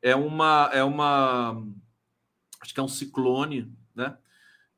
É 0.00 0.16
uma. 0.16 0.70
É 0.72 0.82
uma. 0.82 1.62
Acho 2.58 2.72
que 2.72 2.80
é 2.80 2.82
um 2.82 2.88
ciclone, 2.88 3.70
né? 3.94 4.16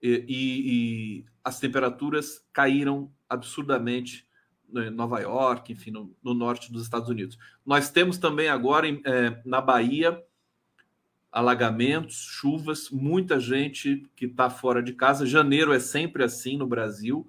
E, 0.07 0.25
e, 0.29 1.25
as 1.43 1.59
temperaturas 1.59 2.45
caíram 2.53 3.11
absurdamente 3.29 4.27
em 4.75 4.91
Nova 4.91 5.21
York, 5.21 5.73
enfim, 5.73 5.91
no, 5.91 6.15
no, 6.23 6.35
norte 6.35 6.73
dos 6.73 6.83
Estados 6.83 7.09
Unidos. 7.09 7.39
Nós 7.65 7.91
temos 7.91 8.19
também 8.19 8.49
agora 8.49 8.89
é, 8.89 9.41
na 9.45 9.61
Bahia 9.61 10.23
alagamentos, 11.33 12.17
chuvas, 12.17 12.91
muita 12.91 13.41
gente 13.41 14.09
que 14.15 14.27
está 14.27 14.49
fora 14.49 14.83
de 14.83 14.93
casa. 14.93 15.27
Janeiro 15.27 15.73
é 15.73 15.81
sempre 15.81 16.23
assim 16.23 16.57
no 16.57 16.67
Brasil. 16.67 17.29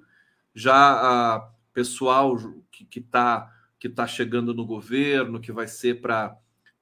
Já 0.53 0.75
a 0.75 1.51
pessoal 1.73 2.37
que 2.71 2.99
está 2.99 3.51
que 3.79 3.89
tá 3.89 4.07
chegando 4.07 4.53
no 4.53 4.65
governo, 4.65 5.39
que 5.39 5.51
vai 5.51 5.67
ser 5.67 6.01
para 6.01 6.35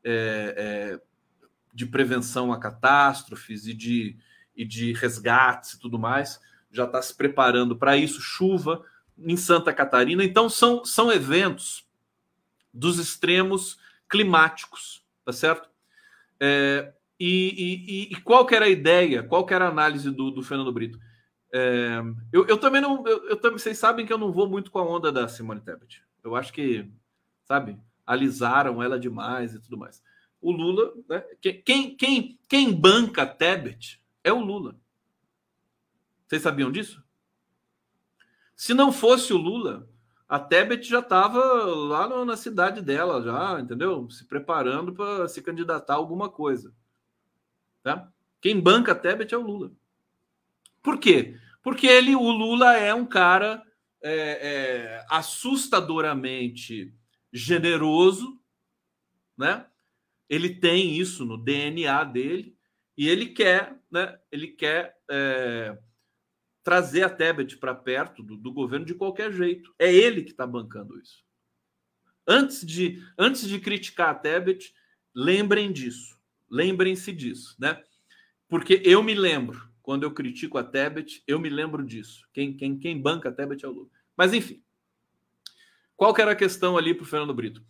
é, 0.03 0.53
é, 0.95 1.01
de 1.73 1.85
prevenção 1.85 2.53
a 2.53 2.59
catástrofes 2.59 3.67
e 3.67 3.73
de, 3.73 4.17
e 4.55 4.65
de 4.65 4.93
resgates 4.93 5.73
e 5.73 5.79
tudo 5.79 5.97
mais, 5.99 6.39
já 6.71 6.85
está 6.85 7.01
se 7.01 7.15
preparando 7.15 7.75
para 7.75 7.95
isso, 7.97 8.21
chuva 8.21 8.83
em 9.17 9.37
Santa 9.37 9.71
Catarina. 9.71 10.23
Então, 10.23 10.49
são, 10.49 10.83
são 10.83 11.11
eventos 11.11 11.87
dos 12.73 12.97
extremos 12.97 13.77
climáticos, 14.09 15.05
tá 15.23 15.31
certo? 15.31 15.69
É, 16.39 16.93
e, 17.19 18.09
e, 18.09 18.13
e, 18.13 18.21
qual 18.21 18.45
que 18.45 18.55
era 18.55 18.65
a 18.65 18.69
ideia, 18.69 19.23
qual 19.23 19.45
que 19.45 19.53
era 19.53 19.65
a 19.65 19.69
análise 19.69 20.09
do, 20.09 20.31
do 20.31 20.43
Fernando 20.43 20.73
Brito? 20.73 20.99
É, 21.53 22.01
eu, 22.31 22.45
eu, 22.47 22.57
também 22.57 22.81
não. 22.81 23.07
Eu, 23.07 23.29
eu, 23.29 23.51
vocês 23.51 23.77
sabem 23.77 24.05
que 24.05 24.11
eu 24.11 24.17
não 24.17 24.31
vou 24.31 24.49
muito 24.49 24.71
com 24.71 24.79
a 24.79 24.85
onda 24.85 25.11
da 25.11 25.27
Simone 25.27 25.61
Tebet. 25.61 26.03
Eu 26.23 26.35
acho 26.35 26.51
que, 26.51 26.91
sabe, 27.45 27.77
alisaram 28.05 28.81
ela 28.81 28.99
demais 28.99 29.53
e 29.53 29.59
tudo 29.61 29.77
mais. 29.77 30.01
O 30.41 30.51
Lula, 30.51 30.93
né? 31.07 31.23
Quem, 31.63 31.95
quem, 31.95 32.39
quem 32.49 32.73
banca 32.73 33.25
Tebet 33.25 34.02
é 34.23 34.31
o 34.31 34.39
Lula. 34.39 34.79
Vocês 36.25 36.41
sabiam 36.41 36.71
disso? 36.71 37.03
Se 38.55 38.73
não 38.73 38.91
fosse 38.91 39.33
o 39.33 39.37
Lula, 39.37 39.89
a 40.27 40.39
Tebet 40.39 40.87
já 40.87 40.99
estava 40.99 41.39
lá 41.65 42.25
na 42.25 42.37
cidade 42.37 42.81
dela, 42.81 43.21
já, 43.21 43.59
entendeu? 43.59 44.09
Se 44.09 44.25
preparando 44.25 44.93
para 44.93 45.27
se 45.27 45.41
candidatar 45.41 45.93
a 45.93 45.97
alguma 45.97 46.29
coisa. 46.29 46.73
Tá? 47.83 48.11
Quem 48.41 48.59
banca 48.59 48.93
a 48.93 48.95
Tebet 48.95 49.33
é 49.33 49.37
o 49.37 49.41
Lula. 49.41 49.71
Por 50.81 50.97
quê? 50.97 51.37
Porque 51.61 51.87
ele, 51.87 52.15
o 52.15 52.31
Lula 52.31 52.75
é 52.75 52.93
um 52.93 53.05
cara 53.05 53.63
é, 54.01 54.11
é, 54.11 55.05
assustadoramente 55.09 56.93
generoso, 57.31 58.39
né? 59.37 59.65
Ele 60.29 60.49
tem 60.49 60.97
isso 60.97 61.25
no 61.25 61.37
DNA 61.37 62.03
dele 62.05 62.57
e 62.97 63.09
ele 63.09 63.27
quer, 63.27 63.77
né? 63.91 64.17
Ele 64.31 64.47
quer 64.47 64.97
é, 65.09 65.77
trazer 66.63 67.03
a 67.03 67.09
Tebet 67.09 67.57
para 67.57 67.73
perto 67.73 68.21
do, 68.23 68.37
do, 68.37 68.51
governo 68.51 68.85
de 68.85 68.93
qualquer 68.93 69.31
jeito. 69.31 69.73
É 69.79 69.93
ele 69.93 70.23
que 70.23 70.31
está 70.31 70.45
bancando 70.45 70.99
isso. 70.99 71.23
Antes 72.27 72.65
de, 72.65 73.03
antes 73.17 73.47
de 73.47 73.59
criticar 73.59 74.09
a 74.09 74.15
Tebet, 74.15 74.73
lembrem 75.13 75.71
disso. 75.71 76.17
Lembrem-se 76.49 77.11
disso, 77.11 77.55
né? 77.59 77.83
Porque 78.47 78.81
eu 78.85 79.01
me 79.01 79.15
lembro 79.15 79.67
quando 79.81 80.03
eu 80.03 80.13
critico 80.13 80.57
a 80.57 80.63
Tebet, 80.63 81.23
eu 81.27 81.39
me 81.39 81.49
lembro 81.49 81.83
disso. 81.83 82.25
Quem, 82.31 82.55
quem, 82.55 82.77
quem 82.77 83.01
banca 83.01 83.29
a 83.29 83.31
Tebet 83.31 83.65
é 83.65 83.67
o 83.67 83.71
Lula. 83.71 83.89
Mas, 84.15 84.33
enfim. 84.33 84.63
Qual 85.97 86.13
que 86.13 86.21
era 86.21 86.31
a 86.31 86.35
questão 86.35 86.77
ali 86.77 86.93
para 86.93 87.03
o 87.03 87.07
Fernando 87.07 87.33
Brito? 87.33 87.63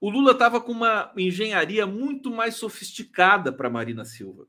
O 0.00 0.08
Lula 0.10 0.32
estava 0.32 0.60
com 0.60 0.70
uma 0.70 1.12
engenharia 1.16 1.84
muito 1.86 2.30
mais 2.30 2.54
sofisticada 2.54 3.52
para 3.52 3.68
Marina 3.68 4.04
Silva. 4.04 4.46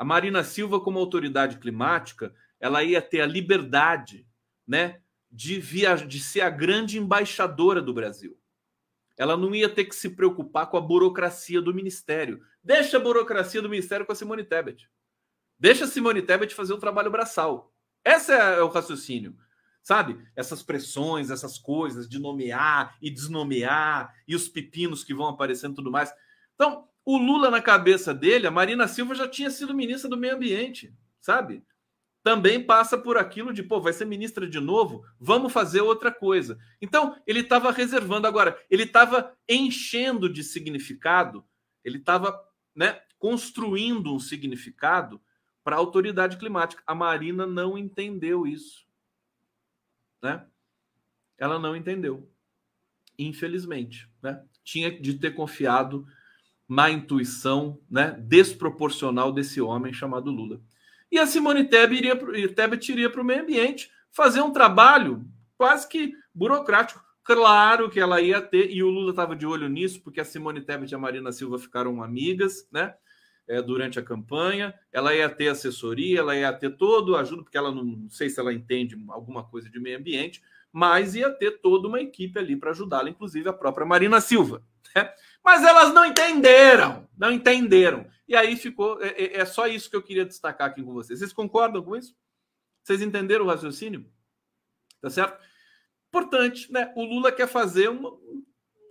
A 0.00 0.04
Marina 0.04 0.42
Silva, 0.42 0.80
como 0.80 0.98
autoridade 0.98 1.58
climática, 1.58 2.34
ela 2.58 2.82
ia 2.82 3.02
ter 3.02 3.20
a 3.20 3.26
liberdade 3.26 4.26
né, 4.66 5.02
de, 5.30 5.60
via... 5.60 5.94
de 5.94 6.18
ser 6.18 6.40
a 6.40 6.48
grande 6.48 6.98
embaixadora 6.98 7.82
do 7.82 7.92
Brasil. 7.92 8.34
Ela 9.18 9.36
não 9.36 9.54
ia 9.54 9.68
ter 9.68 9.84
que 9.84 9.94
se 9.94 10.08
preocupar 10.08 10.70
com 10.70 10.78
a 10.78 10.80
burocracia 10.80 11.60
do 11.60 11.74
ministério. 11.74 12.40
Deixa 12.64 12.96
a 12.96 13.00
burocracia 13.00 13.60
do 13.60 13.68
ministério 13.68 14.06
com 14.06 14.12
a 14.12 14.14
Simone 14.14 14.42
Tebet. 14.42 14.88
Deixa 15.58 15.84
a 15.84 15.86
Simone 15.86 16.22
Tebet 16.22 16.54
fazer 16.54 16.72
o 16.72 16.78
trabalho 16.78 17.10
braçal. 17.10 17.70
Esse 18.02 18.32
é 18.32 18.62
o 18.62 18.68
raciocínio. 18.68 19.36
Sabe? 19.82 20.18
Essas 20.34 20.62
pressões, 20.62 21.30
essas 21.30 21.58
coisas 21.58 22.08
de 22.08 22.18
nomear 22.18 22.96
e 23.02 23.10
desnomear 23.10 24.14
e 24.26 24.34
os 24.34 24.48
pepinos 24.48 25.04
que 25.04 25.12
vão 25.12 25.28
aparecendo 25.28 25.74
e 25.74 25.76
tudo 25.76 25.90
mais. 25.90 26.10
Então, 26.54 26.88
o 27.14 27.18
Lula 27.18 27.50
na 27.50 27.60
cabeça 27.60 28.14
dele, 28.14 28.46
a 28.46 28.50
Marina 28.50 28.86
Silva 28.86 29.14
já 29.14 29.26
tinha 29.26 29.50
sido 29.50 29.74
ministra 29.74 30.08
do 30.08 30.16
Meio 30.16 30.36
Ambiente, 30.36 30.94
sabe? 31.20 31.64
Também 32.22 32.62
passa 32.62 32.96
por 32.96 33.16
aquilo 33.16 33.52
de, 33.52 33.62
pô, 33.62 33.80
vai 33.80 33.92
ser 33.92 34.04
ministra 34.04 34.48
de 34.48 34.60
novo, 34.60 35.04
vamos 35.18 35.52
fazer 35.52 35.80
outra 35.80 36.12
coisa. 36.12 36.58
Então, 36.80 37.20
ele 37.26 37.40
estava 37.40 37.72
reservando 37.72 38.28
agora, 38.28 38.56
ele 38.70 38.84
estava 38.84 39.34
enchendo 39.48 40.28
de 40.28 40.44
significado, 40.44 41.44
ele 41.82 41.98
estava 41.98 42.38
né, 42.76 43.00
construindo 43.18 44.14
um 44.14 44.20
significado 44.20 45.20
para 45.64 45.74
a 45.74 45.78
autoridade 45.78 46.36
climática. 46.36 46.82
A 46.86 46.94
Marina 46.94 47.44
não 47.44 47.76
entendeu 47.76 48.46
isso. 48.46 48.86
Né? 50.22 50.46
Ela 51.36 51.58
não 51.58 51.74
entendeu. 51.74 52.30
Infelizmente. 53.18 54.08
Né? 54.22 54.44
Tinha 54.62 54.90
de 54.90 55.14
ter 55.14 55.34
confiado 55.34 56.06
na 56.70 56.88
intuição 56.88 57.78
né, 57.90 58.16
desproporcional 58.18 59.32
desse 59.32 59.60
homem 59.60 59.92
chamado 59.92 60.30
Lula. 60.30 60.60
E 61.10 61.18
a 61.18 61.26
Simone 61.26 61.64
Tebet 61.64 61.98
iria, 61.98 62.48
Tebet 62.48 62.92
iria 62.92 63.10
para 63.10 63.20
o 63.20 63.24
meio 63.24 63.42
ambiente 63.42 63.90
fazer 64.10 64.40
um 64.40 64.52
trabalho 64.52 65.26
quase 65.58 65.88
que 65.88 66.14
burocrático. 66.32 67.04
Claro 67.24 67.90
que 67.90 67.98
ela 67.98 68.20
ia 68.20 68.40
ter, 68.40 68.70
e 68.70 68.82
o 68.82 68.88
Lula 68.88 69.10
estava 69.10 69.34
de 69.34 69.44
olho 69.44 69.68
nisso, 69.68 70.00
porque 70.00 70.20
a 70.20 70.24
Simone 70.24 70.60
Tebet 70.60 70.92
e 70.92 70.94
a 70.94 70.98
Marina 70.98 71.32
Silva 71.32 71.58
ficaram 71.58 72.02
amigas, 72.02 72.66
né? 72.72 72.94
é, 73.50 73.60
durante 73.60 73.98
a 73.98 74.02
campanha, 74.02 74.72
ela 74.92 75.12
ia 75.12 75.28
ter 75.28 75.48
assessoria, 75.48 76.20
ela 76.20 76.36
ia 76.36 76.52
ter 76.52 76.76
todo 76.76 77.16
ajuda, 77.16 77.42
porque 77.42 77.58
ela 77.58 77.72
não, 77.72 77.82
não 77.82 78.08
sei 78.08 78.30
se 78.30 78.38
ela 78.38 78.54
entende 78.54 78.96
alguma 79.08 79.42
coisa 79.42 79.68
de 79.68 79.80
meio 79.80 79.98
ambiente, 79.98 80.40
mas 80.72 81.16
ia 81.16 81.28
ter 81.32 81.60
toda 81.60 81.88
uma 81.88 82.00
equipe 82.00 82.38
ali 82.38 82.54
para 82.54 82.70
ajudá-la, 82.70 83.10
inclusive 83.10 83.48
a 83.48 83.52
própria 83.52 83.84
Marina 83.84 84.20
Silva. 84.20 84.62
Né? 84.94 85.08
Mas 85.44 85.62
elas 85.64 85.92
não 85.94 86.04
entenderam, 86.04 87.08
não 87.16 87.32
entenderam. 87.32 88.06
E 88.28 88.36
aí 88.36 88.56
ficou. 88.56 89.02
É, 89.02 89.08
é, 89.08 89.36
é, 89.38 89.44
só 89.44 89.66
isso 89.66 89.90
que 89.90 89.96
eu 89.96 90.02
queria 90.02 90.24
destacar 90.24 90.68
aqui 90.68 90.82
com 90.82 90.92
vocês. 90.92 91.18
Vocês 91.18 91.32
concordam 91.32 91.82
com 91.82 91.96
isso? 91.96 92.14
Vocês 92.82 93.02
entenderam 93.02 93.44
o 93.44 93.48
raciocínio? 93.48 94.10
Tá 95.00 95.10
certo? 95.10 95.42
Importante, 96.08 96.70
né? 96.72 96.92
O 96.96 97.04
Lula 97.04 97.32
quer 97.32 97.48
fazer 97.48 97.88
um 97.88 98.18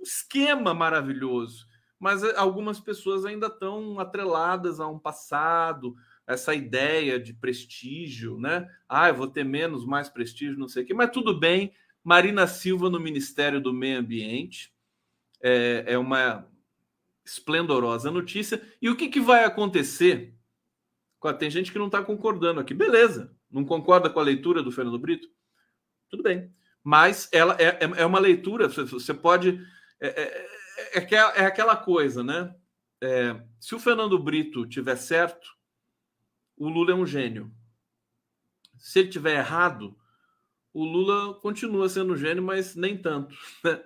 esquema 0.02 0.74
maravilhoso 0.74 1.70
mas 2.00 2.24
eh, 2.24 2.34
algumas 2.38 2.80
pessoas 2.80 3.26
ainda 3.26 3.48
estão 3.48 4.00
atreladas 4.00 4.80
a 4.80 4.88
um 4.88 4.98
passado, 4.98 5.96
essa 6.26 6.56
ideia 6.56 7.20
de 7.20 7.34
prestígio, 7.34 8.40
né? 8.40 8.68
Ah, 8.88 9.10
eu 9.10 9.16
vou 9.16 9.28
ter 9.28 9.44
menos, 9.44 9.86
mais 9.86 10.08
prestígio, 10.08 10.58
não 10.58 10.68
sei 10.68 10.84
o 10.84 10.86
quê, 10.86 10.94
mas 10.94 11.12
tudo 11.12 11.38
bem. 11.38 11.74
Marina 12.04 12.48
Silva 12.48 12.90
no 12.90 13.00
Ministério 13.00 13.60
do 13.60 13.74
Meio 13.74 14.00
Ambiente 14.00 14.74
é, 15.42 15.84
é 15.88 15.98
uma 15.98 16.48
esplendorosa 17.26 18.12
notícia. 18.12 18.62
E 18.82 18.90
o 18.90 18.96
que, 18.96 19.10
que 19.10 19.20
vai 19.20 19.44
acontecer? 19.44 20.36
Tem 21.38 21.50
gente 21.50 21.72
que 21.72 21.80
não 21.80 21.88
está 21.88 22.02
concordando 22.02 22.60
aqui. 22.60 22.74
Beleza, 22.74 23.36
não 23.52 23.66
concorda 23.66 24.10
com 24.10 24.20
a 24.20 24.24
leitura 24.24 24.64
do 24.64 24.72
Fernando 24.72 24.98
Brito? 24.98 25.28
Tudo 26.10 26.24
bem. 26.24 26.54
Mas 26.84 27.30
ela 27.32 27.56
é, 27.60 27.86
é, 27.86 28.02
é 28.02 28.06
uma 28.06 28.20
leitura, 28.20 28.68
você 28.68 29.14
pode. 29.14 29.62
É, 30.00 30.08
é 30.08 30.60
é, 30.94 31.00
é, 31.00 31.16
é 31.16 31.46
aquela 31.46 31.76
coisa, 31.76 32.24
né? 32.24 32.56
É, 33.02 33.40
se 33.60 33.76
o 33.76 33.80
Fernando 33.80 34.18
Brito 34.18 34.66
tiver 34.66 34.96
certo, 34.96 35.50
o 36.58 36.68
Lula 36.70 36.92
é 36.92 36.96
um 36.96 37.06
gênio. 37.06 37.52
Se 38.78 39.00
ele 39.00 39.10
tiver 39.10 39.38
errado, 39.38 39.98
o 40.74 40.84
Lula 40.84 41.34
continua 41.36 41.90
sendo 41.90 42.14
um 42.14 42.18
gênio, 42.18 42.44
mas 42.44 42.76
nem 42.76 42.98
tanto. 42.98 43.36
Né? 43.64 43.84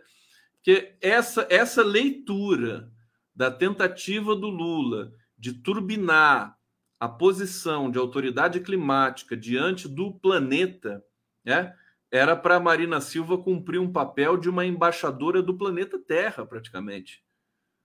Porque 0.63 0.95
essa, 1.01 1.45
essa 1.49 1.83
leitura 1.83 2.89
da 3.35 3.51
tentativa 3.51 4.33
do 4.33 4.47
Lula 4.47 5.11
de 5.37 5.51
turbinar 5.51 6.57
a 6.97 7.09
posição 7.09 7.91
de 7.91 7.99
autoridade 7.99 8.61
climática 8.61 9.35
diante 9.35 9.89
do 9.89 10.13
planeta, 10.13 11.03
né? 11.43 11.75
era 12.09 12.33
para 12.33 12.61
Marina 12.61 13.01
Silva 13.01 13.37
cumprir 13.37 13.77
um 13.79 13.91
papel 13.91 14.37
de 14.37 14.47
uma 14.47 14.65
embaixadora 14.65 15.41
do 15.41 15.57
planeta 15.57 15.99
Terra, 15.99 16.45
praticamente. 16.45 17.21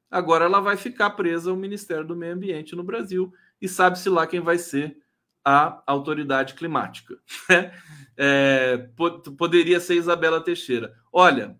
Agora 0.08 0.44
ela 0.44 0.60
vai 0.60 0.76
ficar 0.76 1.10
presa 1.10 1.50
ao 1.50 1.56
Ministério 1.56 2.06
do 2.06 2.14
Meio 2.14 2.34
Ambiente 2.34 2.76
no 2.76 2.84
Brasil 2.84 3.32
e 3.60 3.68
sabe-se 3.68 4.08
lá 4.08 4.24
quem 4.24 4.38
vai 4.38 4.56
ser 4.56 4.96
a 5.44 5.82
autoridade 5.84 6.54
climática. 6.54 7.18
Né? 7.48 7.72
é, 8.16 8.88
poderia 9.36 9.80
ser 9.80 9.96
Isabela 9.96 10.40
Teixeira. 10.40 10.94
Olha, 11.12 11.58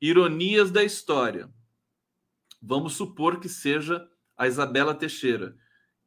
ironias 0.00 0.70
da 0.70 0.82
história. 0.82 1.50
Vamos 2.62 2.94
supor 2.94 3.40
que 3.40 3.48
seja 3.48 4.08
a 4.36 4.46
Isabela 4.46 4.94
Teixeira, 4.94 5.56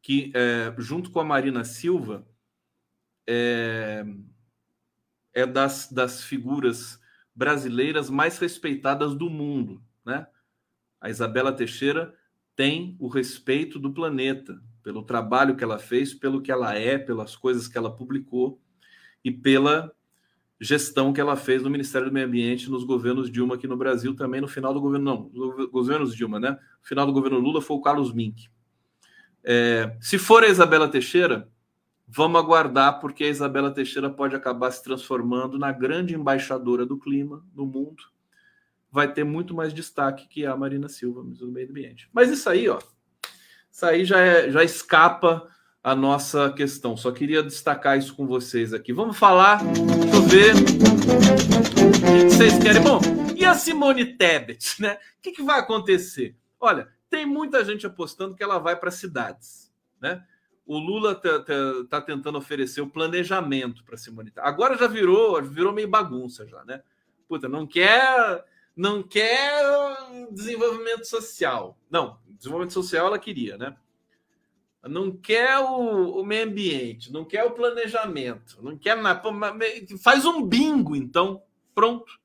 que, 0.01 0.31
é, 0.35 0.73
junto 0.77 1.11
com 1.11 1.19
a 1.19 1.23
Marina 1.23 1.63
Silva, 1.63 2.27
é, 3.27 4.05
é 5.33 5.45
das, 5.45 5.91
das 5.91 6.23
figuras 6.23 6.99
brasileiras 7.33 8.09
mais 8.09 8.37
respeitadas 8.37 9.15
do 9.15 9.29
mundo, 9.29 9.83
né? 10.05 10.27
A 11.01 11.09
Isabela 11.09 11.51
Teixeira 11.51 12.15
tem 12.55 12.95
o 12.99 13.07
respeito 13.07 13.79
do 13.79 13.93
planeta 13.93 14.61
pelo 14.83 15.03
trabalho 15.03 15.55
que 15.55 15.63
ela 15.63 15.79
fez, 15.79 16.13
pelo 16.13 16.41
que 16.41 16.51
ela 16.51 16.75
é, 16.75 16.97
pelas 16.97 17.35
coisas 17.35 17.67
que 17.67 17.77
ela 17.77 17.95
publicou 17.95 18.61
e 19.23 19.31
pela 19.31 19.93
gestão 20.60 21.12
que 21.12 21.20
ela 21.20 21.36
fez 21.36 21.62
no 21.62 21.70
Ministério 21.70 22.08
do 22.08 22.14
Meio 22.14 22.26
Ambiente 22.26 22.70
nos 22.70 22.84
governos 22.84 23.30
Dilma 23.30 23.56
aqui 23.56 23.68
no 23.68 23.78
Brasil, 23.78 24.16
também 24.16 24.39
no 24.39 24.47
final 24.47 24.74
do 24.74 24.80
governo, 24.80 25.06
não, 25.06 25.30
nos 25.34 25.70
governos 25.70 26.16
Dilma, 26.16 26.39
né? 26.39 26.51
No 26.51 26.88
final 26.88 27.06
do 27.06 27.14
governo 27.14 27.39
Lula 27.39 27.62
foi 27.62 27.78
o 27.78 27.82
Carlos 27.82 28.14
Mink. 28.14 28.49
É, 29.43 29.97
se 29.99 30.18
for 30.18 30.43
a 30.43 30.47
Isabela 30.47 30.88
Teixeira, 30.88 31.49
vamos 32.08 32.39
aguardar, 32.39 32.99
porque 32.99 33.26
a 33.26 33.30
Isabela 33.30 33.72
Teixeira 33.72 34.10
pode 34.10 34.36
acabar 34.36 34.72
se 34.72 34.84
transformando 34.84 35.58
na 35.58 35.72
grande 35.72 36.16
embaixadora 36.16 36.86
do 36.86 36.97
clima 36.97 37.45
no 37.54 37.66
mundo. 37.66 38.04
Vai 38.89 39.12
ter 39.12 39.24
muito 39.24 39.54
mais 39.54 39.74
destaque 39.74 40.28
que 40.28 40.45
a 40.45 40.56
Marina 40.56 40.88
Silva 40.88 41.24
no 41.24 41.51
meio 41.51 41.70
ambiente. 41.70 42.10
Mas 42.14 42.30
isso 42.30 42.49
aí, 42.49 42.70
ó, 42.70 42.80
isso 43.70 43.86
aí 43.86 44.06
já, 44.06 44.20
é, 44.20 44.51
já 44.51 44.64
escapa 44.64 45.49
a 45.84 45.93
nossa 45.93 46.49
questão. 46.53 46.95
Só 46.95 47.11
queria 47.11 47.43
destacar 47.43 47.97
isso 47.97 48.15
com 48.15 48.25
vocês 48.25 48.73
aqui. 48.73 48.93
Vamos 48.93 49.17
falar, 49.17 49.61
deixa 49.63 50.15
eu 50.15 50.21
ver 50.23 50.55
o 50.55 52.29
que 52.29 52.34
vocês 52.34 52.57
querem. 52.57 52.81
Bom, 52.81 53.01
e 53.36 53.43
a 53.43 53.53
Simone 53.53 54.05
Tebet, 54.05 54.81
né? 54.81 54.93
O 54.93 55.21
que, 55.21 55.34
que 55.34 55.43
vai 55.43 55.59
acontecer? 55.59 56.38
Olha, 56.59 56.88
tem 57.09 57.25
muita 57.25 57.65
gente 57.65 57.86
apostando 57.86 58.34
que 58.34 58.41
ela 58.41 58.57
vai 58.57 58.77
para 58.77 58.89
cidades, 58.89 59.71
né? 59.99 60.23
O 60.65 60.77
Lula 60.77 61.11
está 61.11 61.43
tá, 61.43 61.53
tá 61.89 62.01
tentando 62.01 62.38
oferecer 62.38 62.79
o 62.79 62.89
planejamento 62.89 63.84
para 63.84 63.97
Simone 63.97 64.31
Tebet. 64.31 64.47
Agora 64.47 64.77
já 64.77 64.88
virou, 64.88 65.43
virou 65.43 65.73
meio 65.73 65.89
bagunça 65.89 66.47
já, 66.47 66.63
né? 66.63 66.81
Puta, 67.27 67.49
não 67.49 67.67
quer, 67.67 68.45
não 68.73 69.03
quer 69.03 69.61
desenvolvimento 70.31 71.03
social. 71.03 71.77
Não, 71.89 72.17
desenvolvimento 72.29 72.71
social 72.71 73.07
ela 73.07 73.19
queria, 73.19 73.57
né? 73.57 73.75
Não 74.84 75.15
quer 75.15 75.59
o, 75.59 76.19
o, 76.19 76.25
meio 76.25 76.47
ambiente, 76.47 77.11
não 77.11 77.23
quer 77.23 77.43
o 77.45 77.51
planejamento, 77.51 78.61
não 78.61 78.77
quer 78.77 78.97
nada. 78.97 79.21
Faz 80.01 80.25
um 80.25 80.45
bingo, 80.45 80.95
então, 80.95 81.41
pronto. 81.73 82.19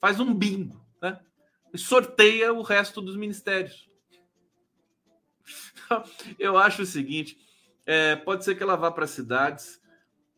Faz 0.00 0.20
um 0.20 0.32
bingo, 0.32 0.80
né? 1.02 1.20
E 1.72 1.78
sorteia 1.78 2.52
o 2.52 2.62
resto 2.62 3.00
dos 3.00 3.16
ministérios. 3.16 3.88
Eu 6.38 6.56
acho 6.56 6.82
o 6.82 6.86
seguinte: 6.86 7.36
é, 7.84 8.14
pode 8.14 8.44
ser 8.44 8.54
que 8.54 8.62
ela 8.62 8.76
vá 8.76 8.92
para 8.92 9.06
cidades, 9.06 9.82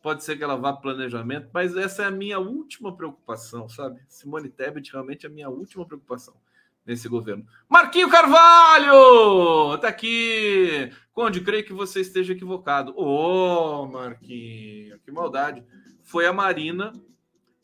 pode 0.01 0.23
ser 0.23 0.37
que 0.37 0.43
ela 0.43 0.55
vá 0.55 0.73
para 0.73 0.81
planejamento, 0.81 1.51
mas 1.53 1.77
essa 1.77 2.03
é 2.03 2.05
a 2.05 2.11
minha 2.11 2.39
última 2.39 2.95
preocupação, 2.95 3.69
sabe? 3.69 4.01
Simone 4.09 4.49
Tebet 4.49 4.91
realmente 4.91 5.27
é 5.27 5.29
a 5.29 5.31
minha 5.31 5.49
última 5.49 5.85
preocupação 5.85 6.40
nesse 6.85 7.07
governo. 7.07 7.45
Marquinho 7.69 8.09
Carvalho! 8.09 9.77
Tá 9.79 9.87
aqui! 9.87 10.91
Conde, 11.13 11.41
creio 11.41 11.63
que 11.63 11.73
você 11.73 12.01
esteja 12.01 12.33
equivocado. 12.33 12.93
Ô, 12.95 13.83
oh, 13.83 13.87
Marquinho, 13.87 14.99
que 14.99 15.11
maldade. 15.11 15.63
Foi 16.03 16.25
a 16.25 16.33
Marina, 16.33 16.91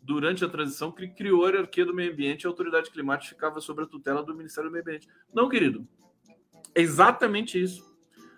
durante 0.01 0.43
a 0.45 0.49
transição, 0.49 0.91
que 0.91 1.07
criou 1.07 1.45
a 1.45 1.49
hierarquia 1.49 1.85
do 1.85 1.93
meio 1.93 2.11
ambiente 2.11 2.43
e 2.43 2.47
a 2.47 2.49
autoridade 2.49 2.91
climática 2.91 3.35
ficava 3.35 3.59
sob 3.59 3.83
a 3.83 3.87
tutela 3.87 4.23
do 4.23 4.35
Ministério 4.35 4.69
do 4.69 4.73
Meio 4.73 4.83
Ambiente. 4.83 5.07
Não, 5.33 5.49
querido. 5.49 5.87
É 6.75 6.81
exatamente 6.81 7.61
isso. 7.61 7.83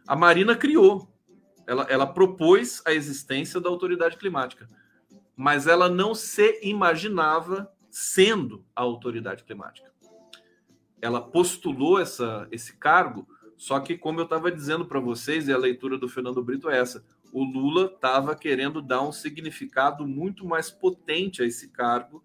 A 0.07 0.15
Marina 0.15 0.55
criou. 0.55 1.07
Ela, 1.67 1.83
ela 1.83 2.07
propôs 2.07 2.81
a 2.85 2.93
existência 2.93 3.59
da 3.59 3.69
autoridade 3.69 4.17
climática. 4.17 4.67
Mas 5.35 5.67
ela 5.67 5.87
não 5.87 6.15
se 6.15 6.59
imaginava 6.63 7.71
sendo 7.91 8.65
a 8.75 8.81
autoridade 8.81 9.43
climática 9.43 9.89
ela 11.01 11.21
postulou 11.21 11.99
essa, 11.99 12.47
esse 12.51 12.77
cargo, 12.77 13.27
só 13.57 13.79
que, 13.79 13.97
como 13.97 14.19
eu 14.19 14.23
estava 14.23 14.51
dizendo 14.51 14.85
para 14.85 14.99
vocês, 14.99 15.47
e 15.47 15.53
a 15.53 15.57
leitura 15.57 15.97
do 15.97 16.07
Fernando 16.07 16.43
Brito 16.43 16.69
é 16.69 16.79
essa: 16.79 17.03
o 17.31 17.43
Lula 17.43 17.91
estava 17.93 18.35
querendo 18.35 18.81
dar 18.81 19.01
um 19.01 19.11
significado 19.11 20.07
muito 20.07 20.45
mais 20.45 20.71
potente 20.71 21.41
a 21.41 21.45
esse 21.45 21.69
cargo 21.69 22.23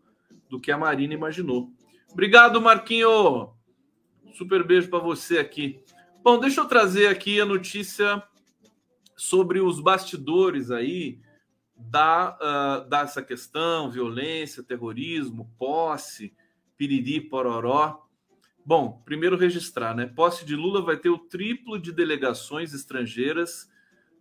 do 0.48 0.60
que 0.60 0.70
a 0.70 0.78
Marina 0.78 1.14
imaginou. 1.14 1.72
Obrigado, 2.10 2.60
Marquinho! 2.60 3.52
Super 4.34 4.64
beijo 4.64 4.88
para 4.88 4.98
você 4.98 5.38
aqui. 5.38 5.80
Bom, 6.22 6.38
deixa 6.38 6.60
eu 6.60 6.66
trazer 6.66 7.08
aqui 7.08 7.40
a 7.40 7.44
notícia 7.44 8.22
sobre 9.16 9.60
os 9.60 9.80
bastidores 9.80 10.70
aí 10.70 11.20
da, 11.76 12.38
uh, 12.40 12.88
dessa 12.88 13.22
questão, 13.22 13.90
violência, 13.90 14.62
terrorismo, 14.62 15.50
posse, 15.58 16.32
piriri, 16.76 17.20
pororó. 17.20 18.06
Bom, 18.66 19.02
primeiro 19.04 19.36
registrar, 19.36 19.94
né? 19.94 20.06
Posse 20.06 20.46
de 20.46 20.56
Lula 20.56 20.80
vai 20.80 20.96
ter 20.96 21.10
o 21.10 21.18
triplo 21.18 21.78
de 21.78 21.92
delegações 21.92 22.72
estrangeiras 22.72 23.70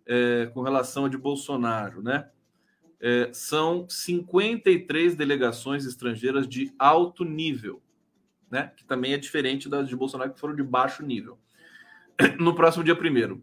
é, 0.04 0.50
com 0.52 0.60
relação 0.60 1.06
a 1.06 1.08
de 1.08 1.16
Bolsonaro, 1.16 2.02
né? 2.02 2.28
É, 3.00 3.30
são 3.32 3.88
53 3.88 5.16
delegações 5.16 5.86
estrangeiras 5.86 6.46
de 6.46 6.74
alto 6.78 7.24
nível, 7.24 7.82
né? 8.50 8.70
Que 8.76 8.84
também 8.84 9.14
é 9.14 9.18
diferente 9.18 9.66
das 9.66 9.88
de 9.88 9.96
Bolsonaro 9.96 10.34
que 10.34 10.40
foram 10.40 10.54
de 10.54 10.62
baixo 10.62 11.02
nível. 11.02 11.38
No 12.38 12.54
próximo 12.54 12.84
dia 12.84 12.94
primeiro, 12.94 13.42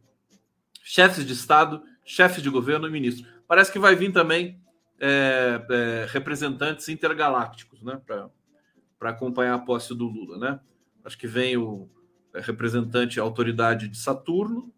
chefes 0.84 1.26
de 1.26 1.34
Estado, 1.34 1.84
chefes 2.06 2.44
de 2.44 2.50
governo 2.50 2.88
e 2.88 2.92
ministros. 2.92 3.28
Parece 3.48 3.72
que 3.72 3.80
vai 3.80 3.96
vir 3.96 4.14
também 4.14 4.62
é, 5.00 5.66
é 5.68 6.08
representantes 6.10 6.88
intergalácticos, 6.90 7.82
né? 7.82 8.00
Para 8.06 9.10
acompanhar 9.10 9.56
a 9.56 9.60
posse 9.60 9.96
do 9.96 10.06
Lula, 10.06 10.38
né? 10.38 10.60
Acho 11.04 11.18
que 11.18 11.28
vem 11.28 11.58
o 11.58 11.90
é, 12.34 12.40
representante, 12.40 13.20
autoridade 13.20 13.88
de 13.88 13.98
Saturno, 13.98 14.74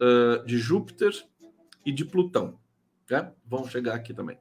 uh, 0.00 0.44
de 0.44 0.58
Júpiter 0.58 1.12
e 1.84 1.92
de 1.92 2.04
Plutão. 2.04 2.58
Né? 3.08 3.32
Vão 3.46 3.68
chegar 3.68 3.94
aqui 3.94 4.14
também. 4.14 4.38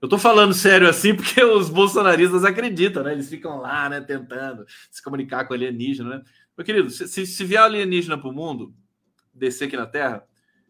Eu 0.00 0.08
tô 0.08 0.18
falando 0.18 0.52
sério 0.52 0.88
assim 0.88 1.14
porque 1.14 1.42
os 1.44 1.70
bolsonaristas 1.70 2.44
acreditam, 2.44 3.04
né? 3.04 3.12
Eles 3.12 3.28
ficam 3.28 3.58
lá, 3.58 3.88
né, 3.88 4.00
tentando 4.00 4.66
se 4.90 5.00
comunicar 5.00 5.44
com 5.44 5.54
alienígena, 5.54 6.18
né? 6.18 6.22
Meu 6.56 6.64
querido, 6.64 6.90
se, 6.90 7.24
se 7.24 7.44
vier 7.44 7.62
alienígena 7.62 8.18
para 8.18 8.28
o 8.28 8.32
mundo, 8.32 8.74
descer 9.32 9.68
aqui 9.68 9.76
na 9.76 9.86
Terra, 9.86 10.26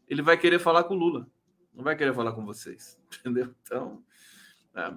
ele 0.07 0.21
vai 0.21 0.37
querer 0.37 0.59
falar 0.59 0.85
com 0.85 0.95
o 0.95 0.99
Lula, 0.99 1.27
não 1.75 1.83
vai 1.83 1.97
querer 1.97 2.15
falar 2.15 2.33
com 2.33 2.45
vocês, 2.45 3.01
entendeu? 3.21 3.55
Então, 3.63 4.03
é, 4.75 4.93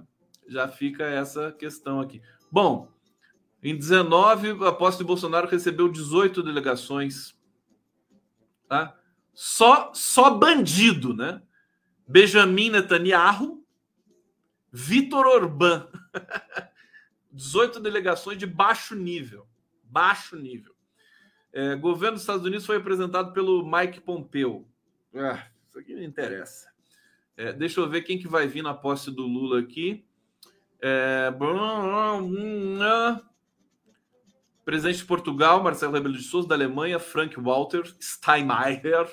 já 0.46 0.68
fica 0.68 1.04
essa 1.04 1.50
questão 1.52 2.00
aqui. 2.00 2.20
Bom, 2.52 2.92
em 3.62 3.76
19, 3.76 4.64
a 4.64 4.72
posse 4.72 4.98
de 4.98 5.04
Bolsonaro 5.04 5.48
recebeu 5.48 5.88
18 5.88 6.42
delegações. 6.42 7.36
Tá? 8.68 8.96
Só, 9.32 9.92
só 9.94 10.30
bandido, 10.30 11.14
né? 11.14 11.42
Benjamin 12.06 12.70
Netanyahu, 12.70 13.64
Vitor 14.72 15.26
Orbán. 15.26 15.88
18 17.32 17.80
delegações 17.80 18.38
de 18.38 18.46
baixo 18.46 18.94
nível. 18.94 19.46
Baixo 19.84 20.36
nível. 20.36 20.74
É, 21.52 21.74
governo 21.74 22.14
dos 22.14 22.22
Estados 22.22 22.44
Unidos 22.44 22.66
foi 22.66 22.76
representado 22.76 23.32
pelo 23.32 23.64
Mike 23.64 24.00
Pompeo. 24.00 24.66
Ah, 25.14 25.46
isso 25.68 25.78
aqui 25.78 25.94
não 25.94 26.02
interessa. 26.02 26.70
É, 27.36 27.52
deixa 27.52 27.80
eu 27.80 27.88
ver 27.88 28.02
quem 28.02 28.18
que 28.18 28.28
vai 28.28 28.46
vir 28.46 28.62
na 28.62 28.74
posse 28.74 29.10
do 29.10 29.26
Lula 29.26 29.60
aqui. 29.60 30.04
É, 30.80 31.30
Presidente 34.66 34.98
de 34.98 35.04
Portugal, 35.04 35.62
Marcelo 35.62 35.92
Rebelo 35.92 36.16
de 36.16 36.24
Souza, 36.24 36.48
da 36.48 36.56
Alemanha, 36.56 36.98
Frank 36.98 37.38
Walter 37.40 37.84
Steinmeier, 38.00 39.06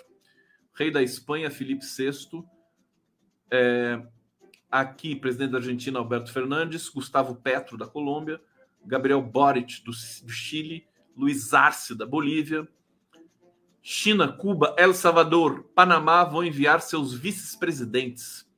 rei 0.74 0.89
da 0.89 1.04
Espanha, 1.04 1.51
Felipe 1.51 1.86
VI. 1.86 2.43
É, 3.51 4.01
aqui, 4.72 5.16
presidente 5.16 5.51
da 5.51 5.60
Argentina, 5.60 5.99
Alberto 5.99 6.34
Fernandes, 6.34 6.89
Gustavo 6.89 7.36
Petro, 7.36 7.78
da 7.78 7.86
Colômbia, 7.86 8.41
Gabriel 8.84 9.22
Boric, 9.22 9.84
do, 9.84 9.91
do 9.91 10.32
Chile, 10.32 10.88
Luiz 11.16 11.54
Arce, 11.54 11.93
da 11.93 12.08
Bolívia. 12.08 12.68
China, 13.80 14.28
Cuba, 14.34 14.74
El 14.76 14.95
Salvador, 14.95 15.66
Panamá 15.76 16.24
vão 16.24 16.43
enviar 16.43 16.82
seus 16.82 17.14
vice-presidentes. 17.14 18.51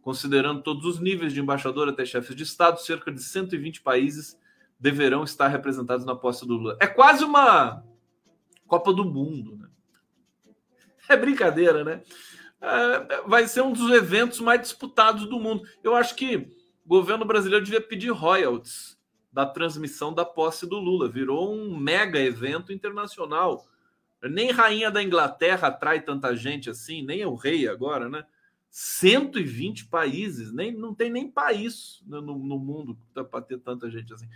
Considerando 0.00 0.62
todos 0.62 0.86
os 0.86 0.98
níveis 0.98 1.34
de 1.34 1.40
embaixador 1.40 1.90
até 1.90 2.06
chefes 2.06 2.34
de 2.34 2.44
Estado, 2.44 2.80
cerca 2.80 3.12
de 3.12 3.22
120 3.22 3.82
países 3.82 4.40
deverão 4.82 5.22
estar 5.22 5.46
representados 5.46 6.04
na 6.04 6.16
posse 6.16 6.44
do 6.44 6.54
Lula. 6.54 6.76
É 6.80 6.88
quase 6.88 7.24
uma 7.24 7.84
Copa 8.66 8.92
do 8.92 9.04
Mundo, 9.04 9.56
né? 9.56 9.68
É 11.08 11.16
brincadeira, 11.16 11.84
né? 11.84 12.02
É, 12.60 13.22
vai 13.22 13.46
ser 13.46 13.62
um 13.62 13.72
dos 13.72 13.92
eventos 13.92 14.40
mais 14.40 14.60
disputados 14.60 15.26
do 15.26 15.38
mundo. 15.38 15.62
Eu 15.84 15.94
acho 15.94 16.16
que 16.16 16.36
o 16.84 16.88
governo 16.88 17.24
brasileiro 17.24 17.64
devia 17.64 17.80
pedir 17.80 18.10
royalties 18.10 18.98
da 19.32 19.46
transmissão 19.46 20.12
da 20.12 20.24
posse 20.24 20.66
do 20.66 20.78
Lula. 20.78 21.08
Virou 21.08 21.54
um 21.54 21.76
mega 21.76 22.18
evento 22.18 22.72
internacional. 22.72 23.64
Nem 24.20 24.50
rainha 24.50 24.90
da 24.90 25.02
Inglaterra 25.02 25.68
atrai 25.68 26.00
tanta 26.00 26.34
gente 26.34 26.68
assim, 26.68 27.02
nem 27.02 27.24
o 27.24 27.34
rei 27.34 27.68
agora, 27.68 28.08
né? 28.08 28.24
120 28.70 29.86
países, 29.86 30.52
nem 30.52 30.72
não 30.72 30.94
tem 30.94 31.10
nem 31.10 31.30
país 31.30 32.02
no, 32.06 32.20
no 32.22 32.58
mundo 32.58 32.98
para 33.12 33.42
ter 33.42 33.58
tanta 33.58 33.90
gente 33.90 34.12
assim. 34.14 34.28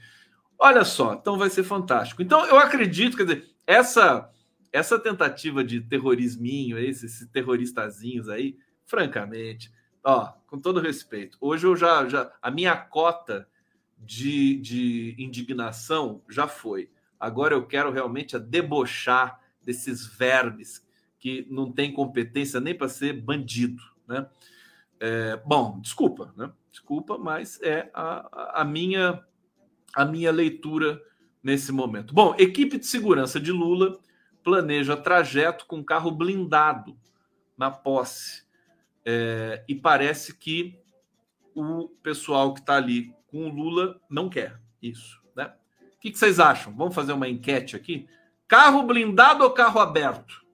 Olha 0.59 0.85
só, 0.85 1.15
então 1.15 1.39
vai 1.39 1.51
ser 1.51 1.63
fantástico. 1.63 2.23
Então 2.23 2.45
eu 2.47 2.59
acredito, 2.59 3.17
quer 3.17 3.25
dizer, 3.25 3.51
essa 3.67 4.31
essa 4.73 4.99
tentativa 4.99 5.65
de 5.65 5.81
terrorisminho, 5.81 6.79
esses 6.79 7.27
terroristazinhos 7.31 8.29
aí, 8.29 8.59
francamente, 8.85 9.73
ó, 10.05 10.33
com 10.47 10.59
todo 10.59 10.81
respeito, 10.81 11.39
hoje 11.41 11.67
eu 11.67 11.75
já, 11.75 12.07
já 12.07 12.31
a 12.43 12.51
minha 12.51 12.77
cota 12.77 13.49
de, 13.97 14.57
de 14.57 15.15
indignação 15.19 16.23
já 16.29 16.47
foi. 16.47 16.91
Agora 17.19 17.55
eu 17.55 17.67
quero 17.67 17.91
realmente 17.91 18.37
a 18.37 18.39
debochar 18.39 19.41
desses 19.63 20.07
vermes 20.07 20.87
que 21.19 21.47
não 21.51 21.73
têm 21.73 21.93
competência 21.93 22.61
nem 22.61 22.75
para 22.75 22.89
ser 22.89 23.15
bandido, 23.15 23.83
né? 24.07 24.29
É, 25.01 25.37
bom, 25.45 25.81
desculpa, 25.81 26.33
né? 26.37 26.51
Desculpa, 26.71 27.19
mas 27.19 27.61
é 27.63 27.91
a, 27.93 28.61
a, 28.61 28.65
minha 28.65 29.23
a 29.97 30.05
minha 30.05 30.31
leitura 30.31 31.03
nesse 31.43 31.73
momento. 31.73 32.13
Bom, 32.13 32.35
equipe 32.39 32.77
de 32.77 32.87
segurança 32.87 33.41
de 33.41 33.51
Lula 33.51 33.99
planeja 34.45 34.95
trajeto 34.95 35.65
com 35.65 35.83
carro 35.83 36.11
blindado 36.11 36.95
na 37.57 37.71
posse. 37.71 38.45
É, 39.07 39.65
e 39.67 39.75
parece 39.75 40.37
que 40.37 40.79
o 41.55 41.89
pessoal 42.03 42.53
que 42.53 42.61
está 42.61 42.77
ali 42.77 43.15
com 43.29 43.47
o 43.47 43.49
Lula 43.49 43.99
não 44.11 44.29
quer 44.29 44.61
isso. 44.83 45.23
Né? 45.35 45.51
O 45.95 45.99
que, 45.99 46.11
que 46.11 46.19
vocês 46.19 46.39
acham? 46.39 46.77
Vamos 46.77 46.95
fazer 46.95 47.15
uma 47.15 47.29
enquete 47.29 47.75
aqui? 47.75 48.07
Carro 48.47 48.83
blindado 48.83 49.45
ou 49.45 49.51
carro 49.51 49.81
aberto? 49.81 50.45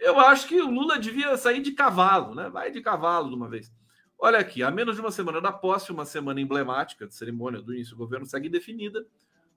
Eu 0.00 0.18
acho 0.18 0.48
que 0.48 0.60
o 0.60 0.70
Lula 0.70 0.98
devia 0.98 1.36
sair 1.36 1.62
de 1.62 1.72
cavalo, 1.72 2.34
né? 2.34 2.50
Vai 2.50 2.72
de 2.72 2.80
cavalo 2.80 3.28
de 3.28 3.36
uma 3.36 3.48
vez. 3.48 3.72
Olha 4.18 4.38
aqui, 4.38 4.62
a 4.62 4.70
menos 4.70 4.96
de 4.96 5.00
uma 5.00 5.10
semana 5.10 5.40
da 5.40 5.52
posse, 5.52 5.92
uma 5.92 6.06
semana 6.06 6.40
emblemática 6.40 7.06
de 7.06 7.14
cerimônia 7.14 7.60
do 7.60 7.74
início 7.74 7.94
do 7.94 7.98
governo 7.98 8.24
segue 8.24 8.48
indefinida, 8.48 9.06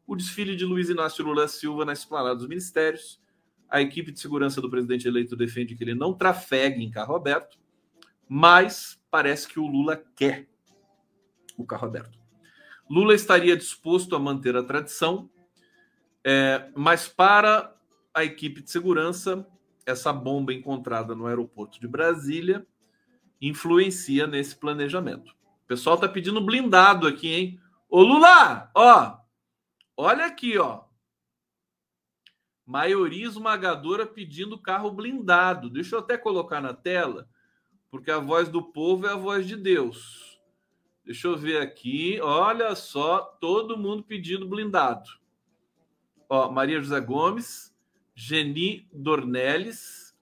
o 0.05 0.16
desfile 0.16 0.55
de 0.55 0.66
Luiz 0.66 0.89
Inácio 0.89 1.24
Lula 1.24 1.47
Silva 1.47 1.86
na 1.86 1.93
esplanada 1.93 2.36
dos 2.36 2.47
ministérios. 2.47 3.22
A 3.70 3.82
equipe 3.82 4.12
de 4.12 4.20
segurança 4.20 4.60
do 4.60 4.70
presidente 4.70 5.07
eleito 5.07 5.36
defende 5.36 5.76
que 5.76 5.84
ele 5.84 5.95
não 5.95 6.14
trafegue 6.14 6.84
em 6.84 6.91
carro 6.91 7.16
aberto, 7.16 7.57
mas 8.28 8.99
parece 9.10 9.47
que 9.47 9.60
o 9.60 9.68
Lula 9.68 10.03
quer 10.16 10.47
o 11.57 11.66
carro 11.66 11.88
aberto. 11.88 12.20
Lula 12.89 13.14
estaria 13.14 13.55
disposto 13.55 14.16
a 14.16 14.20
manter 14.20 14.57
a 14.57 14.64
tradição, 14.64 15.30
é, 16.24 16.70
mas 16.76 17.07
para 17.07 17.76
a 18.14 18.24
equipe 18.24 18.62
de 18.62 18.72
segurança, 18.72 19.47
essa 19.86 20.12
bomba 20.12 20.53
encontrada 20.53 21.16
no 21.16 21.28
aeroporto 21.28 21.80
de 21.80 21.88
Brasília 21.88 22.66
influencia 23.41 24.27
nesse 24.27 24.55
planejamento. 24.55 25.31
O 25.63 25.67
pessoal 25.67 25.95
está 25.95 26.07
pedindo 26.07 26.41
blindado 26.41 27.07
aqui, 27.07 27.33
hein? 27.33 27.61
Ô 27.89 28.01
Lula, 28.01 28.69
ó, 28.75 29.17
olha 29.95 30.25
aqui, 30.25 30.57
ó. 30.57 30.83
Maioria 32.65 33.25
esmagadora 33.25 34.05
pedindo 34.05 34.59
carro 34.59 34.91
blindado. 34.91 35.69
Deixa 35.69 35.95
eu 35.95 35.99
até 35.99 36.17
colocar 36.17 36.61
na 36.61 36.73
tela, 36.73 37.27
porque 37.89 38.11
a 38.11 38.19
voz 38.19 38.47
do 38.47 38.61
povo 38.61 39.07
é 39.07 39.11
a 39.11 39.15
voz 39.15 39.47
de 39.47 39.55
Deus. 39.55 40.39
Deixa 41.03 41.27
eu 41.27 41.35
ver 41.35 41.59
aqui. 41.59 42.21
Olha 42.21 42.75
só, 42.75 43.19
todo 43.41 43.75
mundo 43.75 44.03
pedindo 44.03 44.47
blindado. 44.47 45.09
Ó, 46.29 46.51
Maria 46.51 46.79
José 46.79 47.01
Gomes, 47.01 47.75
Geni 48.13 48.87
Dornelles, 48.93 50.15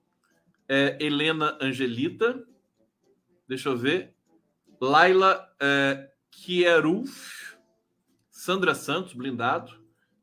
é, 0.69 0.97
Helena 1.01 1.57
Angelita, 1.59 2.46
deixa 3.47 3.69
eu 3.69 3.77
ver, 3.77 4.13
Laila 4.79 5.47
é, 5.59 6.09
Kierulf, 6.29 7.55
Sandra 8.29 8.75
Santos, 8.75 9.13
blindado, 9.13 9.73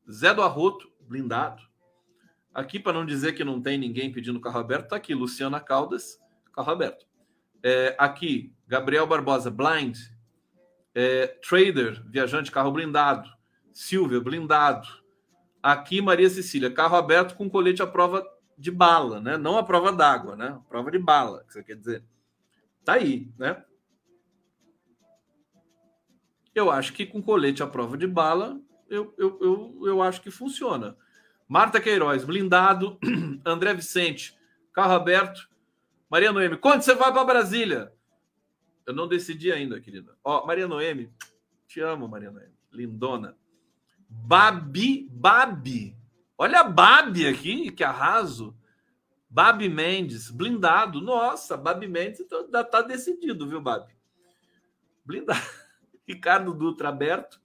Zé 0.09 0.33
do 0.33 0.41
Arroto, 0.41 0.91
blindado. 1.01 1.61
Aqui, 2.53 2.79
para 2.79 2.93
não 2.93 3.05
dizer 3.05 3.33
que 3.33 3.43
não 3.43 3.61
tem 3.61 3.77
ninguém 3.77 4.11
pedindo 4.11 4.39
carro 4.39 4.59
aberto, 4.59 4.89
tá 4.89 4.95
aqui, 4.95 5.13
Luciana 5.13 5.59
Caldas, 5.59 6.17
carro 6.53 6.71
aberto. 6.71 7.05
É, 7.61 7.95
aqui, 7.97 8.53
Gabriel 8.67 9.05
Barbosa, 9.07 9.51
blind. 9.51 9.97
É, 10.93 11.27
trader, 11.27 12.01
viajante, 12.07 12.51
carro 12.51 12.71
blindado. 12.71 13.29
Silvia, 13.73 14.21
blindado. 14.21 14.87
Aqui, 15.61 15.99
Maria 15.99 16.29
Cecília, 16.29 16.71
carro 16.71 16.95
aberto 16.95 17.35
com 17.35 17.49
colete 17.49 17.81
à 17.81 17.87
prova 17.87 18.25
de 18.57 18.71
bala, 18.71 19.19
né? 19.19 19.35
Não 19.35 19.57
a 19.57 19.63
prova 19.63 19.91
d'água, 19.91 20.35
né? 20.35 20.57
Prova 20.69 20.89
de 20.89 20.99
bala, 20.99 21.43
que 21.43 21.53
você 21.53 21.63
quer 21.63 21.75
dizer. 21.75 22.03
Tá 22.85 22.93
aí, 22.93 23.27
né? 23.37 23.63
Eu 26.53 26.71
acho 26.71 26.93
que 26.93 27.05
com 27.05 27.21
colete 27.21 27.63
à 27.63 27.67
prova 27.67 27.97
de 27.97 28.07
bala, 28.07 28.61
eu, 28.87 29.13
eu, 29.17 29.39
eu, 29.41 29.87
eu 29.87 30.01
acho 30.01 30.21
que 30.21 30.29
funciona. 30.31 30.95
Marta 31.47 31.81
Queiroz, 31.81 32.23
blindado. 32.23 32.97
André 33.43 33.73
Vicente, 33.73 34.37
carro 34.71 34.93
aberto. 34.93 35.49
Maria 36.09 36.31
Noemi, 36.31 36.57
quando 36.57 36.83
você 36.83 36.93
vai 36.93 37.11
para 37.11 37.25
Brasília? 37.25 37.91
Eu 38.85 38.93
não 38.93 39.07
decidi 39.07 39.51
ainda, 39.51 39.81
querida. 39.81 40.15
Ó, 40.23 40.45
Maria 40.45 40.67
Noemi, 40.67 41.11
te 41.67 41.81
amo, 41.81 42.07
Maria 42.07 42.31
Noemi. 42.31 42.53
Lindona. 42.71 43.35
Babi, 44.07 45.09
Babi. 45.11 45.97
Olha 46.37 46.59
a 46.59 46.63
Babi 46.63 47.25
aqui, 47.25 47.71
que 47.71 47.83
arraso. 47.83 48.55
Babi 49.35 49.67
Mendes, 49.67 50.31
blindado. 50.31 51.01
Nossa, 51.01 51.57
Babi 51.57 51.89
Mendes 51.89 52.21
então, 52.21 52.49
tá 52.49 52.81
decidido, 52.81 53.45
viu, 53.45 53.59
Babi? 53.59 53.93
Blindado. 55.03 55.45
Ricardo 56.07 56.53
Dutra 56.53 56.87
aberto. 56.87 57.41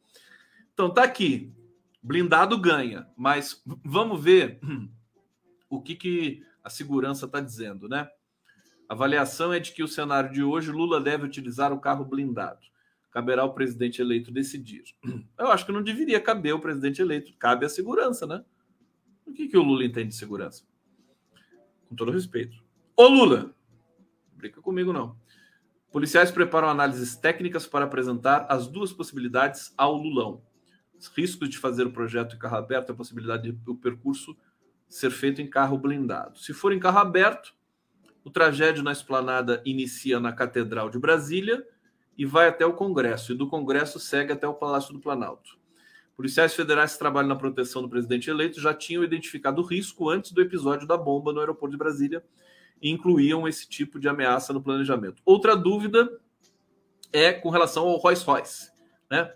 Então 0.72 0.95
tá 0.95 1.03
aqui. 1.03 1.53
Blindado 2.01 2.57
ganha, 2.57 3.09
mas 3.16 3.61
vamos 3.84 4.22
ver 4.22 4.61
o 5.68 5.82
que, 5.82 5.97
que 5.97 6.47
a 6.62 6.70
segurança 6.70 7.26
está 7.26 7.41
dizendo, 7.41 7.88
né? 7.88 8.09
A 8.88 8.95
avaliação 8.95 9.53
é 9.53 9.59
de 9.59 9.72
que 9.72 9.82
o 9.82 9.88
cenário 9.88 10.32
de 10.32 10.45
hoje 10.45 10.70
Lula 10.70 11.01
deve 11.01 11.26
utilizar 11.26 11.72
o 11.72 11.80
carro 11.80 12.05
blindado. 12.05 12.61
Caberá 13.11 13.43
ao 13.43 13.53
presidente 13.53 14.01
eleito 14.01 14.30
decidir. 14.30 14.84
Eu 15.36 15.49
acho 15.49 15.66
que 15.66 15.72
não 15.72 15.82
deveria 15.82 16.20
caber 16.20 16.55
o 16.55 16.61
presidente 16.61 17.03
eleito. 17.03 17.36
Cabe 17.36 17.66
a 17.66 17.68
segurança, 17.68 18.28
né? 18.28 18.45
O 19.26 19.32
que, 19.32 19.49
que 19.49 19.59
o 19.59 19.62
Lula 19.62 19.84
entende 19.84 20.11
de 20.11 20.14
segurança? 20.14 20.70
Com 21.91 21.97
todo 21.97 22.12
respeito. 22.12 22.57
Ô 22.97 23.09
Lula, 23.09 23.53
brinca 24.36 24.62
comigo 24.62 24.93
não. 24.93 25.16
Policiais 25.91 26.30
preparam 26.30 26.68
análises 26.68 27.16
técnicas 27.16 27.66
para 27.66 27.84
apresentar 27.84 28.47
as 28.49 28.68
duas 28.68 28.93
possibilidades 28.93 29.74
ao 29.76 29.97
Lulão. 29.97 30.41
Os 30.97 31.09
riscos 31.09 31.49
de 31.49 31.59
fazer 31.59 31.84
o 31.84 31.91
projeto 31.91 32.36
em 32.36 32.38
carro 32.38 32.59
aberto, 32.59 32.93
a 32.93 32.95
possibilidade 32.95 33.51
do 33.51 33.74
percurso 33.74 34.36
ser 34.88 35.11
feito 35.11 35.43
em 35.43 35.51
carro 35.51 35.76
blindado. 35.76 36.38
Se 36.38 36.53
for 36.53 36.72
em 36.72 36.78
carro 36.78 37.01
aberto, 37.01 37.53
o 38.22 38.30
trajeto 38.30 38.84
na 38.84 38.93
esplanada 38.93 39.61
inicia 39.64 40.20
na 40.20 40.32
Catedral 40.32 40.91
de 40.91 40.99
Brasília 40.99 41.66
e 42.16 42.24
vai 42.24 42.47
até 42.47 42.64
o 42.64 42.74
Congresso, 42.74 43.32
e 43.32 43.36
do 43.36 43.49
Congresso 43.49 43.99
segue 43.99 44.32
até 44.32 44.47
o 44.47 44.55
Palácio 44.55 44.93
do 44.93 45.01
Planalto. 45.01 45.59
Policiais 46.21 46.53
federais 46.53 46.93
que 46.93 46.99
trabalham 46.99 47.31
na 47.31 47.35
proteção 47.35 47.81
do 47.81 47.89
presidente 47.89 48.29
eleito 48.29 48.61
já 48.61 48.75
tinham 48.75 49.03
identificado 49.03 49.62
o 49.62 49.64
risco 49.64 50.11
antes 50.11 50.33
do 50.33 50.43
episódio 50.43 50.87
da 50.87 50.95
bomba 50.95 51.33
no 51.33 51.41
aeroporto 51.41 51.71
de 51.71 51.79
Brasília 51.79 52.23
e 52.83 52.91
incluíam 52.91 53.49
esse 53.49 53.66
tipo 53.66 53.99
de 53.99 54.07
ameaça 54.07 54.53
no 54.53 54.62
planejamento. 54.62 55.23
Outra 55.25 55.57
dúvida 55.57 56.21
é 57.11 57.33
com 57.33 57.49
relação 57.49 57.89
ao 57.89 57.97
Rolls 57.97 58.23
Royce. 58.23 58.71
Né? 59.11 59.33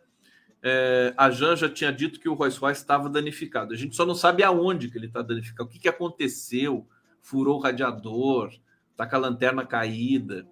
É, 0.62 1.14
a 1.16 1.30
Janja 1.30 1.70
tinha 1.70 1.91
dito 1.91 2.20
que 2.20 2.28
o 2.28 2.35
Rolls 2.35 2.61
Royce 2.61 2.82
estava 2.82 3.09
danificado. 3.09 3.72
A 3.72 3.76
gente 3.78 3.97
só 3.97 4.05
não 4.05 4.14
sabe 4.14 4.43
aonde 4.43 4.91
que 4.91 4.99
ele 4.99 5.07
está 5.07 5.22
danificado, 5.22 5.70
o 5.70 5.72
que, 5.72 5.78
que 5.78 5.89
aconteceu, 5.89 6.87
furou 7.22 7.57
o 7.57 7.62
radiador, 7.62 8.53
está 8.91 9.07
com 9.07 9.16
a 9.16 9.20
lanterna 9.20 9.64
caída. 9.64 10.47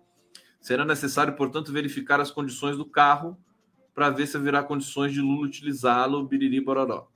Será 0.63 0.83
necessário, 0.87 1.37
portanto, 1.37 1.71
verificar 1.71 2.23
as 2.23 2.31
condições 2.31 2.79
do 2.79 2.87
carro 2.87 3.37
para 3.95 4.11
ver 4.11 4.27
se 4.27 4.37
haverá 4.37 4.63
condições 4.63 5.13
de 5.13 5.21
Lula 5.21 5.47
utilizá-lo, 5.47 6.25
biriri 6.25 6.61
bororó. 6.61 7.09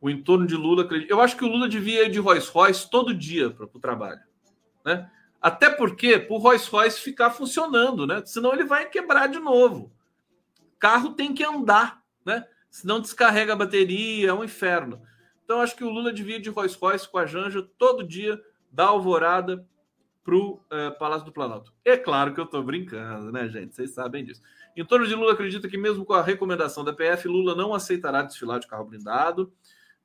O 0.00 0.08
entorno 0.08 0.46
de 0.46 0.54
Lula, 0.54 0.88
eu 1.08 1.20
acho 1.20 1.36
que 1.36 1.44
o 1.44 1.48
Lula 1.48 1.68
devia 1.68 2.04
ir 2.04 2.10
de 2.10 2.18
Rolls 2.18 2.50
Royce 2.50 2.88
todo 2.88 3.14
dia 3.14 3.50
para 3.50 3.66
o 3.66 3.80
trabalho, 3.80 4.20
né? 4.84 5.10
Até 5.40 5.70
porque 5.70 6.18
para 6.18 6.34
o 6.34 6.38
Rolls 6.38 6.68
Royce 6.70 7.00
ficar 7.00 7.30
funcionando, 7.30 8.06
né? 8.06 8.22
Senão 8.24 8.52
ele 8.52 8.64
vai 8.64 8.88
quebrar 8.88 9.28
de 9.28 9.38
novo. 9.38 9.92
Carro 10.78 11.14
tem 11.14 11.34
que 11.34 11.44
andar, 11.44 12.02
né? 12.24 12.44
Senão 12.70 13.00
descarrega 13.00 13.52
a 13.52 13.56
bateria, 13.56 14.30
é 14.30 14.32
um 14.32 14.44
inferno. 14.44 15.02
Então 15.44 15.60
acho 15.60 15.74
que 15.74 15.84
o 15.84 15.90
Lula 15.90 16.12
devia 16.12 16.36
ir 16.36 16.40
de 16.40 16.50
Rolls 16.50 16.78
Royce 16.78 17.08
com 17.08 17.18
a 17.18 17.26
Janja 17.26 17.66
todo 17.76 18.06
dia, 18.06 18.40
da 18.70 18.86
alvorada 18.86 19.66
para 20.22 20.36
o 20.36 20.60
é, 20.70 20.90
Palácio 20.90 21.24
do 21.24 21.32
Planalto. 21.32 21.72
É 21.84 21.96
claro 21.96 22.34
que 22.34 22.40
eu 22.40 22.44
estou 22.44 22.62
brincando, 22.62 23.32
né, 23.32 23.48
gente? 23.48 23.74
Vocês 23.74 23.92
sabem 23.92 24.24
disso. 24.24 24.42
Em 24.78 24.84
torno 24.84 25.08
de 25.08 25.14
Lula 25.16 25.32
acredita 25.32 25.68
que, 25.68 25.76
mesmo 25.76 26.04
com 26.04 26.12
a 26.12 26.22
recomendação 26.22 26.84
da 26.84 26.92
PF, 26.92 27.26
Lula 27.26 27.52
não 27.56 27.74
aceitará 27.74 28.22
desfilar 28.22 28.60
de 28.60 28.68
carro 28.68 28.84
blindado, 28.84 29.52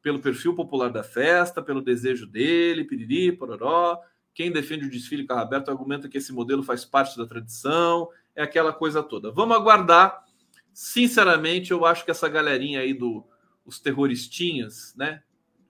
pelo 0.02 0.20
perfil 0.20 0.56
popular 0.56 0.90
da 0.90 1.04
festa, 1.04 1.62
pelo 1.62 1.80
desejo 1.80 2.26
dele, 2.26 2.84
piriri, 2.84 3.32
pororó. 3.32 4.02
Quem 4.34 4.52
defende 4.52 4.88
o 4.88 4.90
desfile 4.90 5.28
carro 5.28 5.42
aberto 5.42 5.70
argumenta 5.70 6.10
que 6.10 6.18
esse 6.18 6.34
modelo 6.34 6.64
faz 6.64 6.84
parte 6.84 7.16
da 7.16 7.28
tradição, 7.28 8.10
é 8.36 8.42
aquela 8.42 8.74
coisa 8.74 9.04
toda. 9.04 9.30
Vamos 9.30 9.56
aguardar. 9.56 10.26
Sinceramente, 10.74 11.70
eu 11.70 11.86
acho 11.86 12.04
que 12.04 12.10
essa 12.10 12.28
galerinha 12.28 12.80
aí 12.80 12.96
do 12.96 13.24
os 13.64 13.80
terroristinhas, 13.80 14.96
né? 14.98 15.22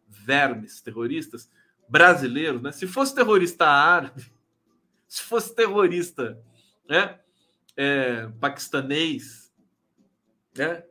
Vermes 0.07 0.79
terroristas 0.79 1.51
brasileiros, 1.89 2.61
né? 2.61 2.71
Se 2.71 2.87
fosse 2.87 3.13
terrorista 3.13 3.67
árabe, 3.67 4.31
se 5.09 5.23
fosse 5.23 5.53
terrorista, 5.53 6.41
né? 6.87 7.19
É, 7.75 8.27
paquistanês, 8.39 9.51
né? 10.57 10.83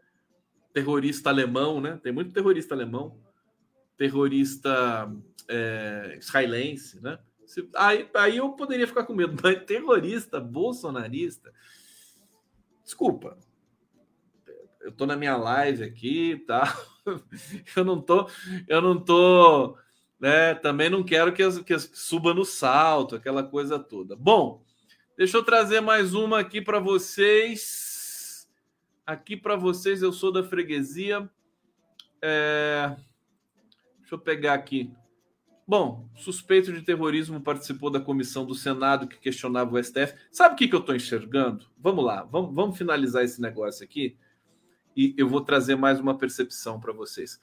terrorista 0.72 1.30
alemão, 1.30 1.80
né? 1.80 2.00
Tem 2.02 2.12
muito 2.12 2.32
terrorista 2.32 2.74
alemão, 2.74 3.20
terrorista 3.96 5.12
é, 5.48 6.16
israelense, 6.18 7.00
né? 7.00 7.18
Se, 7.44 7.68
aí, 7.76 8.08
aí 8.14 8.36
eu 8.38 8.52
poderia 8.52 8.86
ficar 8.86 9.04
com 9.04 9.14
medo, 9.14 9.36
mas 9.42 9.64
terrorista 9.64 10.40
bolsonarista, 10.40 11.52
desculpa, 12.82 13.36
eu 14.80 14.90
tô 14.90 15.06
na 15.06 15.16
minha 15.16 15.36
live 15.36 15.84
aqui, 15.84 16.42
tá? 16.46 16.62
Eu 17.76 17.84
não 17.84 18.00
tô, 18.00 18.28
eu 18.68 18.80
não 18.80 18.96
tô, 18.96 19.76
né? 20.20 20.54
Também 20.54 20.88
não 20.88 21.02
quero 21.02 21.32
que, 21.32 21.42
as, 21.42 21.58
que 21.58 21.74
as, 21.74 21.90
suba 21.92 22.32
no 22.32 22.44
salto, 22.44 23.16
aquela 23.16 23.42
coisa 23.42 23.76
toda. 23.76 24.14
Bom, 24.14 24.62
deixa 25.22 25.36
eu 25.36 25.44
trazer 25.44 25.80
mais 25.80 26.14
uma 26.14 26.40
aqui 26.40 26.60
para 26.60 26.80
vocês. 26.80 28.50
Aqui 29.06 29.36
para 29.36 29.54
vocês, 29.54 30.02
eu 30.02 30.12
sou 30.12 30.32
da 30.32 30.42
freguesia. 30.42 31.30
É... 32.20 32.96
Deixa 34.00 34.16
eu 34.16 34.18
pegar 34.18 34.54
aqui. 34.54 34.92
Bom, 35.64 36.08
suspeito 36.16 36.72
de 36.72 36.82
terrorismo 36.82 37.40
participou 37.40 37.88
da 37.88 38.00
comissão 38.00 38.44
do 38.44 38.52
Senado 38.52 39.06
que 39.06 39.16
questionava 39.16 39.72
o 39.72 39.80
STF. 39.80 40.12
Sabe 40.28 40.56
o 40.56 40.58
que, 40.58 40.66
que 40.66 40.74
eu 40.74 40.80
estou 40.80 40.96
enxergando? 40.96 41.66
Vamos 41.78 42.04
lá, 42.04 42.24
vamos, 42.24 42.52
vamos 42.52 42.76
finalizar 42.76 43.22
esse 43.22 43.40
negócio 43.40 43.84
aqui 43.84 44.16
e 44.96 45.14
eu 45.16 45.28
vou 45.28 45.40
trazer 45.40 45.76
mais 45.76 46.00
uma 46.00 46.18
percepção 46.18 46.80
para 46.80 46.92
vocês. 46.92 47.40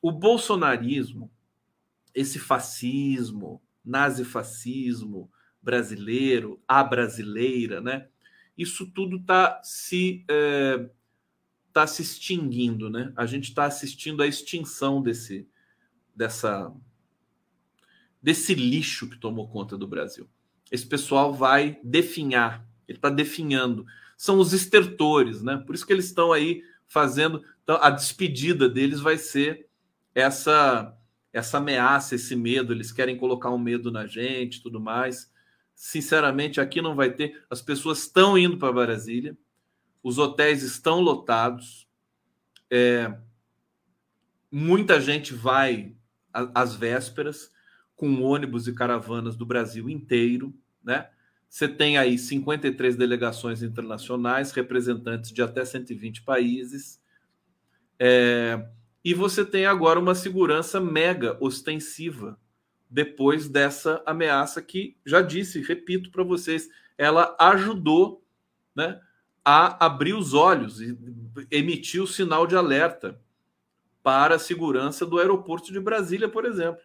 O 0.00 0.10
bolsonarismo, 0.10 1.30
esse 2.14 2.38
fascismo, 2.38 3.60
nazifascismo 3.84 5.30
brasileiro, 5.62 6.60
a 6.66 6.82
brasileira, 6.82 7.80
né? 7.80 8.08
Isso 8.56 8.90
tudo 8.90 9.16
está 9.18 9.60
se 9.62 10.24
é, 10.28 10.88
tá 11.72 11.86
se 11.86 12.02
extinguindo, 12.02 12.90
né? 12.90 13.12
A 13.16 13.26
gente 13.26 13.50
está 13.50 13.64
assistindo 13.64 14.22
à 14.22 14.26
extinção 14.26 15.02
desse 15.02 15.48
dessa 16.14 16.74
desse 18.20 18.54
lixo 18.54 19.08
que 19.08 19.16
tomou 19.16 19.48
conta 19.48 19.76
do 19.76 19.86
Brasil. 19.86 20.28
Esse 20.70 20.86
pessoal 20.86 21.32
vai 21.32 21.78
definhar, 21.84 22.66
ele 22.86 22.98
está 22.98 23.08
definhando. 23.08 23.86
São 24.16 24.38
os 24.38 24.52
estertores, 24.52 25.42
né? 25.42 25.62
Por 25.64 25.74
isso 25.74 25.86
que 25.86 25.92
eles 25.92 26.06
estão 26.06 26.32
aí 26.32 26.62
fazendo. 26.88 27.44
Então, 27.62 27.78
a 27.80 27.90
despedida 27.90 28.68
deles 28.68 29.00
vai 29.00 29.16
ser 29.16 29.68
essa 30.14 30.94
essa 31.32 31.58
ameaça, 31.58 32.14
esse 32.14 32.34
medo. 32.34 32.72
Eles 32.72 32.90
querem 32.90 33.16
colocar 33.16 33.50
um 33.50 33.58
medo 33.58 33.92
na 33.92 34.06
gente, 34.06 34.62
tudo 34.62 34.80
mais. 34.80 35.30
Sinceramente, 35.78 36.60
aqui 36.60 36.82
não 36.82 36.96
vai 36.96 37.12
ter. 37.12 37.40
As 37.48 37.62
pessoas 37.62 38.00
estão 38.00 38.36
indo 38.36 38.58
para 38.58 38.72
Brasília, 38.72 39.38
os 40.02 40.18
hotéis 40.18 40.64
estão 40.64 41.00
lotados. 41.00 41.88
É, 42.68 43.16
muita 44.50 45.00
gente 45.00 45.32
vai 45.32 45.94
às 46.32 46.74
vésperas 46.74 47.52
com 47.94 48.22
ônibus 48.24 48.66
e 48.66 48.74
caravanas 48.74 49.36
do 49.36 49.46
Brasil 49.46 49.88
inteiro, 49.88 50.52
né? 50.82 51.08
Você 51.48 51.68
tem 51.68 51.96
aí 51.96 52.18
53 52.18 52.96
delegações 52.96 53.62
internacionais, 53.62 54.50
representantes 54.50 55.30
de 55.32 55.42
até 55.42 55.64
120 55.64 56.22
países. 56.22 57.00
É, 58.00 58.68
e 59.04 59.14
você 59.14 59.44
tem 59.44 59.64
agora 59.64 60.00
uma 60.00 60.16
segurança 60.16 60.80
mega 60.80 61.38
ostensiva 61.40 62.36
depois 62.90 63.48
dessa 63.48 64.02
ameaça 64.06 64.62
que, 64.62 64.96
já 65.04 65.20
disse, 65.20 65.60
repito 65.60 66.10
para 66.10 66.24
vocês, 66.24 66.68
ela 66.96 67.36
ajudou 67.38 68.24
né, 68.74 69.00
a 69.44 69.84
abrir 69.84 70.14
os 70.14 70.34
olhos 70.34 70.80
e 70.80 70.98
emitir 71.50 72.02
o 72.02 72.06
sinal 72.06 72.46
de 72.46 72.56
alerta 72.56 73.20
para 74.02 74.36
a 74.36 74.38
segurança 74.38 75.04
do 75.04 75.18
aeroporto 75.18 75.72
de 75.72 75.80
Brasília, 75.80 76.28
por 76.28 76.44
exemplo. 76.44 76.82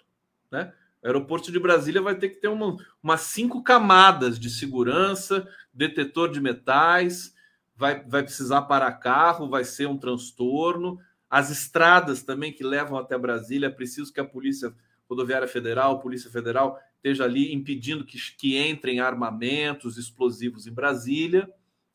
Né? 0.51 0.73
O 1.01 1.07
aeroporto 1.07 1.51
de 1.51 1.59
Brasília 1.59 2.01
vai 2.01 2.15
ter 2.15 2.29
que 2.29 2.37
ter 2.37 2.47
uma, 2.47 2.77
umas 3.01 3.21
cinco 3.21 3.63
camadas 3.63 4.39
de 4.39 4.49
segurança, 4.49 5.47
detetor 5.73 6.31
de 6.31 6.41
metais, 6.41 7.33
vai, 7.75 8.03
vai 8.03 8.23
precisar 8.23 8.63
parar 8.63 8.93
carro, 8.93 9.49
vai 9.49 9.63
ser 9.63 9.87
um 9.87 9.97
transtorno. 9.97 10.99
As 11.29 11.49
estradas 11.49 12.23
também 12.23 12.53
que 12.53 12.63
levam 12.63 12.97
até 12.97 13.17
Brasília, 13.17 13.67
é 13.67 13.71
preciso 13.71 14.13
que 14.13 14.19
a 14.19 14.25
Polícia 14.25 14.73
Rodoviária 15.09 15.47
Federal, 15.47 15.99
Polícia 15.99 16.29
Federal, 16.29 16.79
esteja 16.95 17.25
ali 17.25 17.53
impedindo 17.53 18.05
que, 18.05 18.17
que 18.37 18.57
entrem 18.57 18.99
armamentos 18.99 19.97
explosivos 19.97 20.67
em 20.67 20.73
Brasília. 20.73 21.49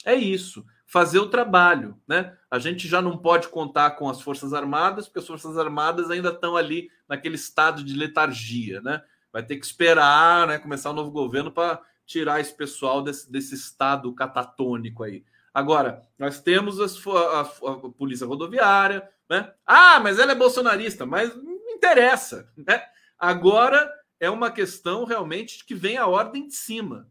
É 0.04 0.14
isso 0.14 0.64
fazer 0.88 1.18
o 1.18 1.28
trabalho, 1.28 2.00
né? 2.08 2.34
A 2.50 2.58
gente 2.58 2.88
já 2.88 3.02
não 3.02 3.18
pode 3.18 3.48
contar 3.48 3.90
com 3.92 4.08
as 4.08 4.22
Forças 4.22 4.54
Armadas, 4.54 5.06
porque 5.06 5.18
as 5.18 5.26
Forças 5.26 5.58
Armadas 5.58 6.10
ainda 6.10 6.30
estão 6.30 6.56
ali 6.56 6.90
naquele 7.06 7.34
estado 7.34 7.84
de 7.84 7.94
letargia, 7.94 8.80
né? 8.80 9.02
Vai 9.30 9.42
ter 9.44 9.58
que 9.58 9.66
esperar, 9.66 10.46
né, 10.46 10.58
começar 10.58 10.88
o 10.88 10.92
um 10.94 10.96
novo 10.96 11.10
governo 11.10 11.52
para 11.52 11.82
tirar 12.06 12.40
esse 12.40 12.54
pessoal 12.54 13.02
desse, 13.02 13.30
desse 13.30 13.54
estado 13.54 14.10
catatônico 14.14 15.02
aí. 15.02 15.22
Agora, 15.52 16.02
nós 16.18 16.40
temos 16.40 16.80
as, 16.80 16.96
a, 17.06 17.10
a, 17.10 17.42
a, 17.42 17.90
Polícia 17.90 18.26
Rodoviária, 18.26 19.06
né? 19.28 19.52
Ah, 19.66 20.00
mas 20.00 20.18
ela 20.18 20.32
é 20.32 20.34
bolsonarista, 20.34 21.04
mas 21.04 21.30
interessa, 21.78 22.52
né? 22.56 22.84
Agora 23.18 23.90
é 24.20 24.28
uma 24.28 24.50
questão 24.50 25.04
realmente 25.04 25.64
que 25.64 25.74
vem 25.74 25.96
a 25.96 26.06
ordem 26.06 26.46
de 26.46 26.54
cima, 26.54 27.10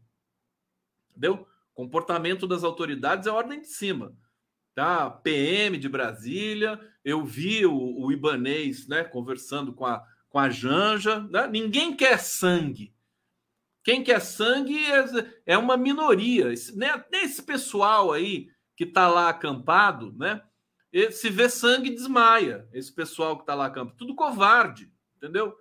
entendeu? 1.10 1.46
Comportamento 1.74 2.46
das 2.46 2.64
autoridades 2.64 3.26
é 3.26 3.30
ordem 3.30 3.60
de 3.60 3.68
cima. 3.68 4.16
Tá? 4.74 5.10
PM 5.10 5.76
de 5.76 5.88
Brasília, 5.88 6.80
eu 7.04 7.24
vi 7.24 7.66
o, 7.66 7.74
o 7.74 8.12
Ibanês 8.12 8.86
né, 8.86 9.02
conversando 9.02 9.72
com 9.72 9.84
a, 9.84 10.04
com 10.28 10.38
a 10.38 10.50
Janja. 10.50 11.20
Né? 11.20 11.48
Ninguém 11.48 11.96
quer 11.96 12.18
sangue. 12.20 12.94
Quem 13.82 14.04
quer 14.04 14.20
sangue 14.20 14.78
é, 14.84 15.04
é 15.54 15.58
uma 15.58 15.76
minoria. 15.76 16.52
Esse, 16.52 16.76
né, 16.76 17.04
esse 17.12 17.42
pessoal 17.42 18.12
aí 18.12 18.48
que 18.76 18.84
está 18.84 19.08
lá 19.08 19.28
acampado, 19.28 20.12
né? 20.16 20.40
Se 21.12 21.28
vê 21.28 21.48
sangue, 21.48 21.90
desmaia. 21.90 22.68
Esse 22.72 22.92
pessoal 22.92 23.36
que 23.36 23.42
está 23.42 23.54
lá 23.54 23.66
acampado. 23.66 23.96
Tudo 23.96 24.14
covarde, 24.14 24.90
entendeu? 25.16 25.56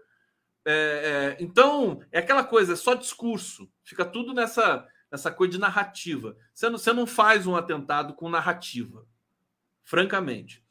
É, 0.66 1.36
é, 1.40 1.44
então, 1.44 2.02
é 2.12 2.20
aquela 2.20 2.44
coisa, 2.44 2.74
é 2.74 2.76
só 2.76 2.94
discurso. 2.94 3.70
Fica 3.84 4.06
tudo 4.06 4.34
nessa 4.34 4.88
essa 5.10 5.32
coisa 5.32 5.54
de 5.54 5.60
narrativa. 5.60 6.36
Você 6.54 6.70
não, 6.70 6.78
você 6.78 6.94
não 6.94 7.08
faz 7.08 7.48
um 7.48 7.56
atentado 7.56 8.14
com 8.14 8.30
narrativa, 8.30 9.06
francamente. 9.84 10.64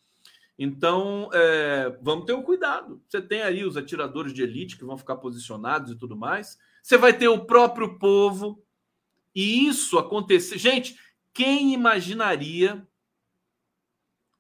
Então, 0.59 1.31
é, 1.33 1.99
vamos 2.01 2.25
ter 2.25 2.33
um 2.33 2.43
cuidado. 2.43 3.03
Você 3.09 3.21
tem 3.21 3.43
aí 3.43 3.65
os 3.65 3.77
atiradores 3.77 4.33
de 4.33 4.43
elite 4.43 4.77
que 4.77 4.85
vão 4.85 4.97
ficar 4.97 5.17
posicionados 5.17 5.93
e 5.93 5.97
tudo 5.97 6.17
mais. 6.17 6.59
Você 6.83 6.97
vai 6.97 7.13
ter 7.13 7.29
o 7.29 7.45
próprio 7.45 7.99
povo. 7.99 8.63
E 9.35 9.67
isso 9.67 9.99
acontecer. 9.99 10.57
Gente, 10.59 10.99
quem 11.33 11.75
imaginaria 11.75 12.87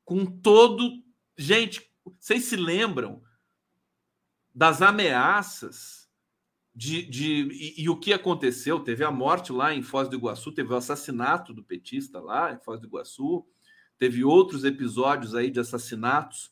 com 0.06 0.24
todo. 0.24 1.02
Gente, 1.36 1.92
vocês 2.18 2.44
se 2.44 2.56
lembram 2.56 3.20
das 4.54 4.80
ameaças 4.80 6.08
de, 6.74 7.04
de 7.04 7.48
e, 7.52 7.82
e, 7.82 7.88
o 7.90 7.96
que 7.98 8.14
aconteceu? 8.14 8.80
Teve 8.80 9.04
a 9.04 9.10
morte 9.10 9.52
lá 9.52 9.74
em 9.74 9.82
Foz 9.82 10.08
do 10.08 10.16
Iguaçu, 10.16 10.52
teve 10.52 10.72
o 10.72 10.76
assassinato 10.76 11.52
do 11.52 11.62
petista 11.62 12.20
lá 12.20 12.52
em 12.52 12.58
Foz 12.58 12.80
do 12.80 12.86
Iguaçu, 12.86 13.44
teve 13.98 14.24
outros 14.24 14.64
episódios 14.64 15.34
aí 15.34 15.50
de 15.50 15.60
assassinatos 15.60 16.50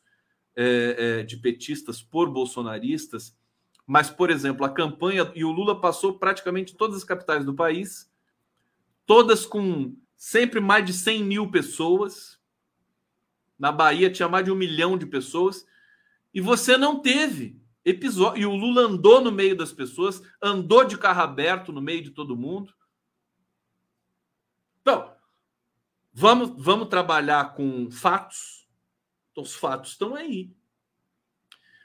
é, 0.56 0.96
é, 0.98 1.22
de 1.22 1.36
petistas 1.36 2.02
por 2.02 2.30
bolsonaristas. 2.30 3.36
Mas, 3.86 4.10
por 4.10 4.30
exemplo, 4.30 4.64
a 4.64 4.72
campanha 4.72 5.30
e 5.34 5.44
o 5.44 5.52
Lula 5.52 5.80
passou 5.80 6.18
praticamente 6.18 6.74
todas 6.74 6.96
as 6.96 7.04
capitais 7.04 7.44
do 7.44 7.54
país, 7.54 8.10
todas 9.06 9.44
com 9.46 9.94
sempre 10.16 10.58
mais 10.58 10.84
de 10.86 10.92
100 10.92 11.22
mil 11.22 11.50
pessoas. 11.50 12.40
Na 13.58 13.70
Bahia 13.70 14.10
tinha 14.10 14.28
mais 14.28 14.44
de 14.44 14.50
um 14.50 14.56
milhão 14.56 14.98
de 14.98 15.06
pessoas. 15.06 15.66
E 16.32 16.40
você 16.40 16.76
não 16.76 17.00
teve 17.00 17.60
episódio. 17.84 18.42
E 18.42 18.46
o 18.46 18.54
Lula 18.54 18.82
andou 18.82 19.20
no 19.20 19.30
meio 19.30 19.56
das 19.56 19.72
pessoas, 19.72 20.22
andou 20.40 20.84
de 20.84 20.96
carro 20.96 21.22
aberto 21.22 21.72
no 21.72 21.82
meio 21.82 22.02
de 22.02 22.10
todo 22.10 22.36
mundo. 22.36 22.74
Então, 24.80 25.14
vamos, 26.12 26.52
vamos 26.56 26.88
trabalhar 26.88 27.54
com 27.54 27.90
fatos. 27.90 28.66
Então, 29.30 29.44
os 29.44 29.54
fatos 29.54 29.92
estão 29.92 30.14
aí. 30.14 30.50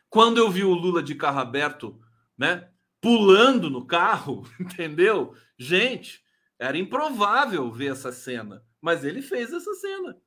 Quando 0.10 0.38
eu 0.38 0.50
vi 0.50 0.64
o 0.64 0.74
Lula 0.74 1.04
de 1.04 1.14
carro 1.16 1.40
aberto, 1.40 2.00
né, 2.38 2.70
pulando 3.00 3.70
no 3.70 3.86
carro, 3.86 4.44
entendeu? 4.60 5.36
Gente, 5.58 6.24
era 6.58 6.78
improvável 6.78 7.72
ver 7.72 7.92
essa 7.92 8.12
cena, 8.12 8.64
mas 8.82 9.04
ele 9.04 9.22
fez 9.22 9.54
essa 9.54 9.74
cena. 9.76 10.18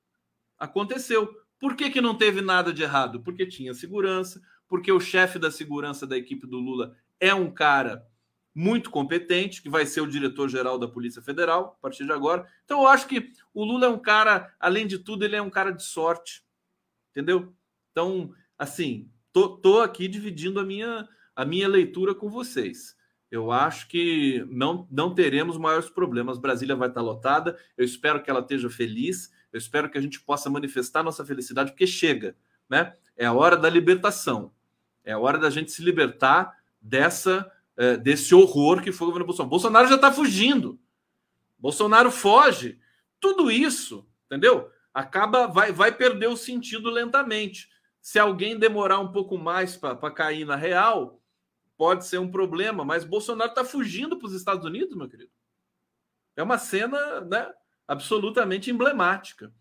Aconteceu. 0.62 1.28
Por 1.58 1.74
que, 1.74 1.90
que 1.90 2.00
não 2.00 2.16
teve 2.16 2.40
nada 2.40 2.72
de 2.72 2.84
errado? 2.84 3.20
Porque 3.20 3.44
tinha 3.44 3.74
segurança, 3.74 4.40
porque 4.68 4.92
o 4.92 5.00
chefe 5.00 5.36
da 5.36 5.50
segurança 5.50 6.06
da 6.06 6.16
equipe 6.16 6.46
do 6.46 6.58
Lula 6.58 6.94
é 7.18 7.34
um 7.34 7.50
cara 7.50 8.06
muito 8.54 8.88
competente, 8.88 9.60
que 9.60 9.68
vai 9.68 9.84
ser 9.84 10.02
o 10.02 10.06
diretor-geral 10.06 10.78
da 10.78 10.86
Polícia 10.86 11.20
Federal 11.20 11.76
a 11.76 11.82
partir 11.82 12.04
de 12.04 12.12
agora. 12.12 12.46
Então, 12.64 12.82
eu 12.82 12.86
acho 12.86 13.08
que 13.08 13.32
o 13.52 13.64
Lula 13.64 13.86
é 13.86 13.88
um 13.88 13.98
cara, 13.98 14.54
além 14.60 14.86
de 14.86 15.00
tudo, 15.00 15.24
ele 15.24 15.34
é 15.34 15.42
um 15.42 15.50
cara 15.50 15.72
de 15.72 15.82
sorte, 15.82 16.44
entendeu? 17.10 17.52
Então, 17.90 18.32
assim, 18.56 19.10
tô, 19.32 19.56
tô 19.56 19.80
aqui 19.80 20.06
dividindo 20.06 20.60
a 20.60 20.64
minha, 20.64 21.08
a 21.34 21.44
minha 21.44 21.66
leitura 21.66 22.14
com 22.14 22.30
vocês. 22.30 22.96
Eu 23.32 23.50
acho 23.50 23.88
que 23.88 24.46
não, 24.48 24.86
não 24.92 25.12
teremos 25.12 25.58
maiores 25.58 25.90
problemas. 25.90 26.38
Brasília 26.38 26.76
vai 26.76 26.88
estar 26.88 27.00
lotada. 27.00 27.58
Eu 27.76 27.84
espero 27.84 28.22
que 28.22 28.30
ela 28.30 28.40
esteja 28.40 28.70
feliz. 28.70 29.32
Eu 29.52 29.58
espero 29.58 29.90
que 29.90 29.98
a 29.98 30.00
gente 30.00 30.20
possa 30.20 30.48
manifestar 30.48 31.02
nossa 31.02 31.24
felicidade, 31.24 31.72
porque 31.72 31.86
chega, 31.86 32.36
né? 32.68 32.94
É 33.16 33.26
a 33.26 33.32
hora 33.32 33.56
da 33.56 33.68
libertação. 33.68 34.52
É 35.04 35.12
a 35.12 35.18
hora 35.18 35.38
da 35.38 35.50
gente 35.50 35.70
se 35.70 35.82
libertar 35.82 36.56
dessa 36.80 37.50
é, 37.76 37.96
desse 37.96 38.34
horror 38.34 38.82
que 38.82 38.92
foi 38.92 39.06
o 39.06 39.10
governo 39.10 39.26
Bolsonaro. 39.26 39.50
Bolsonaro 39.50 39.88
já 39.88 39.94
está 39.96 40.12
fugindo. 40.12 40.78
Bolsonaro 41.58 42.10
foge. 42.10 42.78
Tudo 43.20 43.50
isso, 43.50 44.06
entendeu? 44.26 44.70
Acaba, 44.92 45.46
vai, 45.46 45.72
vai 45.72 45.92
perder 45.92 46.28
o 46.28 46.36
sentido 46.36 46.90
lentamente. 46.90 47.70
Se 48.00 48.18
alguém 48.18 48.58
demorar 48.58 48.98
um 48.98 49.12
pouco 49.12 49.38
mais 49.38 49.76
para 49.76 50.10
cair 50.10 50.44
na 50.44 50.56
real, 50.56 51.22
pode 51.76 52.04
ser 52.06 52.18
um 52.18 52.30
problema, 52.30 52.84
mas 52.84 53.04
Bolsonaro 53.04 53.50
está 53.50 53.64
fugindo 53.64 54.18
para 54.18 54.26
os 54.26 54.34
Estados 54.34 54.64
Unidos, 54.66 54.96
meu 54.96 55.08
querido. 55.08 55.30
É 56.36 56.42
uma 56.42 56.58
cena 56.58 57.20
né, 57.22 57.52
absolutamente 57.92 58.70
emblemática. 58.70 59.52